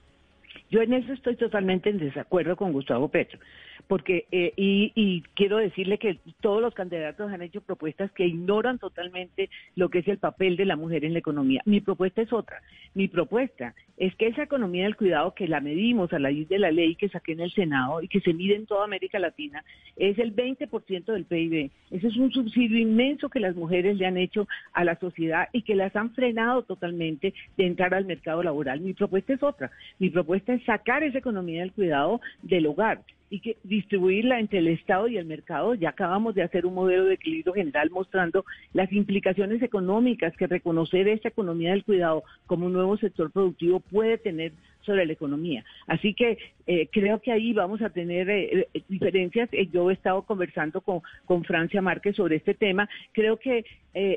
Yo 0.70 0.80
en 0.82 0.92
eso 0.92 1.12
estoy 1.12 1.36
totalmente 1.36 1.90
en 1.90 1.98
desacuerdo 1.98 2.56
con 2.56 2.72
Gustavo 2.72 3.08
Petro 3.08 3.38
porque 3.86 4.26
eh, 4.30 4.52
y, 4.56 5.22
quiero 5.34 5.58
decirle 5.58 5.98
que 5.98 6.18
todos 6.40 6.60
los 6.60 6.74
candidatos 6.74 7.30
han 7.30 7.42
hecho 7.42 7.60
propuestas 7.60 8.10
que 8.12 8.26
ignoran 8.26 8.78
totalmente 8.78 9.50
lo 9.76 9.88
que 9.88 10.00
es 10.00 10.08
el 10.08 10.18
papel 10.18 10.56
de 10.56 10.64
la 10.64 10.76
mujer 10.76 11.04
en 11.04 11.12
la 11.12 11.18
economía. 11.18 11.62
Mi 11.64 11.80
propuesta 11.80 12.22
es 12.22 12.32
otra. 12.32 12.62
Mi 12.94 13.08
propuesta 13.08 13.74
es 13.96 14.14
que 14.16 14.26
esa 14.26 14.42
economía 14.42 14.84
del 14.84 14.96
cuidado 14.96 15.34
que 15.34 15.48
la 15.48 15.60
medimos 15.60 16.12
a 16.12 16.18
la 16.18 16.30
luz 16.30 16.48
de 16.48 16.58
la 16.58 16.72
ley 16.72 16.96
que 16.96 17.08
saqué 17.08 17.32
en 17.32 17.40
el 17.40 17.52
Senado 17.52 18.02
y 18.02 18.08
que 18.08 18.20
se 18.20 18.32
mide 18.32 18.56
en 18.56 18.66
toda 18.66 18.84
América 18.84 19.18
Latina 19.18 19.64
es 19.96 20.18
el 20.18 20.34
20% 20.34 21.04
del 21.04 21.24
PIB. 21.24 21.70
Ese 21.90 22.08
es 22.08 22.16
un 22.16 22.32
subsidio 22.32 22.78
inmenso 22.78 23.28
que 23.28 23.40
las 23.40 23.54
mujeres 23.54 23.96
le 23.96 24.06
han 24.06 24.16
hecho 24.16 24.48
a 24.72 24.84
la 24.84 24.98
sociedad 24.98 25.48
y 25.52 25.62
que 25.62 25.74
las 25.74 25.94
han 25.94 26.12
frenado 26.14 26.62
totalmente 26.62 27.34
de 27.56 27.66
entrar 27.66 27.94
al 27.94 28.04
mercado 28.04 28.42
laboral. 28.42 28.80
Mi 28.80 28.94
propuesta 28.94 29.32
es 29.32 29.42
otra. 29.42 29.70
Mi 29.98 30.10
propuesta 30.10 30.54
es 30.54 30.64
sacar 30.64 31.02
esa 31.02 31.18
economía 31.18 31.60
del 31.60 31.72
cuidado 31.72 32.20
del 32.42 32.66
hogar 32.66 33.02
y 33.30 33.40
que 33.40 33.56
distribuirla 33.64 34.38
entre 34.38 34.58
el 34.58 34.68
Estado 34.68 35.08
y 35.08 35.16
el 35.16 35.26
mercado. 35.26 35.74
Ya 35.74 35.90
acabamos 35.90 36.34
de 36.34 36.42
hacer 36.42 36.66
un 36.66 36.74
modelo 36.74 37.04
de 37.04 37.14
equilibrio 37.14 37.54
general 37.54 37.90
mostrando 37.90 38.44
las 38.72 38.92
implicaciones 38.92 39.62
económicas 39.62 40.36
que 40.36 40.46
reconocer 40.46 41.08
esta 41.08 41.28
economía 41.28 41.70
del 41.70 41.84
cuidado 41.84 42.22
como 42.46 42.66
un 42.66 42.72
nuevo 42.72 42.96
sector 42.96 43.30
productivo 43.30 43.80
puede 43.80 44.18
tener 44.18 44.52
sobre 44.84 45.06
la 45.06 45.12
economía. 45.12 45.64
Así 45.86 46.14
que 46.14 46.38
eh, 46.66 46.88
creo 46.90 47.20
que 47.20 47.30
ahí 47.30 47.52
vamos 47.52 47.82
a 47.82 47.90
tener 47.90 48.30
eh, 48.30 48.68
eh, 48.72 48.82
diferencias. 48.88 49.50
yo 49.70 49.90
he 49.90 49.94
estado 49.94 50.22
conversando 50.22 50.80
con, 50.80 51.00
con 51.26 51.44
Francia 51.44 51.82
Márquez 51.82 52.16
sobre 52.16 52.36
este 52.36 52.54
tema. 52.54 52.88
Creo 53.12 53.38
que 53.38 53.64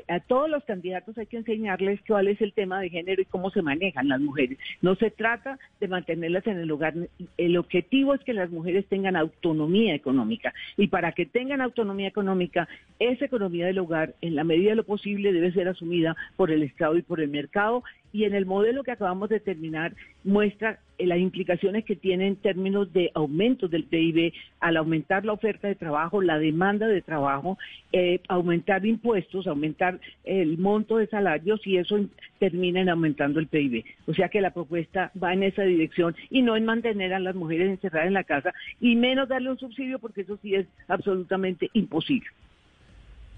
a 0.08 0.18
todos 0.18 0.50
los 0.50 0.64
candidatos 0.64 1.16
hay 1.18 1.26
que 1.26 1.36
enseñarles 1.36 2.00
cuál 2.04 2.26
es 2.26 2.40
el 2.40 2.52
tema 2.52 2.80
de 2.80 2.90
género 2.90 3.22
y 3.22 3.26
cómo 3.26 3.50
se 3.50 3.62
manejan 3.62 4.08
las 4.08 4.20
mujeres. 4.20 4.58
No 4.82 4.96
se 4.96 5.12
trata 5.12 5.56
de 5.78 5.86
mantenerlas 5.86 6.44
en 6.48 6.58
el 6.58 6.68
hogar. 6.72 6.94
El 7.36 7.56
objetivo 7.56 8.12
es 8.12 8.20
que 8.24 8.32
las 8.32 8.50
mujeres 8.50 8.86
tengan 8.86 9.14
autonomía 9.14 9.94
económica. 9.94 10.52
Y 10.76 10.88
para 10.88 11.12
que 11.12 11.26
tengan 11.26 11.60
autonomía 11.60 12.08
económica, 12.08 12.68
esa 12.98 13.26
economía 13.26 13.66
del 13.66 13.78
hogar, 13.78 14.16
en 14.20 14.34
la 14.34 14.42
medida 14.42 14.70
de 14.70 14.76
lo 14.76 14.84
posible, 14.84 15.32
debe 15.32 15.52
ser 15.52 15.68
asumida 15.68 16.16
por 16.34 16.50
el 16.50 16.64
Estado 16.64 16.96
y 16.96 17.02
por 17.02 17.20
el 17.20 17.28
mercado 17.28 17.84
y 18.12 18.24
en 18.24 18.34
el 18.34 18.46
modelo 18.46 18.82
que 18.82 18.92
acabamos 18.92 19.28
de 19.28 19.40
terminar 19.40 19.94
muestra 20.24 20.78
eh, 20.98 21.06
las 21.06 21.18
implicaciones 21.18 21.84
que 21.84 21.96
tiene 21.96 22.26
en 22.26 22.36
términos 22.36 22.92
de 22.92 23.10
aumento 23.14 23.68
del 23.68 23.84
PIB 23.84 24.32
al 24.60 24.76
aumentar 24.76 25.24
la 25.24 25.32
oferta 25.32 25.68
de 25.68 25.74
trabajo, 25.74 26.22
la 26.22 26.38
demanda 26.38 26.86
de 26.86 27.02
trabajo, 27.02 27.58
eh, 27.92 28.20
aumentar 28.28 28.84
impuestos, 28.84 29.46
aumentar 29.46 30.00
el 30.24 30.58
monto 30.58 30.96
de 30.96 31.06
salarios 31.06 31.66
y 31.66 31.76
eso 31.76 31.98
termina 32.38 32.80
en 32.80 32.88
aumentando 32.88 33.40
el 33.40 33.46
PIB. 33.46 33.84
O 34.06 34.14
sea 34.14 34.28
que 34.28 34.40
la 34.40 34.52
propuesta 34.52 35.12
va 35.22 35.32
en 35.32 35.42
esa 35.42 35.62
dirección 35.62 36.16
y 36.30 36.42
no 36.42 36.56
en 36.56 36.64
mantener 36.64 37.14
a 37.14 37.20
las 37.20 37.34
mujeres 37.34 37.68
encerradas 37.68 38.08
en 38.08 38.14
la 38.14 38.24
casa 38.24 38.52
y 38.80 38.96
menos 38.96 39.28
darle 39.28 39.50
un 39.50 39.58
subsidio 39.58 39.98
porque 39.98 40.22
eso 40.22 40.38
sí 40.42 40.54
es 40.54 40.66
absolutamente 40.88 41.70
imposible. 41.74 42.28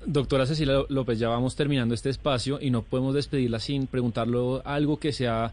Doctora 0.07 0.47
Cecilia 0.47 0.85
López, 0.89 1.19
ya 1.19 1.29
vamos 1.29 1.57
terminando 1.57 1.95
este 1.95 2.09
espacio 2.09 2.59
y 2.61 2.71
no 2.71 2.83
podemos 2.83 3.15
despedirla 3.15 3.61
sin 3.61 3.87
preguntarle 3.87 4.39
algo 4.65 4.99
que 4.99 5.13
se 5.13 5.29
ha 5.29 5.53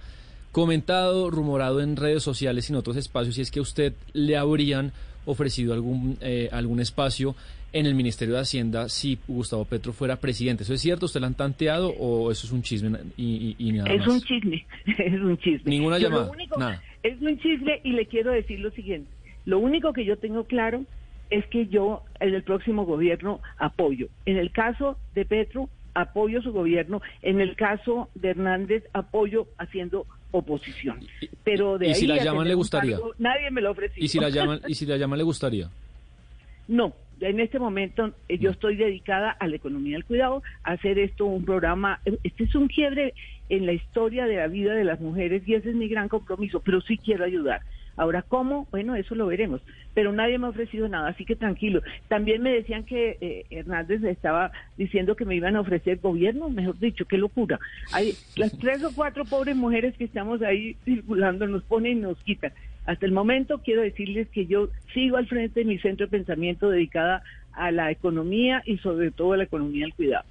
comentado, 0.51 1.29
rumorado 1.29 1.81
en 1.81 1.95
redes 1.95 2.23
sociales 2.23 2.69
y 2.69 2.73
en 2.73 2.77
otros 2.77 2.95
espacios, 2.95 3.37
y 3.37 3.41
es 3.41 3.51
que 3.51 3.59
usted 3.59 3.93
le 4.13 4.37
habrían 4.37 4.91
ofrecido 5.25 5.73
algún, 5.73 6.17
eh, 6.21 6.49
algún 6.51 6.79
espacio 6.79 7.35
en 7.73 7.85
el 7.85 7.93
Ministerio 7.93 8.35
de 8.35 8.41
Hacienda 8.41 8.89
si 8.89 9.19
Gustavo 9.27 9.65
Petro 9.65 9.91
fuera 9.91 10.15
presidente. 10.15 10.63
¿Eso 10.63 10.73
es 10.73 10.81
cierto? 10.81 11.05
¿Usted 11.05 11.19
lo 11.19 11.27
han 11.27 11.35
tanteado 11.35 11.89
o 11.89 12.31
eso 12.31 12.47
es 12.47 12.53
un 12.53 12.61
chisme 12.61 12.97
y, 13.17 13.55
nada 13.73 13.93
es 13.93 14.07
un 14.07 14.21
chisme, 14.21 14.65
es 14.97 15.21
un 15.21 15.37
chisme. 15.37 15.69
Ninguna 15.69 15.99
llamada, 15.99 16.31
nada. 16.57 16.81
Es 17.03 17.21
un 17.21 17.37
chisme 17.39 17.81
y 17.83 17.91
le 17.91 18.05
quiero 18.05 18.31
decir 18.31 18.59
lo 18.59 18.71
siguiente. 18.71 19.09
Lo 19.45 19.59
único 19.59 19.93
que 19.93 20.05
yo 20.05 20.17
tengo 20.17 20.45
claro 20.45 20.85
es 21.29 21.45
que 21.47 21.67
yo 21.67 22.03
en 22.19 22.33
el 22.33 22.43
próximo 22.43 22.85
gobierno 22.85 23.41
apoyo. 23.57 24.07
En 24.25 24.37
el 24.37 24.51
caso 24.51 24.97
de 25.13 25.25
Petro, 25.25 25.69
apoyo 25.93 26.41
su 26.41 26.51
gobierno. 26.51 27.01
En 27.21 27.41
el 27.41 27.55
caso 27.55 28.09
de 28.15 28.29
Hernández, 28.29 28.83
apoyo 28.93 29.47
haciendo 29.57 30.05
oposición. 30.31 30.99
Pero 31.43 31.77
de 31.77 31.89
¿Y 31.89 31.95
si 31.95 32.07
la 32.07 32.23
llaman 32.23 32.47
le 32.47 32.53
gustaría? 32.53 32.97
nadie 33.17 33.51
me 33.51 33.61
lo 33.61 33.71
ofreció. 33.71 34.03
¿Y 34.03 34.07
si 34.07 34.19
la 34.19 34.29
llaman, 34.29 34.61
y 34.67 34.75
si 34.75 34.85
la 34.85 34.97
llaman 34.97 35.17
le 35.17 35.23
gustaría? 35.23 35.69
No, 36.67 36.93
en 37.21 37.39
este 37.39 37.59
momento 37.59 38.11
eh, 38.27 38.37
yo 38.37 38.51
estoy 38.51 38.75
dedicada 38.75 39.31
a 39.31 39.47
la 39.47 39.55
economía 39.55 39.95
del 39.95 40.05
cuidado, 40.05 40.43
a 40.63 40.73
hacer 40.73 40.99
esto 40.99 41.25
un 41.25 41.45
programa, 41.45 42.01
este 42.23 42.43
es 42.43 42.55
un 42.55 42.67
quiebre 42.67 43.13
en 43.49 43.65
la 43.65 43.73
historia 43.73 44.25
de 44.25 44.35
la 44.35 44.47
vida 44.47 44.73
de 44.73 44.83
las 44.83 44.99
mujeres 44.99 45.43
y 45.47 45.55
ese 45.55 45.69
es 45.69 45.75
mi 45.75 45.87
gran 45.87 46.09
compromiso, 46.09 46.59
pero 46.59 46.81
sí 46.81 46.97
quiero 46.97 47.23
ayudar. 47.23 47.61
Ahora, 47.97 48.21
¿cómo? 48.21 48.67
Bueno, 48.71 48.95
eso 48.95 49.15
lo 49.15 49.25
veremos. 49.25 49.61
Pero 49.93 50.13
nadie 50.13 50.37
me 50.37 50.45
ha 50.45 50.51
ofrecido 50.51 50.87
nada, 50.87 51.09
así 51.09 51.25
que 51.25 51.35
tranquilo. 51.35 51.81
También 52.07 52.43
me 52.43 52.51
decían 52.51 52.83
que 52.85 53.17
eh, 53.19 53.45
Hernández 53.49 54.03
estaba 54.03 54.51
diciendo 54.77 55.15
que 55.15 55.25
me 55.25 55.35
iban 55.35 55.55
a 55.55 55.61
ofrecer 55.61 55.97
gobierno, 55.97 56.49
mejor 56.49 56.77
dicho, 56.79 57.05
qué 57.05 57.17
locura. 57.17 57.59
Hay 57.91 58.13
las 58.35 58.57
tres 58.59 58.83
o 58.83 58.93
cuatro 58.93 59.25
pobres 59.25 59.55
mujeres 59.55 59.95
que 59.97 60.03
estamos 60.03 60.41
ahí 60.43 60.77
circulando 60.85 61.47
nos 61.47 61.63
ponen 61.63 61.97
y 61.97 62.01
nos 62.01 62.17
quitan. 62.19 62.53
Hasta 62.85 63.05
el 63.05 63.11
momento 63.11 63.61
quiero 63.63 63.81
decirles 63.81 64.29
que 64.29 64.45
yo 64.45 64.69
sigo 64.93 65.17
al 65.17 65.27
frente 65.27 65.61
de 65.61 65.65
mi 65.65 65.79
centro 65.79 66.05
de 66.05 66.11
pensamiento 66.11 66.69
dedicada 66.69 67.23
a 67.51 67.71
la 67.71 67.91
economía 67.91 68.61
y 68.65 68.77
sobre 68.77 69.11
todo 69.11 69.33
a 69.33 69.37
la 69.37 69.43
economía 69.43 69.85
del 69.85 69.93
cuidado. 69.93 70.25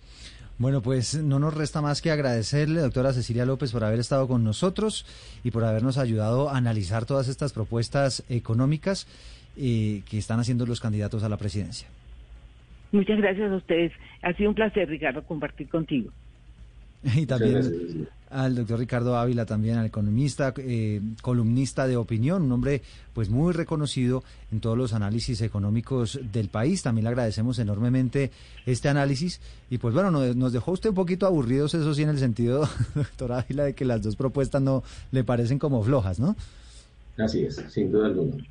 Bueno, 0.58 0.80
pues 0.80 1.22
no 1.22 1.38
nos 1.38 1.52
resta 1.52 1.82
más 1.82 2.00
que 2.00 2.10
agradecerle, 2.10 2.80
doctora 2.80 3.12
Cecilia 3.12 3.44
López, 3.44 3.72
por 3.72 3.84
haber 3.84 4.00
estado 4.00 4.26
con 4.26 4.42
nosotros 4.42 5.04
y 5.44 5.50
por 5.50 5.64
habernos 5.64 5.98
ayudado 5.98 6.48
a 6.48 6.56
analizar 6.56 7.04
todas 7.04 7.28
estas 7.28 7.52
propuestas 7.52 8.24
económicas 8.30 9.06
eh, 9.58 10.02
que 10.08 10.16
están 10.16 10.40
haciendo 10.40 10.64
los 10.64 10.80
candidatos 10.80 11.22
a 11.24 11.28
la 11.28 11.36
presidencia. 11.36 11.88
Muchas 12.90 13.18
gracias 13.18 13.52
a 13.52 13.56
ustedes. 13.56 13.92
Ha 14.22 14.32
sido 14.32 14.48
un 14.48 14.54
placer, 14.54 14.88
Ricardo, 14.88 15.22
compartir 15.24 15.68
contigo. 15.68 16.10
Y 17.14 17.26
también 17.26 18.08
al 18.30 18.56
doctor 18.56 18.78
Ricardo 18.78 19.16
Ávila, 19.16 19.46
también 19.46 19.76
al 19.76 19.86
economista, 19.86 20.52
eh, 20.56 21.00
columnista 21.22 21.86
de 21.86 21.96
opinión, 21.96 22.42
un 22.42 22.52
hombre 22.52 22.82
pues 23.14 23.30
muy 23.30 23.52
reconocido 23.52 24.24
en 24.50 24.60
todos 24.60 24.76
los 24.76 24.92
análisis 24.92 25.40
económicos 25.40 26.18
del 26.32 26.48
país. 26.48 26.82
También 26.82 27.04
le 27.04 27.10
agradecemos 27.10 27.58
enormemente 27.58 28.32
este 28.66 28.88
análisis. 28.88 29.40
Y 29.70 29.78
pues 29.78 29.94
bueno, 29.94 30.10
nos, 30.10 30.52
dejó 30.52 30.72
usted 30.72 30.90
un 30.90 30.96
poquito 30.96 31.26
aburridos, 31.26 31.74
eso 31.74 31.94
sí, 31.94 32.02
en 32.02 32.10
el 32.10 32.18
sentido, 32.18 32.68
doctor 32.94 33.32
Ávila, 33.32 33.64
de 33.64 33.74
que 33.74 33.84
las 33.84 34.02
dos 34.02 34.16
propuestas 34.16 34.60
no 34.60 34.82
le 35.12 35.24
parecen 35.24 35.58
como 35.58 35.82
flojas, 35.82 36.18
¿no? 36.18 36.36
Así 37.16 37.44
es, 37.44 37.62
sin 37.70 37.90
duda 37.92 38.06
alguna. 38.06 38.44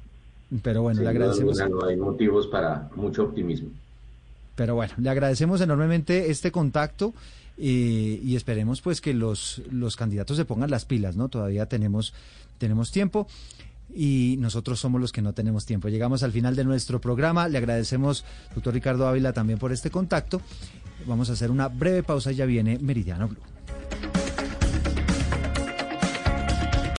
Pero 0.64 0.84
bueno, 0.84 1.02
le 1.02 1.10
agradecemos. 1.10 1.58
no 1.70 1.86
hay 1.86 1.98
motivos 1.98 2.48
para 2.48 2.90
mucho 2.96 3.24
optimismo. 3.24 3.70
Pero 4.56 4.76
bueno, 4.76 4.94
le 4.98 5.10
agradecemos 5.10 5.60
enormemente 5.60 6.32
este 6.32 6.52
contacto 6.52 7.14
y 7.58 8.36
esperemos 8.36 8.82
pues 8.82 9.00
que 9.02 9.14
los, 9.14 9.62
los 9.72 9.96
candidatos 9.96 10.38
se 10.38 10.46
pongan 10.46 10.70
las 10.70 10.86
pilas, 10.86 11.16
¿no? 11.16 11.30
Todavía 11.30 11.68
tenemos, 11.68 12.14
tenemos 12.58 12.92
tiempo 12.92 13.28
y 13.94 14.36
nosotros 14.40 14.80
somos 14.80 15.00
los 15.00 15.12
que 15.12 15.22
no 15.22 15.34
tenemos 15.34 15.66
tiempo. 15.66 15.90
Llegamos 15.90 16.24
al 16.24 16.32
final 16.32 16.56
de 16.56 16.64
nuestro 16.64 17.00
programa. 17.00 17.48
Le 17.48 17.58
agradecemos, 17.58 18.26
doctor 18.54 18.74
Ricardo 18.74 19.08
Ávila, 19.08 19.34
también 19.34 19.60
por 19.60 19.72
este 19.72 19.90
contacto. 19.90 20.42
Vamos 21.06 21.30
a 21.30 21.34
hacer 21.34 21.52
una 21.52 21.68
breve 21.68 22.04
pausa 22.04 22.32
y 22.32 22.36
ya 22.36 22.46
viene 22.46 22.80
Meridiano 22.80 23.28
Blue. 23.28 24.25